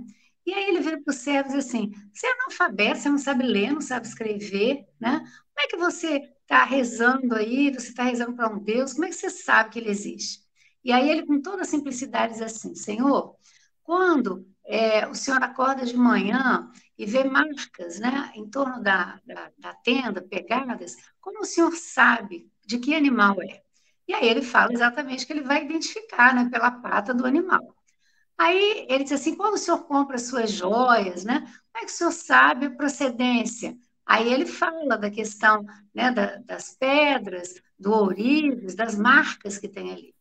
E 0.46 0.52
aí 0.52 0.68
ele 0.68 0.80
vira 0.80 1.00
para 1.00 1.10
o 1.10 1.14
servo 1.14 1.50
e 1.50 1.56
diz 1.56 1.66
assim: 1.66 1.92
Você 2.12 2.26
é 2.26 2.32
analfabeto, 2.32 3.00
você 3.00 3.08
não 3.08 3.18
sabe 3.18 3.44
ler, 3.44 3.72
não 3.72 3.80
sabe 3.80 4.06
escrever, 4.06 4.84
né? 5.00 5.18
Como 5.18 5.60
é 5.60 5.66
que 5.68 5.76
você 5.76 6.20
está 6.42 6.64
rezando 6.64 7.34
aí? 7.34 7.70
Você 7.72 7.88
está 7.88 8.04
rezando 8.04 8.34
para 8.34 8.52
um 8.52 8.58
Deus? 8.58 8.92
Como 8.92 9.04
é 9.04 9.08
que 9.08 9.14
você 9.14 9.30
sabe 9.30 9.70
que 9.70 9.78
ele 9.78 9.90
existe? 9.90 10.40
E 10.84 10.90
aí 10.90 11.08
ele, 11.08 11.26
com 11.26 11.40
toda 11.40 11.64
simplicidade, 11.64 12.34
diz 12.34 12.42
assim: 12.42 12.74
Senhor, 12.74 13.36
quando 13.84 14.46
é, 14.64 15.06
o 15.06 15.14
senhor 15.14 15.42
acorda 15.42 15.84
de 15.84 15.96
manhã 15.96 16.70
e 16.96 17.06
vê 17.06 17.24
marcas 17.24 17.98
né, 17.98 18.32
em 18.34 18.48
torno 18.48 18.82
da, 18.82 19.20
da, 19.24 19.50
da 19.58 19.74
tenda, 19.74 20.22
pegadas, 20.22 20.96
como 21.20 21.40
o 21.40 21.44
senhor 21.44 21.72
sabe 21.72 22.50
de 22.72 22.78
que 22.78 22.94
animal 22.94 23.36
é? 23.42 23.60
E 24.08 24.14
aí 24.14 24.26
ele 24.26 24.42
fala 24.42 24.72
exatamente 24.72 25.26
que 25.26 25.32
ele 25.32 25.42
vai 25.42 25.64
identificar 25.64 26.34
né, 26.34 26.48
pela 26.50 26.70
pata 26.70 27.12
do 27.12 27.26
animal. 27.26 27.76
Aí 28.36 28.86
ele 28.88 29.04
diz 29.04 29.12
assim: 29.12 29.34
quando 29.36 29.54
o 29.54 29.58
senhor 29.58 29.84
compra 29.84 30.18
suas 30.18 30.50
joias, 30.50 31.24
né? 31.24 31.40
Como 31.40 31.76
é 31.76 31.80
que 31.80 31.92
o 31.92 31.94
senhor 31.94 32.12
sabe 32.12 32.66
a 32.66 32.70
procedência? 32.70 33.76
Aí 34.06 34.32
ele 34.32 34.46
fala 34.46 34.96
da 34.96 35.10
questão 35.10 35.64
né, 35.94 36.10
da, 36.10 36.36
das 36.38 36.74
pedras, 36.74 37.54
do 37.78 37.92
ourives, 37.92 38.74
das 38.74 38.96
marcas 38.96 39.58
que 39.58 39.68
tem 39.68 39.92
ali. 39.92 40.14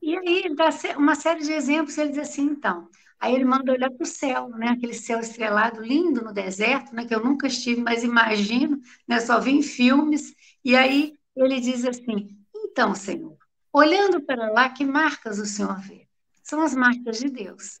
E 0.00 0.16
aí 0.16 0.42
ele 0.44 0.54
dá 0.54 0.68
uma 0.96 1.14
série 1.14 1.40
de 1.40 1.52
exemplos, 1.52 1.98
ele 1.98 2.10
diz 2.10 2.30
assim, 2.30 2.42
então, 2.42 2.88
aí 3.18 3.34
ele 3.34 3.44
manda 3.44 3.72
olhar 3.72 3.90
para 3.90 4.04
o 4.04 4.06
céu, 4.06 4.48
né, 4.50 4.68
aquele 4.68 4.94
céu 4.94 5.18
estrelado 5.18 5.82
lindo 5.82 6.22
no 6.22 6.32
deserto, 6.32 6.94
né, 6.94 7.04
que 7.04 7.14
eu 7.14 7.24
nunca 7.24 7.48
estive, 7.48 7.80
mas 7.80 8.04
imagino, 8.04 8.80
né, 9.08 9.18
só 9.18 9.40
vi 9.40 9.50
em 9.50 9.62
filmes, 9.62 10.32
e 10.64 10.76
aí 10.76 11.15
ele 11.44 11.60
diz 11.60 11.84
assim, 11.84 12.36
então, 12.54 12.94
Senhor, 12.94 13.36
olhando 13.72 14.20
para 14.22 14.50
lá, 14.50 14.68
que 14.70 14.84
marcas 14.84 15.38
o 15.38 15.46
Senhor 15.46 15.78
vê? 15.80 16.06
são 16.46 16.60
as 16.60 16.74
marcas 16.74 17.18
de 17.18 17.28
Deus. 17.28 17.80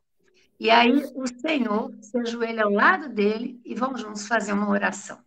E 0.58 0.70
aí 0.70 1.04
o 1.14 1.26
Senhor 1.26 1.94
se 2.00 2.18
ajoelha 2.18 2.64
ao 2.64 2.72
lado 2.72 3.08
dele 3.08 3.60
e 3.64 3.74
vão 3.74 3.96
juntos 3.96 4.26
fazer 4.26 4.52
uma 4.52 4.68
oração. 4.68 5.18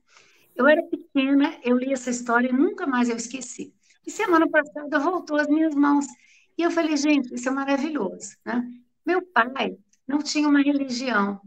Eu 0.56 0.68
era 0.68 0.84
pequena, 0.84 1.58
eu 1.64 1.78
li 1.78 1.94
essa 1.94 2.10
história 2.10 2.50
e 2.50 2.54
nunca 2.54 2.86
mais 2.86 3.08
eu 3.08 3.16
esqueci. 3.16 3.74
E 4.06 4.12
semana 4.12 4.50
passada 4.50 5.00
voltou 5.00 5.38
às 5.38 5.48
minhas 5.48 5.74
mãos. 5.74 6.06
E 6.58 6.64
eu 6.64 6.72
falei, 6.72 6.98
gente, 6.98 7.34
isso 7.34 7.48
é 7.48 7.52
maravilhoso, 7.52 8.36
né? 8.44 8.68
Meu 9.06 9.22
pai 9.22 9.78
não 10.06 10.20
tinha 10.20 10.50
uma 10.50 10.62
religião, 10.62 11.40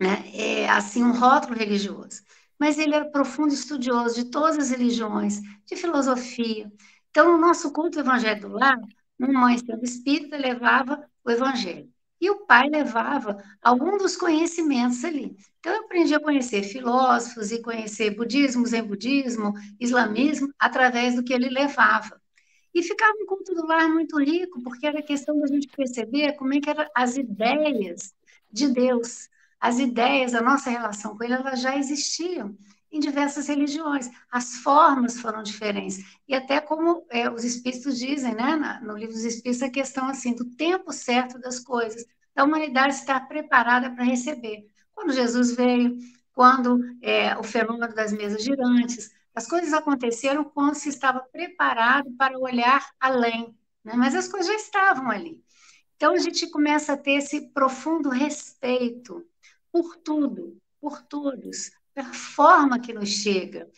né? 0.00 0.24
É, 0.34 0.68
assim, 0.68 1.04
um 1.04 1.12
rótulo 1.12 1.54
religioso, 1.54 2.22
mas 2.64 2.78
ele 2.78 2.94
era 2.94 3.04
profundo 3.04 3.52
estudioso 3.52 4.14
de 4.14 4.30
todas 4.30 4.56
as 4.56 4.70
religiões, 4.70 5.38
de 5.66 5.76
filosofia. 5.76 6.72
Então, 7.10 7.32
no 7.32 7.38
nosso 7.38 7.70
culto 7.70 8.00
evangélico 8.00 8.48
lá, 8.48 8.80
mãe 9.18 9.58
sendo 9.58 9.84
espírita 9.84 10.38
levava 10.38 11.06
o 11.22 11.30
evangelho 11.30 11.92
e 12.18 12.30
o 12.30 12.46
pai 12.46 12.70
levava 12.70 13.36
algum 13.60 13.98
dos 13.98 14.16
conhecimentos 14.16 15.04
ali. 15.04 15.36
Então, 15.60 15.74
eu 15.74 15.80
aprendi 15.80 16.14
a 16.14 16.20
conhecer 16.20 16.62
filósofos 16.62 17.52
e 17.52 17.60
conhecer 17.60 18.16
budismo, 18.16 18.66
zen 18.66 18.82
budismo, 18.82 19.52
islamismo, 19.78 20.50
através 20.58 21.16
do 21.16 21.22
que 21.22 21.34
ele 21.34 21.50
levava. 21.50 22.18
E 22.72 22.82
ficava 22.82 23.12
um 23.20 23.26
culto 23.26 23.54
do 23.54 23.66
lar 23.66 23.90
muito 23.90 24.18
rico, 24.18 24.62
porque 24.62 24.86
era 24.86 25.02
questão 25.02 25.38
da 25.38 25.46
gente 25.48 25.68
perceber 25.68 26.32
como 26.32 26.54
é 26.54 26.60
que 26.62 26.70
eram 26.70 26.86
as 26.96 27.18
ideias 27.18 28.14
de 28.50 28.68
Deus, 28.68 29.28
as 29.64 29.78
ideias, 29.78 30.34
a 30.34 30.42
nossa 30.42 30.68
relação 30.68 31.16
com 31.16 31.24
ele, 31.24 31.32
elas 31.32 31.58
já 31.62 31.74
existiam 31.74 32.54
em 32.92 33.00
diversas 33.00 33.48
religiões. 33.48 34.10
As 34.30 34.56
formas 34.56 35.18
foram 35.18 35.42
diferentes. 35.42 36.04
E 36.28 36.34
até 36.34 36.60
como 36.60 37.06
é, 37.08 37.30
os 37.30 37.44
espíritos 37.44 37.98
dizem, 37.98 38.34
né, 38.34 38.78
no 38.82 38.94
livro 38.94 39.14
dos 39.14 39.24
espíritos, 39.24 39.62
a 39.62 39.70
questão 39.70 40.06
assim 40.06 40.34
do 40.34 40.44
tempo 40.54 40.92
certo 40.92 41.38
das 41.38 41.58
coisas, 41.58 42.04
da 42.34 42.44
humanidade 42.44 42.92
estar 42.92 43.26
preparada 43.26 43.90
para 43.90 44.04
receber. 44.04 44.66
Quando 44.92 45.14
Jesus 45.14 45.56
veio, 45.56 45.96
quando 46.34 46.78
é, 47.00 47.34
o 47.38 47.42
fenômeno 47.42 47.94
das 47.94 48.12
mesas 48.12 48.44
girantes, 48.44 49.12
as 49.34 49.46
coisas 49.46 49.72
aconteceram 49.72 50.44
quando 50.44 50.74
se 50.74 50.90
estava 50.90 51.20
preparado 51.20 52.10
para 52.18 52.38
olhar 52.38 52.86
além, 53.00 53.56
né? 53.82 53.94
mas 53.96 54.14
as 54.14 54.28
coisas 54.28 54.46
já 54.46 54.56
estavam 54.56 55.10
ali. 55.10 55.42
Então 55.96 56.12
a 56.12 56.18
gente 56.18 56.50
começa 56.50 56.92
a 56.92 56.98
ter 56.98 57.12
esse 57.12 57.48
profundo 57.54 58.10
respeito 58.10 59.24
por 59.74 59.96
tudo, 59.96 60.56
por 60.80 61.02
todos, 61.02 61.72
da 61.96 62.04
forma 62.12 62.78
que 62.78 62.92
nos 62.92 63.08
chega. 63.08 63.68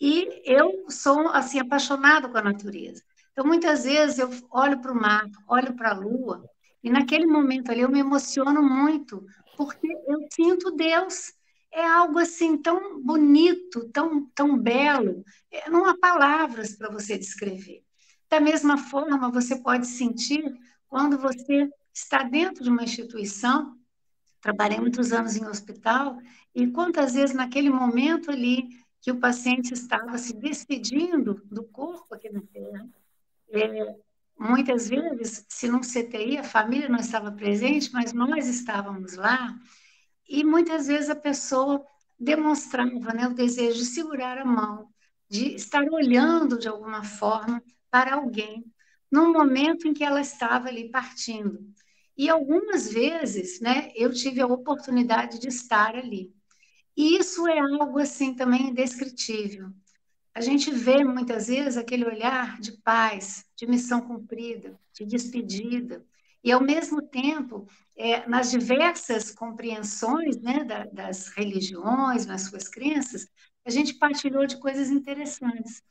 E 0.00 0.42
eu 0.44 0.88
sou 0.88 1.26
assim 1.30 1.58
apaixonada 1.58 2.28
com 2.28 2.38
a 2.38 2.42
natureza. 2.42 3.02
Então 3.32 3.44
muitas 3.44 3.82
vezes 3.82 4.20
eu 4.20 4.30
olho 4.48 4.80
para 4.80 4.92
o 4.92 4.94
mar, 4.94 5.26
olho 5.48 5.74
para 5.74 5.90
a 5.90 5.98
lua 5.98 6.48
e 6.84 6.88
naquele 6.88 7.26
momento 7.26 7.72
ali 7.72 7.80
eu 7.80 7.90
me 7.90 7.98
emociono 7.98 8.62
muito 8.62 9.26
porque 9.56 9.88
eu 10.06 10.24
sinto 10.32 10.70
Deus. 10.70 11.32
É 11.72 11.84
algo 11.84 12.20
assim 12.20 12.56
tão 12.56 13.02
bonito, 13.02 13.90
tão 13.92 14.26
tão 14.32 14.56
belo. 14.56 15.24
É, 15.50 15.68
não 15.68 15.84
há 15.84 15.98
palavras 15.98 16.76
para 16.76 16.92
você 16.92 17.18
descrever. 17.18 17.82
Da 18.28 18.38
mesma 18.40 18.78
forma, 18.78 19.32
você 19.32 19.60
pode 19.60 19.88
sentir 19.88 20.44
quando 20.86 21.18
você 21.18 21.68
está 21.92 22.22
dentro 22.22 22.62
de 22.62 22.70
uma 22.70 22.84
instituição. 22.84 23.79
Trabalhei 24.40 24.80
muitos 24.80 25.12
anos 25.12 25.36
em 25.36 25.46
hospital 25.46 26.18
e 26.54 26.66
quantas 26.66 27.14
vezes 27.14 27.34
naquele 27.34 27.70
momento 27.70 28.30
ali 28.30 28.68
que 29.00 29.10
o 29.10 29.18
paciente 29.18 29.72
estava 29.72 30.16
se 30.18 30.34
despedindo 30.34 31.42
do 31.50 31.64
corpo 31.64 32.14
aqui 32.14 32.30
na 32.30 32.42
Terra, 32.52 32.88
é, 33.50 33.96
muitas 34.38 34.88
vezes, 34.88 35.44
se 35.48 35.68
num 35.68 35.82
CTI 35.82 36.38
a 36.38 36.44
família 36.44 36.88
não 36.88 36.98
estava 36.98 37.32
presente, 37.32 37.92
mas 37.92 38.12
nós 38.12 38.46
estávamos 38.46 39.14
lá, 39.16 39.58
e 40.28 40.44
muitas 40.44 40.86
vezes 40.86 41.10
a 41.10 41.16
pessoa 41.16 41.84
demonstrava 42.18 43.12
né, 43.12 43.26
o 43.26 43.34
desejo 43.34 43.78
de 43.78 43.86
segurar 43.86 44.38
a 44.38 44.44
mão, 44.44 44.88
de 45.28 45.54
estar 45.54 45.84
olhando 45.90 46.58
de 46.58 46.68
alguma 46.68 47.02
forma 47.02 47.62
para 47.90 48.14
alguém, 48.14 48.64
num 49.10 49.32
momento 49.32 49.88
em 49.88 49.92
que 49.92 50.04
ela 50.04 50.20
estava 50.20 50.68
ali 50.68 50.90
partindo. 50.90 51.58
E 52.20 52.28
algumas 52.28 52.92
vezes, 52.92 53.60
né, 53.62 53.90
eu 53.94 54.12
tive 54.12 54.42
a 54.42 54.46
oportunidade 54.46 55.38
de 55.38 55.48
estar 55.48 55.96
ali. 55.96 56.30
E 56.94 57.16
isso 57.16 57.48
é 57.48 57.58
algo 57.58 57.98
assim 57.98 58.34
também 58.34 58.68
indescritível. 58.68 59.70
A 60.34 60.42
gente 60.42 60.70
vê 60.70 61.02
muitas 61.02 61.46
vezes 61.46 61.78
aquele 61.78 62.04
olhar 62.04 62.60
de 62.60 62.72
paz, 62.82 63.46
de 63.56 63.66
missão 63.66 64.02
cumprida, 64.02 64.78
de 64.92 65.06
despedida, 65.06 66.04
e 66.44 66.52
ao 66.52 66.60
mesmo 66.62 67.00
tempo, 67.00 67.66
é, 67.96 68.28
nas 68.28 68.50
diversas 68.50 69.30
compreensões 69.30 70.36
né, 70.42 70.62
da, 70.62 70.84
das 70.92 71.28
religiões, 71.28 72.26
nas 72.26 72.42
suas 72.42 72.68
crenças, 72.68 73.26
a 73.64 73.70
gente 73.70 73.94
partilhou 73.94 74.46
de 74.46 74.58
coisas 74.58 74.90
interessantes. 74.90 75.82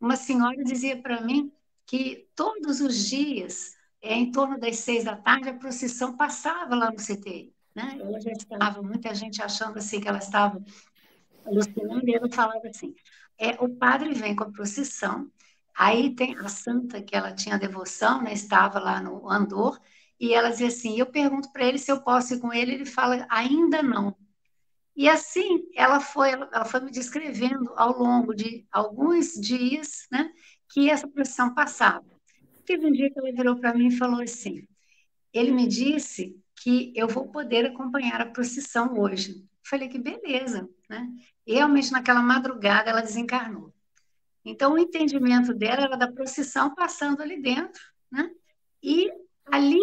Uma 0.00 0.16
senhora 0.16 0.64
dizia 0.64 0.96
para 0.96 1.20
mim 1.20 1.52
que 1.84 2.26
todos 2.34 2.80
os 2.80 3.06
dias, 3.06 3.73
é, 4.04 4.14
em 4.14 4.30
torno 4.30 4.58
das 4.58 4.76
seis 4.76 5.02
da 5.02 5.16
tarde, 5.16 5.48
a 5.48 5.54
procissão 5.54 6.14
passava 6.14 6.74
lá 6.74 6.90
no 6.90 6.98
CTI. 6.98 7.50
Né? 7.74 7.96
Ela 7.98 8.20
já 8.20 8.30
estava, 8.32 8.82
muita 8.82 9.14
gente 9.14 9.42
achando 9.42 9.78
assim 9.78 9.98
que 9.98 10.06
ela 10.06 10.18
estava 10.18 10.62
alucinando, 11.46 12.06
e 12.06 12.14
ela 12.14 12.30
falava 12.30 12.68
assim: 12.68 12.94
é, 13.38 13.52
o 13.64 13.68
padre 13.68 14.12
vem 14.12 14.36
com 14.36 14.44
a 14.44 14.50
procissão, 14.50 15.30
aí 15.76 16.14
tem 16.14 16.36
a 16.38 16.48
santa 16.48 17.02
que 17.02 17.16
ela 17.16 17.32
tinha 17.32 17.58
devoção, 17.58 18.22
né, 18.22 18.34
estava 18.34 18.78
lá 18.78 19.00
no 19.00 19.28
andor, 19.28 19.80
e 20.20 20.34
ela 20.34 20.50
dizia 20.50 20.68
assim: 20.68 20.98
eu 20.98 21.06
pergunto 21.06 21.50
para 21.50 21.64
ele 21.64 21.78
se 21.78 21.90
eu 21.90 22.02
posso 22.02 22.34
ir 22.34 22.40
com 22.40 22.52
ele, 22.52 22.74
ele 22.74 22.86
fala: 22.86 23.26
ainda 23.30 23.82
não. 23.82 24.14
E 24.94 25.08
assim 25.08 25.64
ela 25.74 25.98
foi, 25.98 26.32
ela 26.32 26.64
foi 26.66 26.80
me 26.80 26.90
descrevendo 26.90 27.72
ao 27.74 27.98
longo 27.98 28.34
de 28.34 28.66
alguns 28.70 29.32
dias, 29.32 30.06
né, 30.12 30.30
que 30.68 30.90
essa 30.90 31.08
procissão 31.08 31.54
passava. 31.54 32.13
Teve 32.64 32.86
um 32.86 32.92
dia 32.92 33.10
que 33.10 33.18
ela 33.18 33.32
virou 33.32 33.56
para 33.56 33.74
mim 33.74 33.88
e 33.88 33.96
falou 33.96 34.22
assim: 34.22 34.66
ele 35.32 35.50
me 35.50 35.66
disse 35.66 36.40
que 36.56 36.92
eu 36.94 37.08
vou 37.08 37.28
poder 37.28 37.66
acompanhar 37.66 38.20
a 38.20 38.30
procissão 38.30 38.98
hoje. 38.98 39.44
Falei 39.62 39.88
que 39.88 39.98
beleza, 39.98 40.68
né? 40.88 41.08
E 41.46 41.54
realmente 41.54 41.90
naquela 41.90 42.22
madrugada 42.22 42.90
ela 42.90 43.00
desencarnou. 43.00 43.74
Então 44.44 44.74
o 44.74 44.78
entendimento 44.78 45.52
dela 45.54 45.84
era 45.84 45.96
da 45.96 46.12
procissão 46.12 46.74
passando 46.74 47.22
ali 47.22 47.40
dentro, 47.40 47.82
né? 48.10 48.30
E 48.82 49.10
ali 49.46 49.80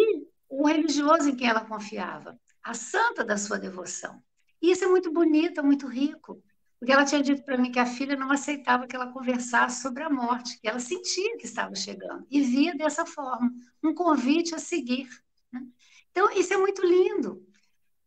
o 0.48 0.66
religioso 0.66 1.28
em 1.28 1.36
quem 1.36 1.48
ela 1.48 1.64
confiava, 1.64 2.38
a 2.62 2.74
santa 2.74 3.24
da 3.24 3.36
sua 3.36 3.58
devoção. 3.58 4.22
E 4.60 4.70
isso 4.70 4.84
é 4.84 4.86
muito 4.86 5.12
bonito, 5.12 5.64
muito 5.64 5.86
rico, 5.86 6.42
porque 6.82 6.90
ela 6.90 7.04
tinha 7.04 7.22
dito 7.22 7.44
para 7.44 7.56
mim 7.56 7.70
que 7.70 7.78
a 7.78 7.86
filha 7.86 8.16
não 8.16 8.32
aceitava 8.32 8.88
que 8.88 8.96
ela 8.96 9.12
conversasse 9.12 9.80
sobre 9.80 10.02
a 10.02 10.10
morte, 10.10 10.58
que 10.58 10.66
ela 10.66 10.80
sentia 10.80 11.36
que 11.36 11.44
estava 11.44 11.76
chegando 11.76 12.26
e 12.28 12.42
via 12.42 12.74
dessa 12.74 13.06
forma, 13.06 13.54
um 13.80 13.94
convite 13.94 14.52
a 14.52 14.58
seguir. 14.58 15.08
Né? 15.52 15.64
Então, 16.10 16.28
isso 16.32 16.52
é 16.52 16.56
muito 16.56 16.84
lindo. 16.84 17.46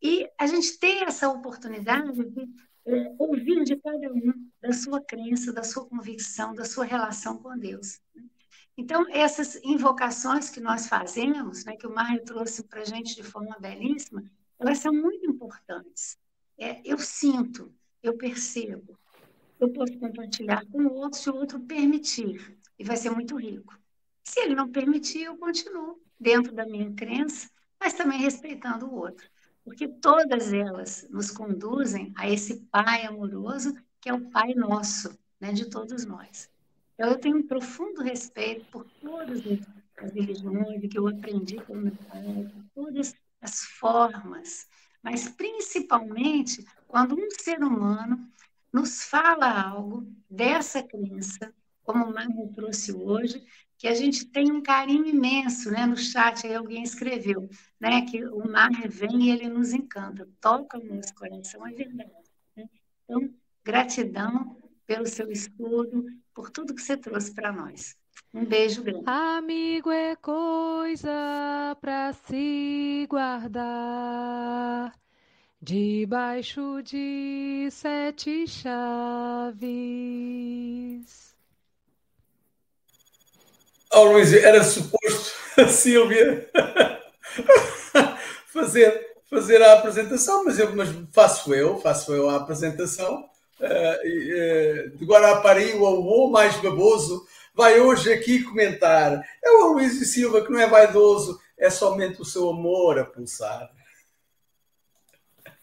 E 0.02 0.30
a 0.38 0.46
gente 0.46 0.78
tem 0.78 1.06
essa 1.06 1.30
oportunidade 1.30 2.22
de 2.22 2.50
é, 2.86 3.16
ouvir 3.18 3.64
de 3.64 3.78
cada 3.78 4.12
um 4.12 4.52
da 4.62 4.74
sua 4.74 5.00
crença, 5.00 5.54
da 5.54 5.64
sua 5.64 5.86
convicção, 5.86 6.54
da 6.54 6.66
sua 6.66 6.84
relação 6.84 7.38
com 7.38 7.58
Deus. 7.58 8.02
Né? 8.14 8.24
Então, 8.76 9.06
essas 9.10 9.56
invocações 9.64 10.50
que 10.50 10.60
nós 10.60 10.86
fazemos, 10.86 11.64
né, 11.64 11.78
que 11.78 11.88
o 11.88 11.96
Mário 11.96 12.26
trouxe 12.26 12.62
para 12.62 12.82
a 12.82 12.86
gente 12.86 13.16
de 13.16 13.24
forma 13.24 13.56
belíssima, 13.58 14.22
elas 14.60 14.80
são 14.80 14.92
muito 14.92 15.26
importantes. 15.26 16.18
É, 16.58 16.82
eu 16.84 16.98
sinto, 16.98 17.74
eu 18.06 18.18
percebo, 18.18 18.98
eu 19.60 19.70
posso 19.70 19.98
compartilhar 19.98 20.66
com 20.68 20.84
o 20.84 20.94
outro 20.94 21.20
se 21.20 21.30
o 21.30 21.36
outro 21.36 21.60
permitir, 21.60 22.58
e 22.78 22.84
vai 22.84 22.98
ser 22.98 23.10
muito 23.10 23.36
rico. 23.38 23.78
Se 24.24 24.40
ele 24.42 24.56
não 24.56 24.70
permitir, 24.70 25.24
eu 25.24 25.38
continuo 25.38 26.02
dentro 26.20 26.54
da 26.54 26.66
minha 26.66 26.92
crença, 26.94 27.50
mas 27.80 27.94
também 27.94 28.20
respeitando 28.20 28.86
o 28.86 28.96
outro, 28.96 29.30
porque 29.64 29.88
todas 29.88 30.54
elas 30.54 31.08
nos 31.10 31.32
conduzem 31.32 32.14
a 32.16 32.30
esse 32.30 32.62
Pai 32.72 33.06
amoroso 33.06 33.74
que 34.02 34.10
é 34.10 34.14
o 34.14 34.30
Pai 34.30 34.54
nosso, 34.54 35.18
né, 35.40 35.52
de 35.52 35.70
todos 35.70 36.06
nós. 36.06 36.50
Então, 36.94 37.10
eu 37.10 37.18
tenho 37.18 37.38
um 37.38 37.48
profundo 37.48 38.02
respeito 38.02 38.66
por 38.72 38.86
todas 39.02 39.42
as 39.98 40.14
religiões 40.14 40.82
que 40.90 40.98
eu 40.98 41.08
aprendi 41.08 41.58
com 41.66 41.76
meu 41.76 41.96
pai, 42.08 42.52
todas 42.74 43.14
as 43.42 43.62
formas, 43.62 44.68
mas 45.02 45.28
principalmente 45.30 46.66
quando 46.96 47.14
um 47.14 47.30
ser 47.30 47.62
humano 47.62 48.26
nos 48.72 49.04
fala 49.04 49.52
algo 49.52 50.08
dessa 50.30 50.82
crença, 50.82 51.54
como 51.84 52.06
o 52.06 52.14
Mário 52.14 52.50
trouxe 52.56 52.94
hoje, 52.94 53.44
que 53.78 53.86
a 53.86 53.94
gente 53.94 54.24
tem 54.24 54.50
um 54.50 54.62
carinho 54.62 55.06
imenso, 55.06 55.70
né? 55.70 55.86
No 55.86 55.98
chat 55.98 56.48
aí 56.48 56.56
alguém 56.56 56.84
escreveu, 56.84 57.50
né? 57.82 58.04
Que 58.04 58.24
o 58.24 58.50
mar 58.50 58.72
vem 58.88 59.24
e 59.24 59.30
ele 59.30 59.50
nos 59.50 59.74
encanta, 59.74 60.26
toca 60.40 60.78
o 60.78 60.86
nosso 60.86 61.14
coração, 61.16 61.68
é 61.68 61.74
verdade. 61.74 62.14
Né? 62.56 62.70
Então, 63.04 63.30
gratidão 63.62 64.56
pelo 64.88 65.06
seu 65.06 65.30
estudo, 65.30 66.06
por 66.34 66.50
tudo 66.50 66.74
que 66.74 66.82
você 66.82 66.96
trouxe 66.96 67.34
para 67.34 67.52
nós. 67.52 67.98
Um 68.34 68.46
beijo 68.46 68.82
grande. 68.82 69.04
Amigo 69.06 69.92
é 69.92 70.16
coisa 70.16 71.76
para 71.82 72.14
se 72.14 73.06
guardar 73.10 74.94
debaixo 75.66 76.84
de 76.84 77.68
sete 77.72 78.46
chaves. 78.48 79.56
Oh, 83.92 84.04
Luís, 84.04 84.32
era 84.32 84.64
suposto 84.64 85.34
a 85.58 85.68
Silvia 85.68 86.48
fazer, 88.54 89.08
fazer 89.28 89.60
a 89.64 89.74
apresentação, 89.74 90.46
mas, 90.46 90.60
eu, 90.60 90.76
mas 90.76 90.90
faço 91.12 91.52
eu, 91.56 91.80
faço 91.82 92.14
eu 92.14 92.30
a 92.30 92.36
apresentação. 92.36 93.28
Uh, 93.60 93.66
uh, 93.66 94.98
de 94.98 95.04
Guarapari, 95.04 95.74
o 95.74 95.88
avô 95.88 96.30
mais 96.30 96.56
baboso, 96.58 97.26
vai 97.56 97.80
hoje 97.80 98.14
aqui 98.14 98.44
comentar. 98.44 99.20
É 99.44 99.50
o 99.50 99.74
Luís 99.74 99.94
Silva 100.12 100.46
que 100.46 100.52
não 100.52 100.60
é 100.60 100.70
vaidoso, 100.70 101.42
é 101.58 101.72
somente 101.72 102.22
o 102.22 102.26
seu 102.26 102.50
amor 102.50 103.00
a 103.00 103.06
pulsar. 103.06 103.72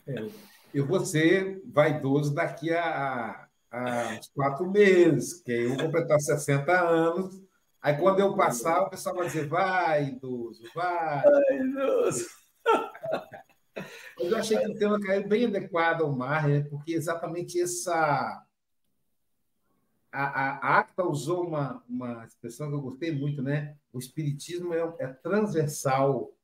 É, 0.07 0.29
eu 0.75 0.87
vou 0.87 1.05
ser 1.05 1.63
vaidoso 1.67 2.35
daqui 2.35 2.73
a, 2.73 3.49
a, 3.71 4.17
uns 4.19 4.29
quatro 4.29 4.71
meses, 4.71 5.35
que 5.43 5.53
eu 5.53 5.71
vou 5.71 5.85
completar 5.87 6.21
60 6.21 6.73
anos. 6.73 7.43
Aí 7.81 7.97
quando 7.97 8.21
eu 8.21 8.37
passar, 8.37 8.83
o 8.83 8.91
pessoal 8.91 9.17
vai 9.17 9.27
dizer, 9.27 9.49
vai, 9.49 10.05
idoso, 10.09 10.63
vai. 10.75 11.23
Vai, 11.23 11.59
idoso. 11.59 12.27
Mas 13.75 14.31
eu 14.31 14.37
achei 14.37 14.59
que 14.59 14.71
o 14.71 14.79
tema 14.79 15.01
caiu 15.01 15.27
bem 15.27 15.47
adequado 15.47 16.03
ao 16.03 16.13
mar, 16.13 16.49
né? 16.49 16.61
porque 16.63 16.93
exatamente 16.93 17.61
essa. 17.61 18.45
A, 20.13 20.25
a, 20.25 20.51
a 20.59 20.79
Acta 20.79 21.03
usou 21.05 21.47
uma, 21.47 21.83
uma 21.89 22.25
expressão 22.27 22.69
que 22.69 22.75
eu 22.75 22.83
gostei 22.83 23.11
muito, 23.13 23.43
né? 23.43 23.77
O 23.93 23.99
espiritismo 23.99 24.75
é, 24.75 24.95
é 24.99 25.07
transversal. 25.09 26.35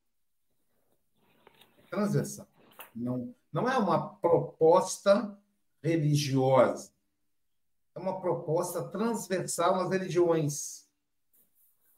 Transversal. 1.91 2.49
Não, 2.97 3.35
não 3.53 3.69
é 3.69 3.77
uma 3.77 4.15
proposta 4.17 5.37
religiosa. 5.83 6.91
É 7.95 7.99
uma 7.99 8.21
proposta 8.21 8.85
transversal 8.85 9.77
nas 9.77 9.91
religiões. 9.91 10.87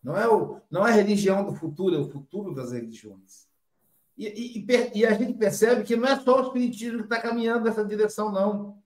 Não 0.03 0.17
é, 0.17 0.27
o, 0.29 0.61
não 0.71 0.87
é 0.87 0.93
a 0.93 0.95
religião 0.95 1.45
do 1.45 1.55
futuro, 1.55 1.95
é 1.95 1.99
o 1.99 2.11
futuro 2.11 2.55
das 2.55 2.73
religiões. 2.73 3.49
E, 4.17 4.27
e, 4.27 4.67
e, 4.95 5.07
a 5.07 5.13
gente 5.15 5.35
percebe 5.35 5.83
que 5.83 5.97
não 5.97 6.09
é 6.09 6.19
só 6.19 6.41
o 6.41 6.47
Espiritismo 6.47 6.99
que 6.99 7.05
está 7.05 7.21
caminhando 7.21 7.65
nessa 7.65 7.85
direção, 7.85 8.31
não. 8.31 8.79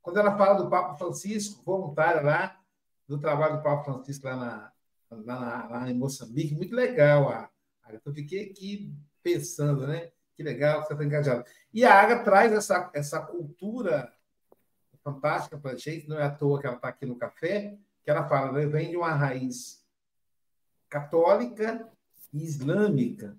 Quando 0.00 0.18
ela 0.18 0.36
fala 0.36 0.62
do 0.62 0.70
Papa 0.70 0.94
Francisco, 0.96 1.62
voluntária 1.64 2.20
lá, 2.20 2.60
do 3.06 3.18
trabalho 3.18 3.56
do 3.56 3.62
Papa 3.62 3.84
Francisco 3.84 4.26
lá, 4.26 4.36
na, 4.36 4.72
lá, 5.10 5.68
lá 5.68 5.90
em 5.90 5.94
Moçambique, 5.94 6.54
muito 6.54 6.74
legal. 6.74 7.48
Eu 8.04 8.12
fiquei 8.12 8.50
aqui 8.50 8.92
pensando, 9.22 9.86
né? 9.86 10.10
Que 10.42 10.48
legal 10.48 10.82
você 10.82 10.92
está 10.92 11.04
engajado. 11.04 11.44
E 11.72 11.84
a 11.84 12.00
Aga 12.00 12.24
traz 12.24 12.52
essa, 12.52 12.90
essa 12.92 13.20
cultura 13.20 14.12
fantástica 15.04 15.56
para 15.56 15.70
a 15.70 15.76
gente, 15.76 16.08
não 16.08 16.18
é 16.18 16.24
à 16.24 16.30
toa 16.30 16.60
que 16.60 16.66
ela 16.66 16.76
está 16.76 16.88
aqui 16.88 17.06
no 17.06 17.16
café, 17.16 17.78
que 18.02 18.10
ela 18.10 18.28
fala, 18.28 18.50
né, 18.50 18.66
vem 18.66 18.90
de 18.90 18.96
uma 18.96 19.14
raiz 19.14 19.84
católica 20.88 21.88
e 22.32 22.42
islâmica. 22.42 23.36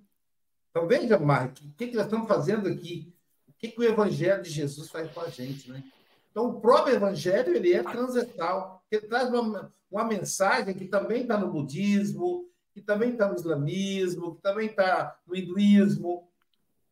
Então, 0.69 0.87
veja, 0.87 1.19
Mark, 1.19 1.57
o 1.61 1.73
que, 1.73 1.87
que 1.87 1.95
nós 1.95 2.05
estamos 2.05 2.27
fazendo 2.27 2.69
aqui? 2.69 3.13
O 3.49 3.53
que, 3.53 3.67
que 3.67 3.79
o 3.79 3.83
Evangelho 3.83 4.41
de 4.41 4.49
Jesus 4.49 4.89
faz 4.89 5.11
com 5.11 5.19
a 5.19 5.29
gente, 5.29 5.69
né? 5.69 5.83
Então, 6.31 6.47
o 6.47 6.61
próprio 6.61 6.95
Evangelho 6.95 7.53
ele 7.53 7.73
é 7.73 7.83
transversal, 7.83 8.83
ele 8.89 9.07
traz 9.07 9.29
uma, 9.29 9.73
uma 9.91 10.05
mensagem 10.05 10.73
que 10.73 10.85
também 10.85 11.23
está 11.23 11.37
no 11.37 11.51
budismo, 11.51 12.49
que 12.73 12.81
também 12.81 13.11
está 13.11 13.27
no 13.27 13.35
islamismo, 13.35 14.35
que 14.35 14.41
também 14.41 14.67
está 14.67 15.19
no 15.27 15.35
hinduísmo, 15.35 16.27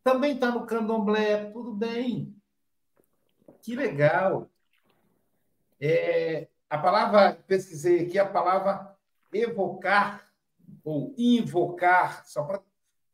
também 0.04 0.34
está 0.34 0.52
no 0.52 0.66
candomblé, 0.66 1.52
tudo 1.52 1.74
bem. 1.74 2.36
Que 3.62 3.76
legal. 3.76 4.50
É, 5.80 6.48
a 6.70 6.78
palavra, 6.78 7.34
pesquisei 7.48 8.06
aqui, 8.06 8.18
a 8.18 8.30
palavra 8.30 8.96
evocar 9.34 10.28
ou 10.84 11.14
invocar, 11.18 12.26
só 12.26 12.44
para 12.44 12.62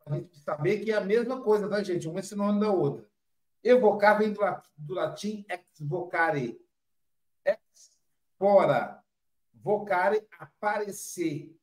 a 0.06 0.14
gente 0.14 0.38
saber 0.38 0.80
que 0.80 0.90
é 0.90 0.96
a 0.96 1.00
mesma 1.00 1.42
coisa, 1.42 1.68
tá, 1.68 1.82
gente? 1.82 2.08
Uma 2.08 2.20
é 2.20 2.22
sinônimo 2.22 2.60
da 2.60 2.70
outra. 2.70 3.06
Evocar 3.62 4.18
vem 4.18 4.32
do, 4.32 4.40
do 4.76 4.94
latim 4.94 5.44
ex. 5.48 5.62
Ex 7.44 7.92
fora. 8.38 9.02
Vocare, 9.52 10.26
aparecer. 10.38 11.54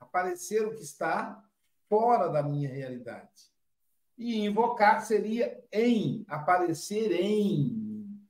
Aparecer 0.00 0.66
o 0.66 0.74
que 0.74 0.82
está 0.82 1.42
fora 1.88 2.28
da 2.28 2.42
minha 2.42 2.68
realidade. 2.68 3.52
E 4.18 4.44
invocar 4.44 5.00
seria 5.00 5.62
em, 5.72 6.24
aparecer 6.28 7.12
em. 7.12 8.20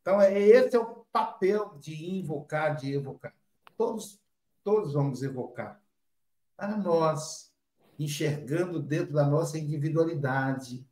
Então, 0.00 0.20
é, 0.20 0.38
esse 0.38 0.76
é 0.76 0.78
o 0.78 1.04
papel 1.10 1.76
de 1.80 2.16
invocar, 2.18 2.76
de 2.76 2.94
evocar. 2.94 3.34
Todos, 3.76 4.20
todos 4.62 4.92
vamos 4.92 5.22
evocar. 5.22 5.82
Para 6.56 6.76
nós, 6.76 7.52
enxergando 7.98 8.80
dentro 8.80 9.14
da 9.14 9.26
nossa 9.26 9.58
individualidade. 9.58 10.86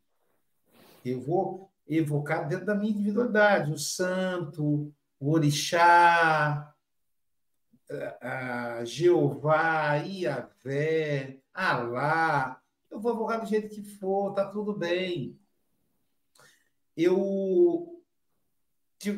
Eu 1.04 1.20
vou 1.20 1.70
evocar 1.86 2.48
dentro 2.48 2.66
da 2.66 2.74
minha 2.74 2.90
individualidade 2.90 3.70
o 3.70 3.78
santo, 3.78 4.92
o 5.20 5.30
orixá, 5.30 6.74
a 8.20 8.84
Jeová, 8.84 9.96
Iavé, 9.96 11.38
Alá. 11.52 12.60
Eu 12.94 13.00
vou 13.00 13.12
evocar 13.12 13.40
do 13.40 13.46
jeito 13.46 13.68
que 13.68 13.82
for, 13.82 14.32
tá 14.34 14.48
tudo 14.48 14.72
bem. 14.72 15.36
Eu 16.96 18.00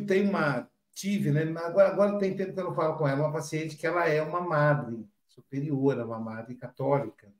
tenho 0.06 0.30
uma 0.30 0.66
tive, 0.94 1.30
né? 1.30 1.42
Agora, 1.60 1.90
agora 1.90 2.18
tem 2.18 2.34
tempo 2.34 2.54
que 2.54 2.58
eu 2.58 2.64
não 2.64 2.74
falo 2.74 2.96
com 2.96 3.06
ela, 3.06 3.20
uma 3.20 3.32
paciente 3.32 3.76
que 3.76 3.86
ela 3.86 4.08
é 4.08 4.22
uma 4.22 4.40
madre 4.40 5.06
superiora, 5.28 6.06
uma 6.06 6.18
madre 6.18 6.54
católica. 6.54 7.30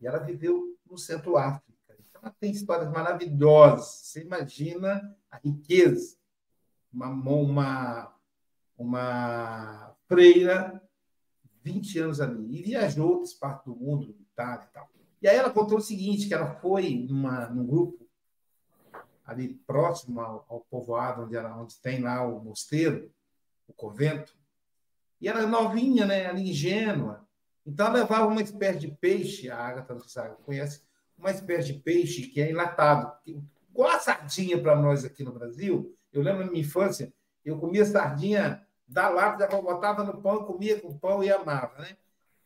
E 0.00 0.08
ela 0.08 0.18
viveu 0.18 0.76
no 0.90 0.98
Centro 0.98 1.36
África. 1.36 1.70
Então, 1.88 2.20
ela 2.20 2.34
tem 2.40 2.50
histórias 2.50 2.90
maravilhosas. 2.90 3.86
Você 3.86 4.22
imagina 4.22 5.16
a 5.30 5.36
riqueza. 5.36 6.16
Uma, 6.92 7.06
uma, 7.10 8.12
uma 8.76 9.96
freira, 10.08 10.82
20 11.62 11.98
anos 12.00 12.20
ali, 12.20 12.58
e 12.58 12.62
viajou 12.62 13.08
outras 13.08 13.34
partes 13.34 13.66
do 13.66 13.76
mundo, 13.76 14.16
Itália 14.18 14.64
e 14.68 14.72
tal. 14.74 14.89
E 15.20 15.28
aí 15.28 15.36
ela 15.36 15.50
contou 15.50 15.78
o 15.78 15.82
seguinte, 15.82 16.26
que 16.26 16.34
ela 16.34 16.54
foi 16.56 17.06
numa, 17.08 17.46
num 17.48 17.66
grupo 17.66 18.08
ali 19.24 19.54
próximo 19.66 20.20
ao, 20.20 20.44
ao 20.48 20.60
povoado 20.60 21.22
onde, 21.22 21.36
ela, 21.36 21.56
onde 21.56 21.76
tem 21.80 22.00
lá 22.00 22.26
o 22.26 22.42
mosteiro, 22.42 23.12
o 23.68 23.72
convento, 23.72 24.34
e 25.20 25.28
ela 25.28 25.46
novinha, 25.46 26.06
né, 26.06 26.26
ali 26.26 26.50
ingênua, 26.50 27.28
então, 27.66 27.86
ela 27.86 27.98
levava 27.98 28.26
uma 28.26 28.42
espécie 28.42 28.80
de 28.80 28.88
peixe, 28.88 29.50
a 29.50 29.56
Agatha 29.56 29.94
não 29.94 30.08
sabe, 30.08 30.34
conhece, 30.44 30.82
uma 31.16 31.30
espécie 31.30 31.72
de 31.72 31.78
peixe 31.78 32.22
que 32.22 32.40
é 32.40 32.50
enlatado, 32.50 33.12
igual 33.24 33.90
a 33.90 33.98
sardinha 33.98 34.60
para 34.60 34.74
nós 34.74 35.04
aqui 35.04 35.22
no 35.22 35.32
Brasil. 35.32 35.94
Eu 36.12 36.22
lembro 36.22 36.44
na 36.44 36.50
minha 36.50 36.62
infância, 36.62 37.12
eu 37.44 37.58
comia 37.58 37.84
sardinha 37.84 38.66
da 38.88 39.08
lata, 39.08 39.46
botava 39.60 40.02
no 40.02 40.20
pão, 40.20 40.44
comia 40.44 40.80
com 40.80 40.98
pão 40.98 41.22
e 41.22 41.30
amava. 41.30 41.78
Né? 41.78 41.96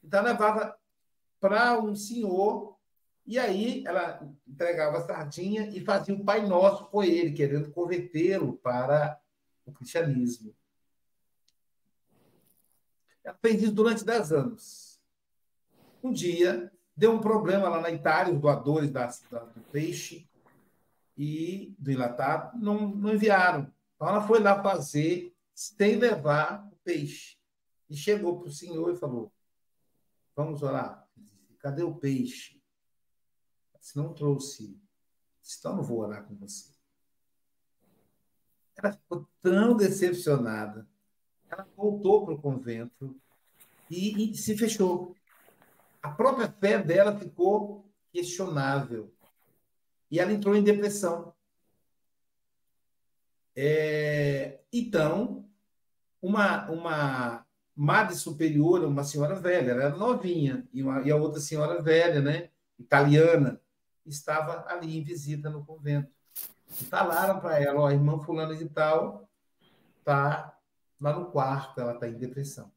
Então, 0.03 0.23
levava 0.23 0.77
para 1.45 1.79
um 1.79 1.95
senhor, 1.95 2.75
e 3.27 3.39
aí 3.39 3.85
ela 3.87 4.27
entregava 4.49 4.97
a 4.97 5.03
sardinha 5.03 5.69
e 5.69 5.79
fazia 5.79 6.15
o 6.15 6.25
Pai 6.25 6.47
Nosso 6.47 6.87
com 6.87 7.03
ele, 7.03 7.35
querendo 7.35 7.71
convertê-lo 7.71 8.55
para 8.55 9.21
o 9.67 9.71
cristianismo. 9.71 10.57
Ela 13.23 13.37
fez 13.43 13.63
isso 13.63 13.73
durante 13.73 14.07
dez 14.07 14.33
anos. 14.33 14.99
Um 16.03 16.11
dia 16.11 16.73
deu 16.97 17.13
um 17.13 17.21
problema 17.21 17.69
lá 17.69 17.79
na 17.79 17.91
Itália, 17.91 18.33
os 18.33 18.41
doadores 18.41 18.91
da, 18.91 19.13
da, 19.31 19.41
do 19.41 19.61
peixe 19.71 20.27
e 21.15 21.75
do 21.79 21.91
enlatado 21.91 22.59
não, 22.59 22.89
não 22.89 23.13
enviaram. 23.13 23.71
Então 23.97 24.09
ela 24.09 24.27
foi 24.27 24.41
lá 24.41 24.63
fazer 24.63 25.37
sem 25.55 25.97
levar 25.97 26.67
o 26.73 26.77
peixe. 26.77 27.37
E 27.91 27.95
chegou 27.95 28.41
para 28.41 28.49
o 28.49 28.53
senhor 28.53 28.95
e 28.95 28.97
falou: 28.97 29.31
Vamos 30.35 30.63
orar. 30.63 31.04
Cadê 31.65 31.83
o 31.83 31.95
peixe? 31.95 32.63
Se 33.81 33.97
não 33.97 34.13
trouxe, 34.13 34.79
então 35.59 35.77
não 35.77 35.83
vou 35.83 36.01
orar 36.01 36.23
com 36.27 36.35
você. 36.35 36.71
Ela 38.77 38.93
ficou 38.93 39.27
tão 39.41 39.75
decepcionada. 39.75 40.87
Ela 41.49 41.67
voltou 41.75 42.27
para 42.27 42.35
o 42.35 42.41
convento 42.41 43.19
e, 43.91 44.31
e 44.31 44.37
se 44.37 44.59
fechou 44.59 45.17
a 46.03 46.11
própria 46.11 46.53
fé 46.61 46.79
dela 46.83 47.19
ficou 47.19 47.91
questionável. 48.13 49.11
E 50.11 50.21
ela 50.21 50.35
entrou 50.35 50.55
em 50.55 50.63
depressão. 50.63 51.35
É, 53.57 54.61
então, 54.71 55.49
uma, 56.21 56.71
uma 56.71 57.44
madre 57.77 58.15
superior, 58.15 58.85
uma 58.85 59.05
senhora 59.05 59.35
velha, 59.35 59.73
ela 59.73 59.83
era 59.85 59.97
novinha, 59.97 60.67
e, 60.73 60.83
uma, 60.83 61.03
e 61.03 61.11
a 61.11 61.17
outra 61.17 61.41
senhora 61.41 61.83
velha, 61.83 62.21
né, 62.21 62.51
italiana, 62.79 63.61
estava 64.07 64.65
ali 64.69 64.99
em 64.99 65.03
visita 65.03 65.51
no 65.51 65.65
convento. 65.65 66.13
E 66.81 66.85
falaram 66.85 67.41
para 67.41 67.61
ela, 67.61 67.81
ó, 67.81 67.87
a 67.87 67.93
irmã 67.93 68.19
fulana 68.21 68.55
de 68.55 68.69
tal 68.69 69.29
está 69.99 70.57
lá 71.01 71.19
no 71.19 71.27
quarto, 71.27 71.81
ela 71.81 71.95
está 71.95 72.09
em 72.09 72.17
depressão. 72.17 72.71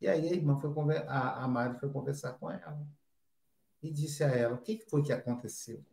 E 0.00 0.08
aí 0.08 0.28
a 0.28 0.32
irmã 0.32 0.56
foi 0.56 0.70
a, 1.06 1.44
a 1.44 1.74
foi 1.74 1.90
conversar 1.90 2.34
com 2.34 2.50
ela 2.50 2.86
e 3.82 3.90
disse 3.90 4.24
a 4.24 4.28
ela 4.28 4.54
o 4.54 4.58
que 4.58 4.78
foi 4.88 5.02
que 5.02 5.12
aconteceu. 5.12 5.84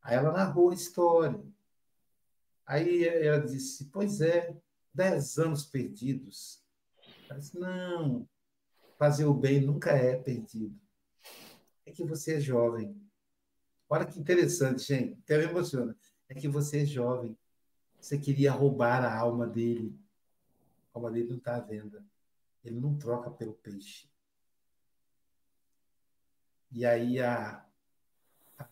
Aí 0.00 0.16
ela 0.16 0.32
narrou 0.32 0.70
a 0.70 0.74
história. 0.74 1.40
Aí 2.66 3.04
ela 3.06 3.40
disse, 3.40 3.86
pois 3.86 4.20
é, 4.20 4.56
dez 4.92 5.38
anos 5.38 5.64
perdidos. 5.64 6.61
Ela 7.32 7.40
disse, 7.40 7.58
não, 7.58 8.28
fazer 8.98 9.24
o 9.24 9.32
bem 9.32 9.62
nunca 9.62 9.90
é 9.92 10.16
perdido. 10.16 10.78
É 11.86 11.90
que 11.90 12.04
você 12.04 12.34
é 12.34 12.40
jovem. 12.40 12.94
Olha 13.88 14.04
que 14.04 14.20
interessante, 14.20 14.82
gente. 14.82 15.18
Até 15.20 15.38
me 15.38 15.44
emociona. 15.44 15.96
É 16.28 16.34
que 16.34 16.46
você 16.46 16.82
é 16.82 16.84
jovem. 16.84 17.36
Você 17.98 18.18
queria 18.18 18.52
roubar 18.52 19.02
a 19.02 19.18
alma 19.18 19.46
dele. 19.46 19.98
A 20.92 20.98
alma 20.98 21.10
dele 21.10 21.30
não 21.30 21.38
está 21.38 21.56
à 21.56 21.60
venda. 21.60 22.04
Ele 22.62 22.78
não 22.78 22.98
troca 22.98 23.30
pelo 23.30 23.54
peixe. 23.54 24.10
E 26.70 26.84
aí 26.84 27.18
a, 27.18 27.64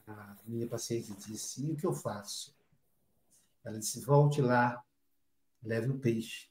a 0.06 0.36
minha 0.44 0.66
paciente 0.66 1.14
disse: 1.14 1.64
E 1.66 1.72
o 1.72 1.76
que 1.76 1.86
eu 1.86 1.94
faço? 1.94 2.54
Ela 3.64 3.78
disse: 3.78 4.00
Volte 4.00 4.42
lá, 4.42 4.84
leve 5.62 5.88
o 5.88 5.98
peixe. 5.98 6.49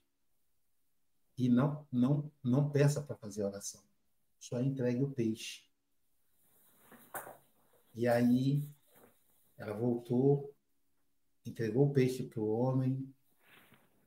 E 1.39 1.47
não, 1.47 1.87
não, 1.89 2.29
não 2.43 2.69
peça 2.69 3.01
para 3.01 3.15
fazer 3.15 3.45
oração. 3.45 3.81
Só 4.37 4.59
entregue 4.59 5.01
o 5.01 5.09
peixe. 5.09 5.63
E 7.95 8.05
aí 8.09 8.61
ela 9.57 9.73
voltou, 9.73 10.53
entregou 11.45 11.87
o 11.87 11.93
peixe 11.93 12.23
para 12.23 12.41
o 12.41 12.49
homem 12.49 13.09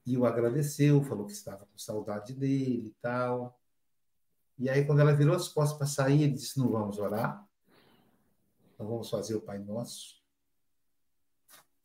e 0.04 0.18
o 0.18 0.26
agradeceu, 0.26 1.02
falou 1.02 1.24
que 1.24 1.32
estava 1.32 1.64
com 1.64 1.78
saudade 1.78 2.34
dele 2.34 2.88
e 2.88 2.96
tal. 3.00 3.58
E 4.58 4.68
aí, 4.68 4.84
quando 4.84 5.00
ela 5.00 5.14
virou 5.14 5.34
as 5.34 5.48
costas 5.48 5.78
para 5.78 5.86
sair, 5.86 6.24
ele 6.24 6.34
disse: 6.34 6.58
Não 6.58 6.68
vamos 6.68 6.98
orar, 6.98 7.48
não 8.78 8.86
vamos 8.86 9.08
fazer 9.08 9.36
o 9.36 9.40
Pai 9.40 9.58
Nosso. 9.58 10.22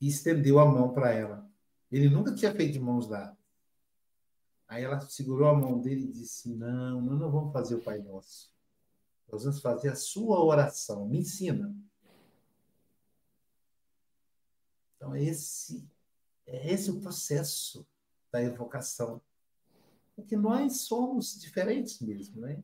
E 0.02 0.10
estendeu 0.10 0.60
a 0.60 0.66
mão 0.66 0.94
para 0.94 1.14
ela. 1.14 1.50
Ele 1.90 2.10
nunca 2.10 2.36
tinha 2.36 2.54
feito 2.54 2.74
de 2.74 2.82
mãos 2.82 3.08
dadas. 3.08 3.37
Aí 4.68 4.84
ela 4.84 5.00
segurou 5.02 5.48
a 5.48 5.54
mão 5.54 5.80
dele 5.80 6.06
e 6.06 6.12
disse: 6.12 6.50
Não, 6.50 7.02
nós 7.02 7.20
não 7.20 7.32
vamos 7.32 7.54
fazer 7.54 7.76
o 7.76 7.82
Pai 7.82 8.00
Nosso. 8.00 8.52
Nós 9.32 9.44
vamos 9.44 9.62
fazer 9.62 9.90
a 9.90 9.96
sua 9.96 10.44
oração. 10.44 11.08
Me 11.08 11.20
ensina. 11.20 11.74
Então, 14.96 15.16
esse 15.16 15.88
é 16.46 16.74
esse 16.74 16.90
o 16.90 17.00
processo 17.00 17.86
da 18.32 18.42
evocação. 18.42 19.22
Porque 20.16 20.36
nós 20.36 20.82
somos 20.82 21.40
diferentes 21.40 22.00
mesmo, 22.00 22.42
né? 22.42 22.64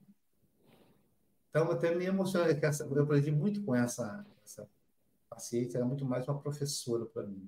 Então, 1.50 1.70
até 1.70 1.94
me 1.94 2.06
emocionei, 2.06 2.60
eu 2.90 3.04
aprendi 3.04 3.32
muito 3.32 3.64
com 3.64 3.76
essa, 3.76 4.26
essa 4.44 4.68
paciente, 5.30 5.76
era 5.76 5.86
muito 5.86 6.04
mais 6.04 6.28
uma 6.28 6.40
professora 6.40 7.06
para 7.06 7.28
mim. 7.28 7.48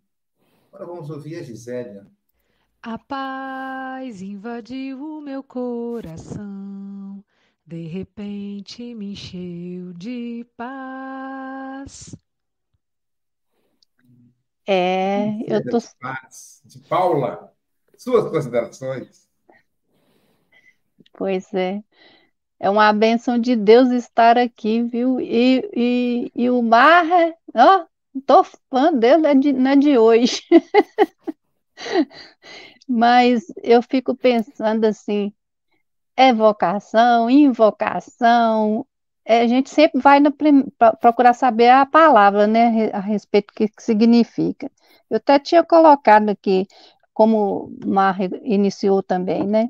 Agora 0.67 0.85
vamos 0.85 1.09
ouvir 1.09 1.37
a 1.37 1.43
Gisélia. 1.43 2.05
A 2.87 2.99
paz 2.99 4.21
invadiu 4.21 5.17
o 5.17 5.19
meu 5.19 5.41
coração, 5.41 7.25
de 7.65 7.87
repente 7.87 8.93
me 8.93 9.13
encheu 9.13 9.91
de 9.93 10.45
paz. 10.55 12.15
É, 14.67 15.29
eu 15.47 15.67
tô. 15.67 15.79
De 15.79 16.77
Paula, 16.87 17.51
suas 17.97 18.29
considerações. 18.29 19.27
Pois 21.11 21.51
é. 21.55 21.83
É 22.59 22.69
uma 22.69 22.93
benção 22.93 23.39
de 23.39 23.55
Deus 23.55 23.89
estar 23.89 24.37
aqui, 24.37 24.83
viu? 24.83 25.19
E, 25.19 25.67
e, 25.75 26.31
e 26.35 26.49
o 26.51 26.61
Mar, 26.61 27.07
ó, 27.55 27.87
tô 28.27 28.43
fã 28.43 28.93
dele, 28.93 29.25
é 29.25 29.33
de, 29.33 29.53
não 29.53 29.71
é 29.71 29.75
de 29.75 29.97
hoje. 29.97 30.43
Mas 32.87 33.45
eu 33.63 33.81
fico 33.81 34.15
pensando 34.15 34.85
assim, 34.85 35.33
evocação, 36.17 37.29
invocação, 37.29 38.85
é, 39.25 39.41
a 39.41 39.47
gente 39.47 39.69
sempre 39.71 39.99
vai 39.99 40.19
no, 40.19 40.31
procurar 41.01 41.33
saber 41.33 41.69
a 41.69 41.85
palavra, 41.85 42.45
né, 42.45 42.91
a 42.93 42.99
respeito 42.99 43.47
do 43.47 43.53
que, 43.53 43.67
que 43.67 43.83
significa. 43.83 44.71
Eu 45.09 45.17
até 45.17 45.39
tinha 45.39 45.63
colocado 45.63 46.29
aqui, 46.29 46.67
como 47.13 47.71
o 47.83 47.87
Mar 47.87 48.17
iniciou 48.43 49.01
também, 49.01 49.43
né, 49.43 49.69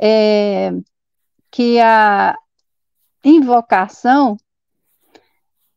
é, 0.00 0.72
que 1.50 1.78
a 1.80 2.36
invocação 3.24 4.36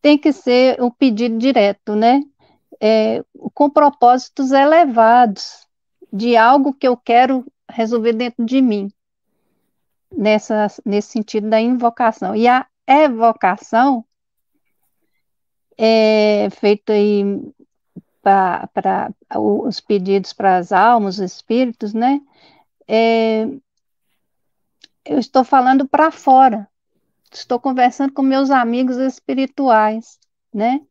tem 0.01 0.17
que 0.17 0.33
ser 0.33 0.81
um 0.81 0.89
pedido 0.89 1.37
direto, 1.37 1.95
né, 1.95 2.21
é, 2.79 3.23
com 3.53 3.69
propósitos 3.69 4.51
elevados 4.51 5.67
de 6.11 6.37
algo 6.37 6.73
que 6.73 6.87
eu 6.87 6.95
quero 6.95 7.45
resolver 7.69 8.13
dentro 8.13 8.45
de 8.45 8.61
mim, 8.61 8.91
nessa, 10.15 10.67
nesse 10.85 11.09
sentido 11.09 11.49
da 11.49 11.59
invocação. 11.59 12.35
E 12.35 12.47
a 12.47 12.67
evocação 12.87 14.05
é 15.77 16.49
feito 16.51 16.91
aí 16.91 17.23
para 18.21 19.11
os 19.35 19.79
pedidos 19.79 20.31
para 20.31 20.57
as 20.57 20.71
almas, 20.71 21.15
os 21.15 21.31
espíritos, 21.33 21.93
né? 21.93 22.21
É, 22.87 23.45
eu 25.05 25.19
estou 25.19 25.43
falando 25.43 25.87
para 25.87 26.11
fora, 26.11 26.67
estou 27.31 27.59
conversando 27.59 28.13
com 28.13 28.21
meus 28.21 28.49
amigos 28.49 28.97
espirituais, 28.97 30.19
né? 30.53 30.81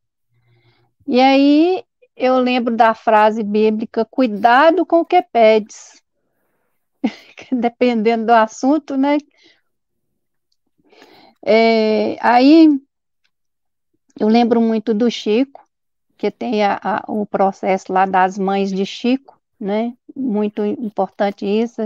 E 1.07 1.21
aí 1.21 1.85
eu 2.17 2.39
lembro 2.39 2.77
da 2.77 2.95
frase 2.95 3.43
bíblica: 3.43 4.05
cuidado 4.05 4.87
com 4.87 5.01
o 5.01 5.05
que 5.05 5.23
pedes. 5.23 6.03
Dependendo 7.53 8.27
do 8.27 8.33
assunto, 8.33 8.97
né? 8.97 9.19
É, 11.45 12.17
aí 12.21 12.69
eu 14.19 14.29
lembro 14.29 14.61
muito 14.61 14.95
do 14.95 15.11
Chico, 15.11 15.67
que 16.17 16.31
tem 16.31 16.63
a, 16.65 16.79
a, 16.83 17.05
o 17.09 17.27
processo 17.27 17.93
lá 17.93 18.07
das 18.07 18.39
mães 18.39 18.71
de 18.71 18.87
Chico, 18.87 19.41
né? 19.59 19.93
Muito 20.15 20.65
importante 20.65 21.45
isso. 21.47 21.81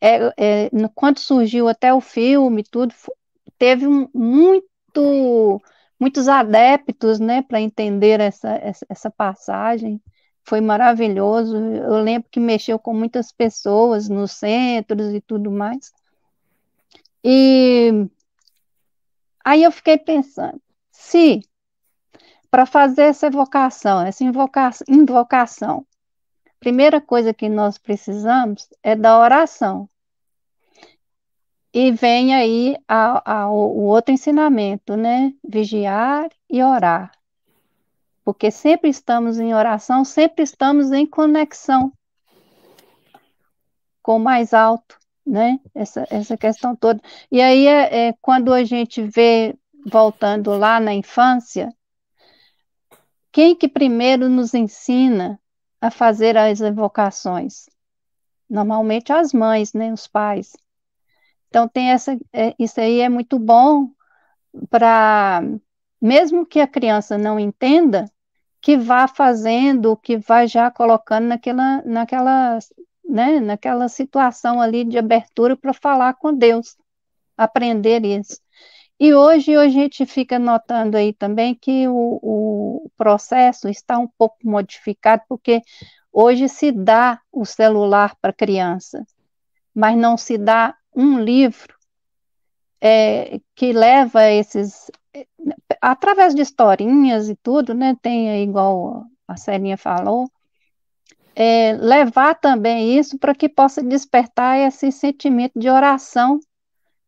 É, 0.00 0.66
é, 0.66 0.70
quando 0.94 1.18
surgiu 1.18 1.68
até 1.68 1.94
o 1.94 2.00
filme, 2.00 2.62
tudo, 2.62 2.94
teve 3.58 3.86
um, 3.86 4.08
muito, 4.12 5.62
muitos 6.00 6.26
adeptos, 6.28 7.20
né, 7.20 7.42
para 7.42 7.60
entender 7.60 8.20
essa, 8.20 8.50
essa, 8.88 9.10
passagem. 9.10 10.00
Foi 10.42 10.60
maravilhoso. 10.60 11.56
Eu 11.56 12.02
lembro 12.02 12.28
que 12.30 12.40
mexeu 12.40 12.78
com 12.78 12.94
muitas 12.94 13.30
pessoas 13.30 14.08
nos 14.08 14.32
centros 14.32 15.14
e 15.14 15.20
tudo 15.20 15.50
mais. 15.50 15.92
E 17.22 18.08
Aí 19.44 19.62
eu 19.62 19.72
fiquei 19.72 19.96
pensando, 19.98 20.60
se 20.92 21.40
para 22.50 22.66
fazer 22.66 23.02
essa 23.02 23.26
evocação, 23.26 24.00
essa 24.02 24.22
invocação, 24.22 24.84
invocação, 24.88 25.86
primeira 26.58 27.00
coisa 27.00 27.32
que 27.32 27.48
nós 27.48 27.78
precisamos 27.78 28.68
é 28.82 28.94
da 28.94 29.18
oração. 29.18 29.88
E 31.72 31.92
vem 31.92 32.34
aí 32.34 32.76
a, 32.88 33.42
a, 33.42 33.50
o 33.50 33.84
outro 33.84 34.12
ensinamento, 34.12 34.96
né? 34.96 35.32
Vigiar 35.46 36.28
e 36.48 36.62
orar. 36.62 37.12
Porque 38.24 38.50
sempre 38.50 38.90
estamos 38.90 39.38
em 39.38 39.54
oração, 39.54 40.04
sempre 40.04 40.42
estamos 40.42 40.92
em 40.92 41.06
conexão 41.06 41.92
com 44.02 44.16
o 44.16 44.20
mais 44.20 44.52
alto 44.52 45.00
né? 45.30 45.60
Essa, 45.74 46.06
essa 46.10 46.36
questão 46.36 46.74
toda. 46.74 47.00
E 47.30 47.40
aí, 47.40 47.66
é, 47.66 48.08
é, 48.08 48.14
quando 48.20 48.52
a 48.52 48.64
gente 48.64 49.02
vê, 49.02 49.56
voltando 49.86 50.50
lá 50.56 50.80
na 50.80 50.92
infância, 50.92 51.74
quem 53.32 53.54
que 53.54 53.68
primeiro 53.68 54.28
nos 54.28 54.54
ensina 54.54 55.40
a 55.80 55.90
fazer 55.90 56.36
as 56.36 56.60
evocações? 56.60 57.68
Normalmente 58.48 59.12
as 59.12 59.32
mães, 59.32 59.72
né? 59.72 59.92
Os 59.92 60.06
pais. 60.06 60.56
Então, 61.50 61.68
tem 61.68 61.90
essa, 61.90 62.16
é, 62.32 62.54
isso 62.58 62.80
aí 62.80 63.00
é 63.00 63.08
muito 63.08 63.38
bom 63.38 63.90
para, 64.70 65.42
mesmo 66.00 66.46
que 66.46 66.60
a 66.60 66.66
criança 66.66 67.18
não 67.18 67.38
entenda, 67.38 68.10
que 68.62 68.76
vá 68.76 69.08
fazendo, 69.08 69.96
que 69.96 70.16
vá 70.16 70.46
já 70.46 70.70
colocando 70.70 71.26
naquela, 71.26 71.82
naquela 71.84 72.58
né, 73.10 73.40
naquela 73.40 73.88
situação 73.88 74.60
ali 74.60 74.84
de 74.84 74.96
abertura 74.96 75.56
para 75.56 75.74
falar 75.74 76.14
com 76.14 76.32
Deus, 76.32 76.76
aprender 77.36 78.04
isso. 78.04 78.40
E 78.98 79.14
hoje 79.14 79.56
a 79.56 79.68
gente 79.68 80.06
fica 80.06 80.38
notando 80.38 80.96
aí 80.96 81.12
também 81.12 81.54
que 81.54 81.88
o, 81.88 82.20
o 82.22 82.90
processo 82.96 83.68
está 83.68 83.98
um 83.98 84.06
pouco 84.06 84.36
modificado, 84.44 85.22
porque 85.28 85.62
hoje 86.12 86.48
se 86.48 86.70
dá 86.70 87.20
o 87.32 87.44
celular 87.44 88.14
para 88.20 88.32
criança, 88.32 89.04
mas 89.74 89.96
não 89.96 90.16
se 90.16 90.36
dá 90.38 90.76
um 90.94 91.20
livro 91.20 91.74
é, 92.80 93.40
que 93.54 93.72
leva 93.72 94.24
esses 94.30 94.90
através 95.80 96.34
de 96.34 96.42
historinhas 96.42 97.28
e 97.28 97.36
tudo, 97.36 97.74
né? 97.74 97.96
Tem 98.00 98.42
igual 98.42 99.04
a 99.26 99.36
Celinha 99.36 99.76
falou, 99.76 100.30
é, 101.34 101.72
levar 101.72 102.34
também 102.34 102.98
isso 102.98 103.18
para 103.18 103.34
que 103.34 103.48
possa 103.48 103.82
despertar 103.82 104.58
esse 104.58 104.90
sentimento 104.90 105.58
de 105.58 105.68
oração, 105.68 106.40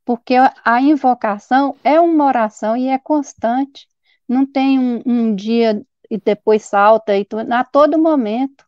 porque 0.05 0.35
a 0.65 0.81
invocação 0.81 1.77
é 1.85 2.01
uma 2.01 2.27
oração 2.27 2.77
e 2.77 2.89
é 2.89 2.99
constante. 2.99 3.87
Não 4.29 4.47
tem 4.47 4.79
um, 4.79 5.03
um 5.05 5.35
dia 5.35 5.85
e 6.11 6.19
depois 6.19 6.65
salta 6.65 7.17
e 7.17 7.25
tudo, 7.25 7.53
a 7.53 7.65
todo 7.65 7.99
momento 7.99 8.65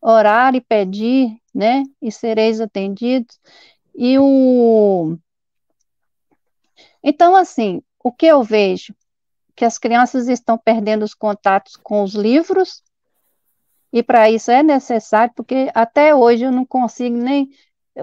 orar 0.00 0.54
e 0.54 0.60
pedir, 0.60 1.36
né? 1.54 1.82
E 2.00 2.12
sereis 2.12 2.60
atendidos. 2.60 3.40
E 3.96 4.18
o 4.18 5.16
então 7.02 7.34
assim, 7.36 7.82
o 8.02 8.12
que 8.12 8.26
eu 8.26 8.42
vejo 8.42 8.94
que 9.54 9.64
as 9.64 9.78
crianças 9.78 10.28
estão 10.28 10.58
perdendo 10.58 11.02
os 11.04 11.14
contatos 11.14 11.76
com 11.76 12.02
os 12.02 12.14
livros 12.14 12.82
e 13.92 14.02
para 14.02 14.30
isso 14.30 14.50
é 14.50 14.62
necessário, 14.62 15.32
porque 15.34 15.70
até 15.74 16.14
hoje 16.14 16.44
eu 16.44 16.52
não 16.52 16.66
consigo 16.66 17.16
nem. 17.16 17.48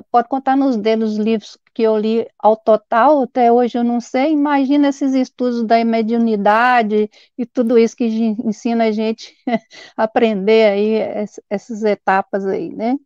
Pode 0.09 0.27
contar 0.27 0.57
nos 0.57 0.75
dedos 0.75 1.11
os 1.11 1.17
livros 1.19 1.55
que 1.71 1.83
eu 1.83 1.95
li 1.95 2.27
ao 2.39 2.57
total, 2.57 3.21
até 3.21 3.51
hoje 3.51 3.77
eu 3.77 3.83
não 3.83 4.01
sei. 4.01 4.31
Imagina 4.31 4.87
esses 4.87 5.13
estudos 5.13 5.63
da 5.63 5.85
mediunidade 5.85 7.07
e 7.37 7.45
tudo 7.45 7.77
isso 7.77 7.95
que 7.95 8.05
ensina 8.05 8.85
a 8.85 8.91
gente 8.91 9.35
a 9.95 10.05
aprender 10.05 10.71
aí, 10.71 11.25
essas 11.47 11.83
etapas 11.83 12.43
aí, 12.47 12.73
né? 12.73 12.97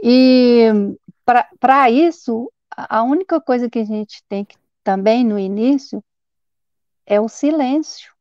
E 0.00 0.68
para 1.60 1.90
isso, 1.90 2.50
a 2.70 3.02
única 3.02 3.40
coisa 3.40 3.68
que 3.68 3.78
a 3.78 3.84
gente 3.84 4.22
tem 4.28 4.44
que 4.44 4.56
também 4.82 5.22
no 5.22 5.38
início 5.38 6.02
é 7.06 7.20
o 7.20 7.28
silêncio. 7.28 8.12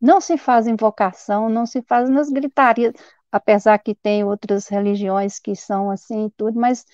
Não 0.00 0.20
se 0.20 0.36
faz 0.36 0.66
invocação, 0.68 1.48
não 1.48 1.66
se 1.66 1.82
faz 1.82 2.08
nas 2.08 2.30
gritarias, 2.30 2.92
apesar 3.32 3.78
que 3.78 3.94
tem 3.94 4.22
outras 4.22 4.68
religiões 4.68 5.40
que 5.40 5.56
são 5.56 5.90
assim 5.90 6.26
e 6.26 6.30
tudo, 6.30 6.60
mas 6.60 6.84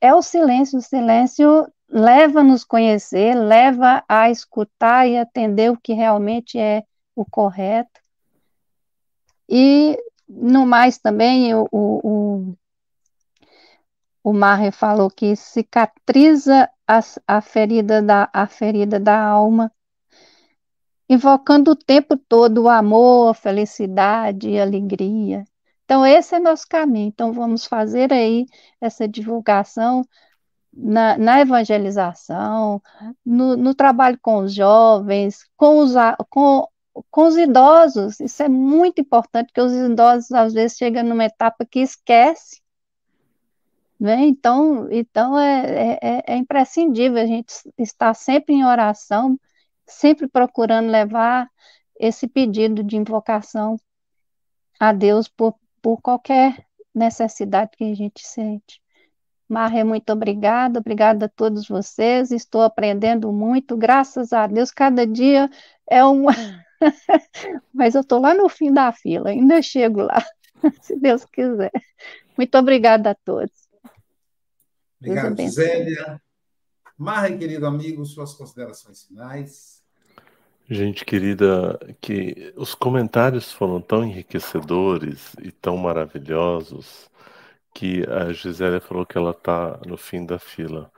é 0.00 0.12
o 0.12 0.22
silêncio. 0.22 0.78
O 0.78 0.82
silêncio 0.82 1.70
leva 1.88 2.40
a 2.40 2.44
nos 2.44 2.64
conhecer, 2.64 3.34
leva 3.34 4.02
a 4.08 4.30
escutar 4.30 5.06
e 5.06 5.16
atender 5.16 5.70
o 5.70 5.78
que 5.78 5.92
realmente 5.92 6.58
é 6.58 6.82
o 7.14 7.24
correto. 7.24 8.00
E 9.48 9.96
no 10.28 10.66
mais 10.66 10.98
também, 10.98 11.54
o, 11.54 11.68
o, 11.70 12.56
o 14.26 14.32
Maher 14.32 14.72
falou 14.72 15.08
que 15.08 15.36
cicatriza 15.36 16.68
a, 16.84 16.98
a, 17.28 17.40
ferida 17.40 18.02
da, 18.02 18.28
a 18.32 18.48
ferida 18.48 18.98
da 18.98 19.16
alma 19.16 19.70
invocando 21.08 21.70
o 21.70 21.76
tempo 21.76 22.16
todo 22.16 22.64
o 22.64 22.68
amor, 22.68 23.30
a 23.30 23.34
felicidade 23.34 24.50
e 24.50 24.58
alegria. 24.60 25.44
Então, 25.84 26.04
esse 26.04 26.34
é 26.34 26.40
nosso 26.40 26.66
caminho. 26.68 27.06
Então, 27.06 27.32
vamos 27.32 27.66
fazer 27.66 28.12
aí 28.12 28.46
essa 28.80 29.06
divulgação 29.06 30.02
na, 30.72 31.16
na 31.16 31.40
evangelização, 31.40 32.82
no, 33.24 33.56
no, 33.56 33.76
trabalho 33.76 34.18
com 34.20 34.38
os 34.38 34.52
jovens, 34.52 35.48
com 35.56 35.78
os, 35.78 35.92
com, 36.28 36.66
com 37.12 37.28
os 37.28 37.36
idosos. 37.36 38.18
Isso 38.18 38.42
é 38.42 38.48
muito 38.48 39.00
importante, 39.00 39.52
porque 39.52 39.60
os 39.60 39.72
idosos, 39.72 40.32
às 40.32 40.52
vezes, 40.52 40.76
chegam 40.76 41.04
numa 41.04 41.26
etapa 41.26 41.64
que 41.64 41.78
esquece. 41.78 42.65
Né? 43.98 44.26
Então, 44.26 44.88
então 44.90 45.38
é, 45.38 45.98
é, 46.02 46.22
é 46.26 46.36
imprescindível 46.36 47.22
a 47.22 47.26
gente 47.26 47.54
estar 47.78 48.12
sempre 48.14 48.54
em 48.54 48.64
oração, 48.64 49.38
sempre 49.86 50.28
procurando 50.28 50.90
levar 50.90 51.48
esse 51.98 52.28
pedido 52.28 52.82
de 52.84 52.96
invocação 52.96 53.76
a 54.78 54.92
Deus 54.92 55.28
por, 55.28 55.54
por 55.80 56.00
qualquer 56.02 56.66
necessidade 56.94 57.70
que 57.76 57.84
a 57.84 57.94
gente 57.94 58.26
sente. 58.26 58.80
Marre, 59.48 59.84
muito 59.84 60.12
obrigada, 60.12 60.80
obrigada 60.80 61.26
a 61.26 61.28
todos 61.28 61.68
vocês, 61.68 62.32
estou 62.32 62.62
aprendendo 62.62 63.32
muito, 63.32 63.76
graças 63.76 64.32
a 64.32 64.46
Deus, 64.46 64.72
cada 64.72 65.06
dia 65.06 65.48
é 65.88 66.04
um. 66.04 66.26
Mas 67.72 67.94
eu 67.94 68.00
estou 68.00 68.20
lá 68.20 68.34
no 68.34 68.48
fim 68.48 68.72
da 68.72 68.90
fila, 68.92 69.30
ainda 69.30 69.62
chego 69.62 70.02
lá, 70.02 70.22
se 70.82 70.96
Deus 70.96 71.24
quiser. 71.26 71.70
Muito 72.36 72.58
obrigada 72.58 73.10
a 73.10 73.14
todos. 73.14 73.65
Obrigado, 75.10 75.48
Zélia. 75.48 76.22
Marre, 76.98 77.36
querido 77.36 77.66
amigo, 77.66 78.04
suas 78.04 78.34
considerações 78.34 79.04
finais. 79.04 79.82
Gente 80.68 81.04
querida, 81.04 81.78
que 82.00 82.52
os 82.56 82.74
comentários 82.74 83.52
foram 83.52 83.80
tão 83.80 84.02
enriquecedores 84.02 85.34
e 85.40 85.52
tão 85.52 85.76
maravilhosos 85.76 87.08
que 87.72 88.02
a 88.08 88.32
Gisélia 88.32 88.80
falou 88.80 89.06
que 89.06 89.16
ela 89.16 89.30
está 89.30 89.78
no 89.86 89.96
fim 89.96 90.26
da 90.26 90.38
fila. 90.38 90.90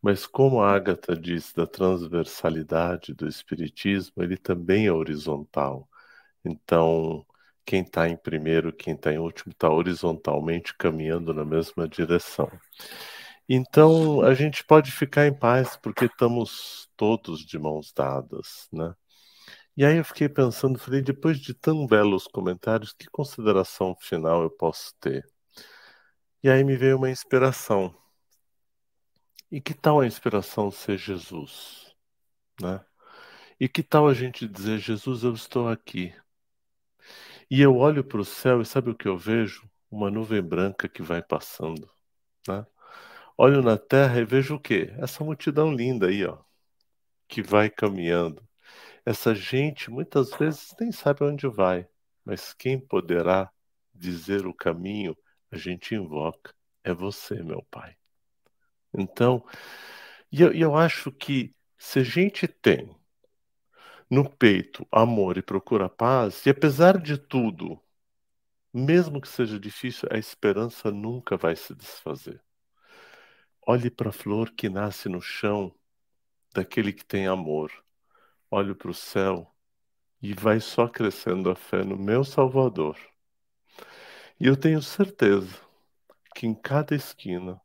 Mas 0.00 0.26
como 0.26 0.62
a 0.62 0.72
Agatha 0.72 1.14
diz 1.14 1.52
da 1.52 1.66
transversalidade 1.66 3.12
do 3.12 3.28
Espiritismo, 3.28 4.22
ele 4.22 4.36
também 4.38 4.86
é 4.86 4.92
horizontal. 4.92 5.86
Então, 6.42 7.26
quem 7.66 7.82
está 7.82 8.08
em 8.08 8.16
primeiro, 8.16 8.72
quem 8.72 8.94
está 8.94 9.12
em 9.12 9.18
último, 9.18 9.52
está 9.52 9.68
horizontalmente 9.70 10.74
caminhando 10.76 11.34
na 11.34 11.44
mesma 11.44 11.86
direção. 11.86 12.50
Então, 13.52 14.22
a 14.22 14.32
gente 14.32 14.62
pode 14.64 14.92
ficar 14.92 15.26
em 15.26 15.34
paz, 15.34 15.76
porque 15.76 16.04
estamos 16.04 16.88
todos 16.96 17.44
de 17.44 17.58
mãos 17.58 17.92
dadas, 17.92 18.68
né? 18.72 18.94
E 19.76 19.84
aí 19.84 19.96
eu 19.96 20.04
fiquei 20.04 20.28
pensando, 20.28 20.78
falei, 20.78 21.02
depois 21.02 21.40
de 21.40 21.52
tão 21.52 21.84
belos 21.84 22.28
comentários, 22.28 22.92
que 22.92 23.06
consideração 23.10 23.96
final 23.96 24.42
eu 24.44 24.50
posso 24.50 24.94
ter? 25.00 25.26
E 26.44 26.48
aí 26.48 26.62
me 26.62 26.76
veio 26.76 26.96
uma 26.96 27.10
inspiração. 27.10 27.92
E 29.50 29.60
que 29.60 29.74
tal 29.74 30.00
a 30.00 30.06
inspiração 30.06 30.70
ser 30.70 30.96
Jesus? 30.96 31.92
Né? 32.60 32.80
E 33.58 33.68
que 33.68 33.82
tal 33.82 34.08
a 34.08 34.14
gente 34.14 34.46
dizer, 34.46 34.78
Jesus, 34.78 35.24
eu 35.24 35.34
estou 35.34 35.68
aqui. 35.68 36.14
E 37.50 37.60
eu 37.60 37.76
olho 37.76 38.04
para 38.04 38.20
o 38.20 38.24
céu 38.24 38.62
e 38.62 38.66
sabe 38.66 38.90
o 38.90 38.94
que 38.94 39.08
eu 39.08 39.18
vejo? 39.18 39.68
Uma 39.90 40.08
nuvem 40.08 40.40
branca 40.40 40.88
que 40.88 41.02
vai 41.02 41.20
passando. 41.20 41.90
Né? 42.46 42.64
Olho 43.42 43.62
na 43.62 43.78
terra 43.78 44.20
e 44.20 44.24
vejo 44.26 44.56
o 44.56 44.60
quê? 44.60 44.92
Essa 44.98 45.24
multidão 45.24 45.72
linda 45.72 46.08
aí, 46.08 46.26
ó, 46.26 46.36
que 47.26 47.40
vai 47.40 47.70
caminhando. 47.70 48.46
Essa 49.02 49.34
gente 49.34 49.90
muitas 49.90 50.30
vezes 50.36 50.74
nem 50.78 50.92
sabe 50.92 51.24
onde 51.24 51.48
vai, 51.48 51.88
mas 52.22 52.52
quem 52.52 52.78
poderá 52.78 53.50
dizer 53.94 54.46
o 54.46 54.52
caminho 54.52 55.16
a 55.50 55.56
gente 55.56 55.94
invoca 55.94 56.54
é 56.84 56.92
você, 56.92 57.42
meu 57.42 57.62
Pai. 57.70 57.96
Então, 58.92 59.42
e 60.30 60.42
eu, 60.42 60.52
eu 60.52 60.76
acho 60.76 61.10
que 61.10 61.54
se 61.78 62.00
a 62.00 62.04
gente 62.04 62.46
tem 62.46 62.94
no 64.10 64.28
peito 64.28 64.86
amor 64.92 65.38
e 65.38 65.42
procura 65.42 65.88
paz, 65.88 66.44
e 66.44 66.50
apesar 66.50 67.00
de 67.00 67.16
tudo, 67.16 67.80
mesmo 68.70 69.18
que 69.18 69.28
seja 69.28 69.58
difícil, 69.58 70.06
a 70.12 70.18
esperança 70.18 70.90
nunca 70.90 71.38
vai 71.38 71.56
se 71.56 71.74
desfazer. 71.74 72.38
Olhe 73.72 73.88
para 73.88 74.08
a 74.08 74.12
flor 74.12 74.50
que 74.50 74.68
nasce 74.68 75.08
no 75.08 75.22
chão 75.22 75.72
daquele 76.52 76.92
que 76.92 77.04
tem 77.04 77.28
amor 77.28 77.70
olho 78.50 78.74
para 78.74 78.90
o 78.90 78.94
céu 78.94 79.54
e 80.20 80.34
vai 80.34 80.58
só 80.58 80.88
crescendo 80.88 81.48
a 81.48 81.54
fé 81.54 81.84
no 81.84 81.96
meu 81.96 82.24
Salvador. 82.24 82.98
E 84.40 84.46
eu 84.48 84.56
tenho 84.56 84.82
certeza 84.82 85.56
que 86.34 86.48
em 86.48 86.52
cada 86.52 86.96
esquina, 86.96 87.60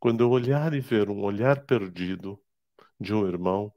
quando 0.00 0.20
eu 0.24 0.30
olhar 0.30 0.74
e 0.74 0.80
ver 0.80 1.08
um 1.08 1.22
olhar 1.22 1.64
perdido 1.64 2.36
de 2.98 3.14
um 3.14 3.24
irmão, 3.24 3.72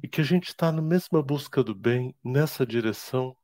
e 0.00 0.06
que 0.06 0.20
a 0.20 0.24
gente 0.24 0.46
está 0.46 0.70
na 0.70 0.80
mesma 0.80 1.20
busca 1.20 1.60
do 1.60 1.74
bem, 1.74 2.14
nessa 2.22 2.64
direção, 2.64 3.36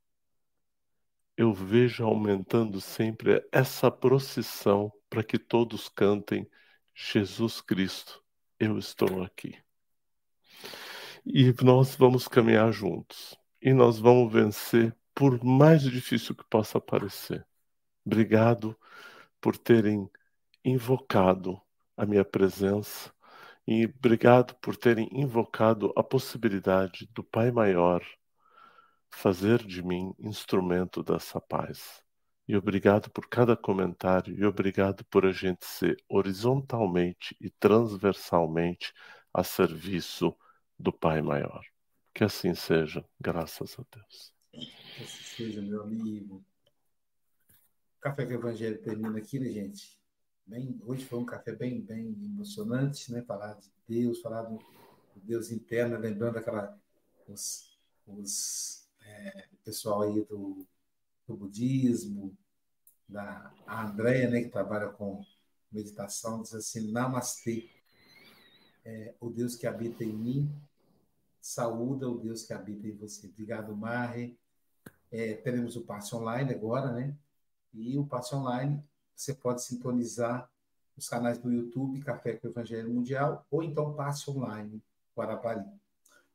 eu 1.37 1.53
vejo 1.53 2.05
aumentando 2.05 2.80
sempre 2.80 3.45
essa 3.51 3.91
procissão 3.91 4.93
para 5.11 5.24
que 5.24 5.37
todos 5.37 5.89
cantem 5.89 6.49
Jesus 6.95 7.61
Cristo, 7.61 8.22
eu 8.59 8.78
estou 8.78 9.22
aqui. 9.22 9.59
E 11.26 11.53
nós 11.62 11.97
vamos 11.97 12.28
caminhar 12.28 12.70
juntos. 12.72 13.36
E 13.61 13.72
nós 13.72 13.99
vamos 13.99 14.32
vencer, 14.32 14.95
por 15.14 15.42
mais 15.42 15.82
difícil 15.82 16.34
que 16.34 16.45
possa 16.45 16.80
parecer. 16.80 17.47
Obrigado 18.05 18.78
por 19.40 19.57
terem 19.57 20.09
invocado 20.64 21.61
a 21.97 22.07
minha 22.07 22.24
presença 22.24 23.12
e 23.66 23.86
obrigado 23.86 24.55
por 24.57 24.76
terem 24.76 25.09
invocado 25.12 25.92
a 25.97 26.03
possibilidade 26.03 27.09
do 27.14 27.24
Pai 27.24 27.51
Maior 27.51 28.05
fazer 29.11 29.64
de 29.64 29.82
mim 29.82 30.14
instrumento 30.18 31.03
dessa 31.03 31.40
paz. 31.40 32.03
E 32.47 32.57
obrigado 32.57 33.11
por 33.11 33.26
cada 33.28 33.57
comentário 33.57 34.38
e 34.38 34.45
obrigado 34.45 35.05
por 35.07 35.24
a 35.24 35.32
gente 35.32 35.64
ser 35.64 35.97
horizontalmente 36.09 37.34
e 37.40 37.49
transversalmente 37.49 38.92
a 39.32 39.42
serviço 39.42 40.36
do 40.78 40.92
Pai 40.92 41.22
Maior. 41.22 41.64
Que 42.12 42.22
assim 42.22 42.55
seja, 42.55 43.05
graças 43.18 43.76
a 43.78 43.84
Deus. 43.90 44.34
Que 44.53 45.03
assim 45.03 45.24
seja, 45.24 45.62
meu 45.62 45.82
amigo. 45.82 46.45
O 47.97 48.01
Café 48.01 48.26
com 48.26 48.32
o 48.32 48.34
Evangelho 48.34 48.82
termina 48.82 49.18
aqui, 49.18 49.38
né, 49.40 49.49
gente? 49.49 49.99
Bem, 50.47 50.78
hoje 50.84 51.07
foi 51.07 51.18
um 51.18 51.24
café 51.24 51.53
bem, 51.53 51.80
bem 51.80 52.07
emocionante, 52.22 53.11
né? 53.11 53.22
Falar 53.22 53.55
de 53.55 53.72
Deus, 53.88 54.20
falar 54.20 54.42
do, 54.42 54.59
Deus 55.16 55.51
interno, 55.51 55.99
lembrando 55.99 56.36
aquela 56.36 56.78
os, 57.26 57.78
os 58.07 58.86
é, 59.01 59.49
pessoal 59.64 60.03
aí 60.03 60.22
do, 60.26 60.66
do 61.26 61.36
budismo, 61.36 62.36
da 63.08 63.52
a 63.66 63.86
Andrea, 63.86 64.30
né, 64.30 64.42
que 64.42 64.50
trabalha 64.50 64.88
com 64.88 65.24
meditação, 65.70 66.42
diz 66.42 66.54
assim: 66.54 66.90
Namastê. 66.90 67.70
É, 68.86 69.14
o 69.18 69.30
Deus 69.30 69.56
que 69.56 69.66
habita 69.66 70.04
em 70.04 70.12
mim, 70.12 70.54
saúda 71.40 72.06
o 72.08 72.18
Deus 72.18 72.42
que 72.42 72.52
habita 72.52 72.86
em 72.86 72.94
você. 72.94 73.26
Obrigado, 73.26 73.74
Marre. 73.74 74.38
É, 75.10 75.34
teremos 75.34 75.74
o 75.74 75.82
passe 75.82 76.14
online 76.14 76.52
agora, 76.52 76.92
né? 76.92 77.16
E 77.72 77.96
o 77.96 78.06
passe 78.06 78.34
online 78.34 78.84
você 79.14 79.32
pode 79.32 79.62
sintonizar 79.62 80.50
os 80.96 81.08
canais 81.08 81.38
do 81.38 81.52
YouTube 81.52 82.02
Café 82.02 82.34
com 82.34 82.46
o 82.46 82.50
Evangelho 82.50 82.92
Mundial 82.92 83.46
ou 83.50 83.62
então 83.62 83.94
passe 83.94 84.30
online 84.30 84.82
Guarapari. 85.16 85.64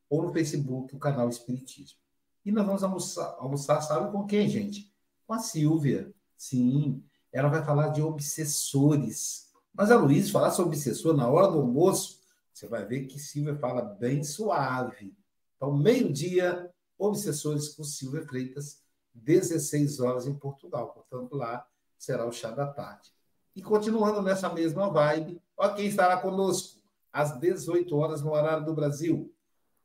Ou 0.08 0.22
no 0.22 0.32
Facebook 0.32 0.94
o 0.94 0.98
canal 0.98 1.28
Espiritismo. 1.28 1.98
E 2.44 2.50
nós 2.50 2.66
vamos 2.66 2.82
almoçar, 2.82 3.36
almoçar 3.38 3.80
sabe 3.82 4.10
com 4.10 4.26
quem, 4.26 4.48
gente? 4.48 4.92
Com 5.26 5.34
a 5.34 5.38
Silvia. 5.38 6.12
Sim, 6.36 7.02
ela 7.32 7.48
vai 7.48 7.64
falar 7.64 7.88
de 7.88 8.02
obsessores. 8.02 9.50
Mas 9.72 9.90
a 9.90 9.96
Luiz 9.96 10.30
falar 10.30 10.50
sobre 10.50 10.76
obsessor 10.76 11.16
na 11.16 11.28
hora 11.28 11.48
do 11.48 11.58
almoço, 11.58 12.20
você 12.52 12.66
vai 12.66 12.84
ver 12.84 13.06
que 13.06 13.18
Silvia 13.18 13.56
fala 13.56 13.82
bem 13.82 14.24
suave. 14.24 15.14
Então, 15.56 15.76
meio-dia, 15.76 16.70
obsessores 16.98 17.68
com 17.68 17.84
Silvia 17.84 18.22
Freitas, 18.22 18.82
16 19.14 20.00
horas 20.00 20.26
em 20.26 20.34
Portugal. 20.34 20.88
Portanto, 20.88 21.36
lá 21.36 21.66
será 21.98 22.26
o 22.26 22.32
chá 22.32 22.50
da 22.50 22.66
tarde. 22.66 23.12
E 23.54 23.62
continuando 23.62 24.22
nessa 24.22 24.48
mesma 24.48 24.88
vibe, 24.90 25.40
ó 25.56 25.68
quem 25.70 25.86
estará 25.86 26.16
conosco 26.16 26.80
às 27.12 27.38
18 27.38 27.94
horas 27.96 28.22
no 28.22 28.32
horário 28.32 28.64
do 28.64 28.74
Brasil. 28.74 29.32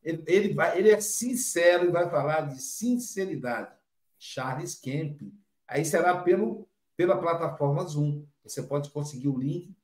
Ele, 0.06 0.24
ele, 0.28 0.54
vai, 0.54 0.78
ele 0.78 0.92
é 0.92 1.02
sincero 1.02 1.86
e 1.86 1.92
vai 1.92 2.08
falar 2.10 2.42
de 2.42 2.62
sinceridade. 2.62 3.76
Charles 4.20 4.76
Kemp. 4.76 5.22
Aí 5.68 5.84
será 5.84 6.22
pelo, 6.22 6.68
pela 6.96 7.18
plataforma 7.18 7.84
Zoom. 7.84 8.24
Você 8.44 8.62
pode 8.62 8.92
conseguir 8.92 9.28
o 9.28 9.38
link 9.38 9.76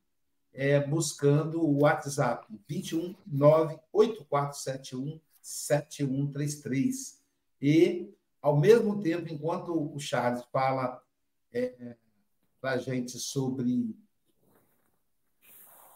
é, 0.54 0.78
buscando 0.78 1.60
o 1.60 1.82
WhatsApp 1.82 2.46
21 2.68 3.16
98471 3.26 5.20
7133. 5.40 7.20
E, 7.60 8.08
ao 8.40 8.56
mesmo 8.56 9.00
tempo, 9.00 9.32
enquanto 9.32 9.74
o 9.74 9.98
Charles 9.98 10.44
fala 10.52 11.02
é, 11.52 11.96
para 12.60 12.72
a 12.72 12.78
gente 12.78 13.18
sobre 13.18 13.96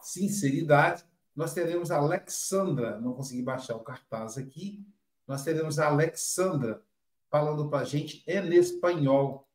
sinceridade, 0.00 1.04
nós 1.36 1.52
teremos 1.52 1.90
a 1.90 1.98
Alexandra, 1.98 2.98
não 2.98 3.12
consegui 3.12 3.42
baixar 3.42 3.76
o 3.76 3.84
cartaz 3.84 4.38
aqui, 4.38 4.82
nós 5.26 5.44
teremos 5.44 5.78
a 5.78 5.88
Alexandra 5.88 6.82
falando 7.28 7.68
para 7.68 7.80
a 7.80 7.84
gente 7.84 8.24
em 8.26 8.54
espanhol, 8.54 9.46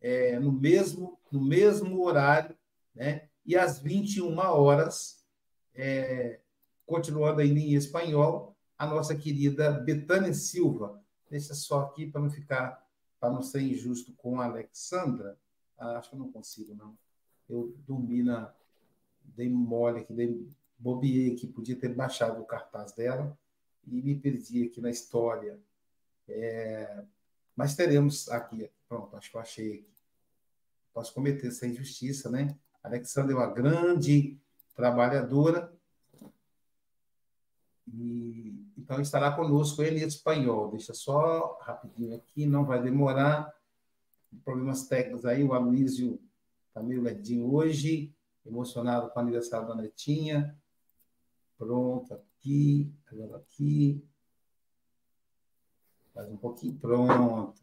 é, 0.00 0.38
no, 0.38 0.52
mesmo, 0.52 1.18
no 1.30 1.40
mesmo 1.40 2.04
horário, 2.04 2.54
né? 2.94 3.28
e 3.46 3.56
às 3.56 3.78
21 3.78 4.36
horas, 4.38 5.24
é, 5.74 6.40
continuando 6.84 7.40
ainda 7.40 7.60
em 7.60 7.74
espanhol, 7.74 8.54
a 8.76 8.86
nossa 8.86 9.16
querida 9.16 9.70
Betânia 9.70 10.34
Silva. 10.34 11.00
Deixa 11.30 11.54
só 11.54 11.80
aqui 11.80 12.06
para 12.06 12.20
não 12.20 12.28
ficar, 12.28 12.86
para 13.18 13.32
não 13.32 13.40
ser 13.40 13.62
injusto 13.62 14.12
com 14.14 14.40
a 14.40 14.44
Alexandra. 14.44 15.38
Ah, 15.78 15.98
acho 15.98 16.10
que 16.10 16.16
eu 16.16 16.18
não 16.18 16.30
consigo, 16.30 16.74
não. 16.74 16.98
Eu 17.48 17.74
dormi 17.86 18.22
na. 18.22 18.52
Dei 19.24 19.48
mole 19.48 20.00
aqui, 20.00 20.12
dei 20.12 20.46
bobiei 20.82 21.32
aqui, 21.32 21.46
podia 21.46 21.76
ter 21.76 21.94
baixado 21.94 22.42
o 22.42 22.44
cartaz 22.44 22.92
dela 22.92 23.38
e 23.86 24.02
me 24.02 24.16
perdi 24.16 24.64
aqui 24.64 24.80
na 24.80 24.90
história. 24.90 25.58
É, 26.28 27.04
mas 27.54 27.76
teremos 27.76 28.28
aqui, 28.28 28.68
pronto, 28.88 29.16
acho 29.16 29.30
que 29.30 29.36
eu 29.36 29.40
achei 29.40 29.74
aqui. 29.74 29.92
Posso 30.92 31.14
cometer 31.14 31.46
essa 31.46 31.66
injustiça, 31.66 32.28
né? 32.28 32.56
Alexandra 32.82 33.32
é 33.32 33.36
uma 33.36 33.46
grande 33.46 34.36
trabalhadora. 34.74 35.72
E, 37.86 38.66
então 38.76 39.00
estará 39.00 39.32
conosco 39.32 39.82
ele 39.82 40.02
em 40.02 40.06
espanhol. 40.06 40.70
Deixa 40.70 40.92
só 40.92 41.58
rapidinho 41.62 42.16
aqui, 42.16 42.44
não 42.44 42.64
vai 42.64 42.82
demorar. 42.82 43.54
Problemas 44.44 44.88
técnicos 44.88 45.24
aí, 45.24 45.44
o 45.44 45.54
Aloysio 45.54 46.20
está 46.68 46.82
meio 46.82 47.02
lerdinho 47.02 47.52
hoje, 47.52 48.14
emocionado 48.44 49.10
com 49.10 49.18
o 49.18 49.22
aniversário 49.22 49.68
da 49.68 49.74
netinha. 49.74 50.56
Pronto, 51.62 52.12
aqui, 52.12 52.92
agora 53.06 53.36
aqui. 53.36 54.04
Mais 56.12 56.28
um 56.28 56.36
pouquinho, 56.36 56.74
pronto. 56.74 57.54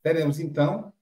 Teremos 0.00 0.38
então, 0.38 0.92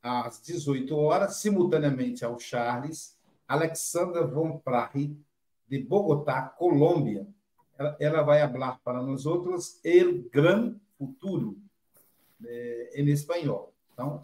às 0.00 0.40
18 0.40 0.96
horas, 0.96 1.38
simultaneamente 1.38 2.24
ao 2.24 2.38
Charles, 2.38 3.18
Alexandra 3.48 4.24
von 4.24 4.58
Prahi, 4.60 5.18
de 5.66 5.82
Bogotá, 5.82 6.42
Colômbia. 6.42 7.26
Ela, 7.76 7.96
ela 7.98 8.22
vai 8.22 8.48
falar 8.48 8.78
para 8.84 9.02
nós 9.02 9.26
outros 9.26 9.80
El 9.82 10.22
Gran 10.30 10.76
Futuro, 10.96 11.58
eh, 12.46 12.92
em 12.94 13.08
espanhol. 13.08 13.74
Então, 13.92 14.22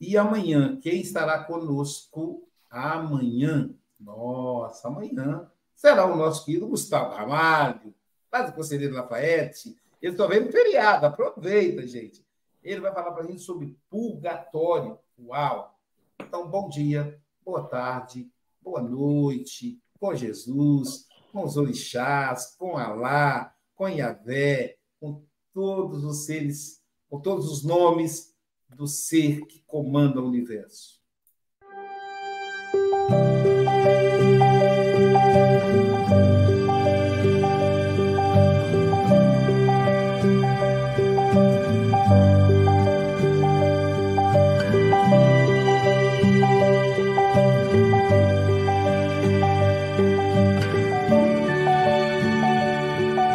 e 0.00 0.16
amanhã, 0.16 0.78
quem 0.80 1.00
estará 1.00 1.42
conosco 1.42 2.48
amanhã? 2.70 3.68
Nossa, 3.98 4.86
amanhã 4.86 5.49
será 5.80 6.04
o 6.04 6.14
nosso 6.14 6.44
querido 6.44 6.68
Gustavo 6.68 7.14
Ramalho, 7.14 7.94
lá 8.30 8.42
do 8.42 8.52
Conselheiro 8.52 8.94
Lafayette. 8.94 9.74
Ele 10.02 10.12
está 10.12 10.26
vendo 10.26 10.52
feriado, 10.52 11.06
aproveita, 11.06 11.86
gente. 11.86 12.22
Ele 12.62 12.82
vai 12.82 12.92
falar 12.92 13.12
para 13.12 13.24
a 13.24 13.26
gente 13.26 13.40
sobre 13.40 13.78
purgatório. 13.88 14.98
Uau! 15.18 15.74
Então, 16.20 16.46
bom 16.50 16.68
dia, 16.68 17.18
boa 17.42 17.66
tarde, 17.66 18.30
boa 18.60 18.82
noite, 18.82 19.80
com 19.98 20.14
Jesus, 20.14 21.06
com 21.32 21.44
os 21.44 21.56
orixás, 21.56 22.54
com 22.58 22.76
Alá, 22.76 23.54
com 23.74 23.88
Yahvé, 23.88 24.76
com 25.00 25.24
todos 25.54 26.04
os 26.04 26.26
seres, 26.26 26.84
com 27.08 27.18
todos 27.18 27.50
os 27.50 27.64
nomes 27.64 28.34
do 28.68 28.86
ser 28.86 29.46
que 29.46 29.62
comanda 29.62 30.20
o 30.20 30.28
universo. 30.28 31.00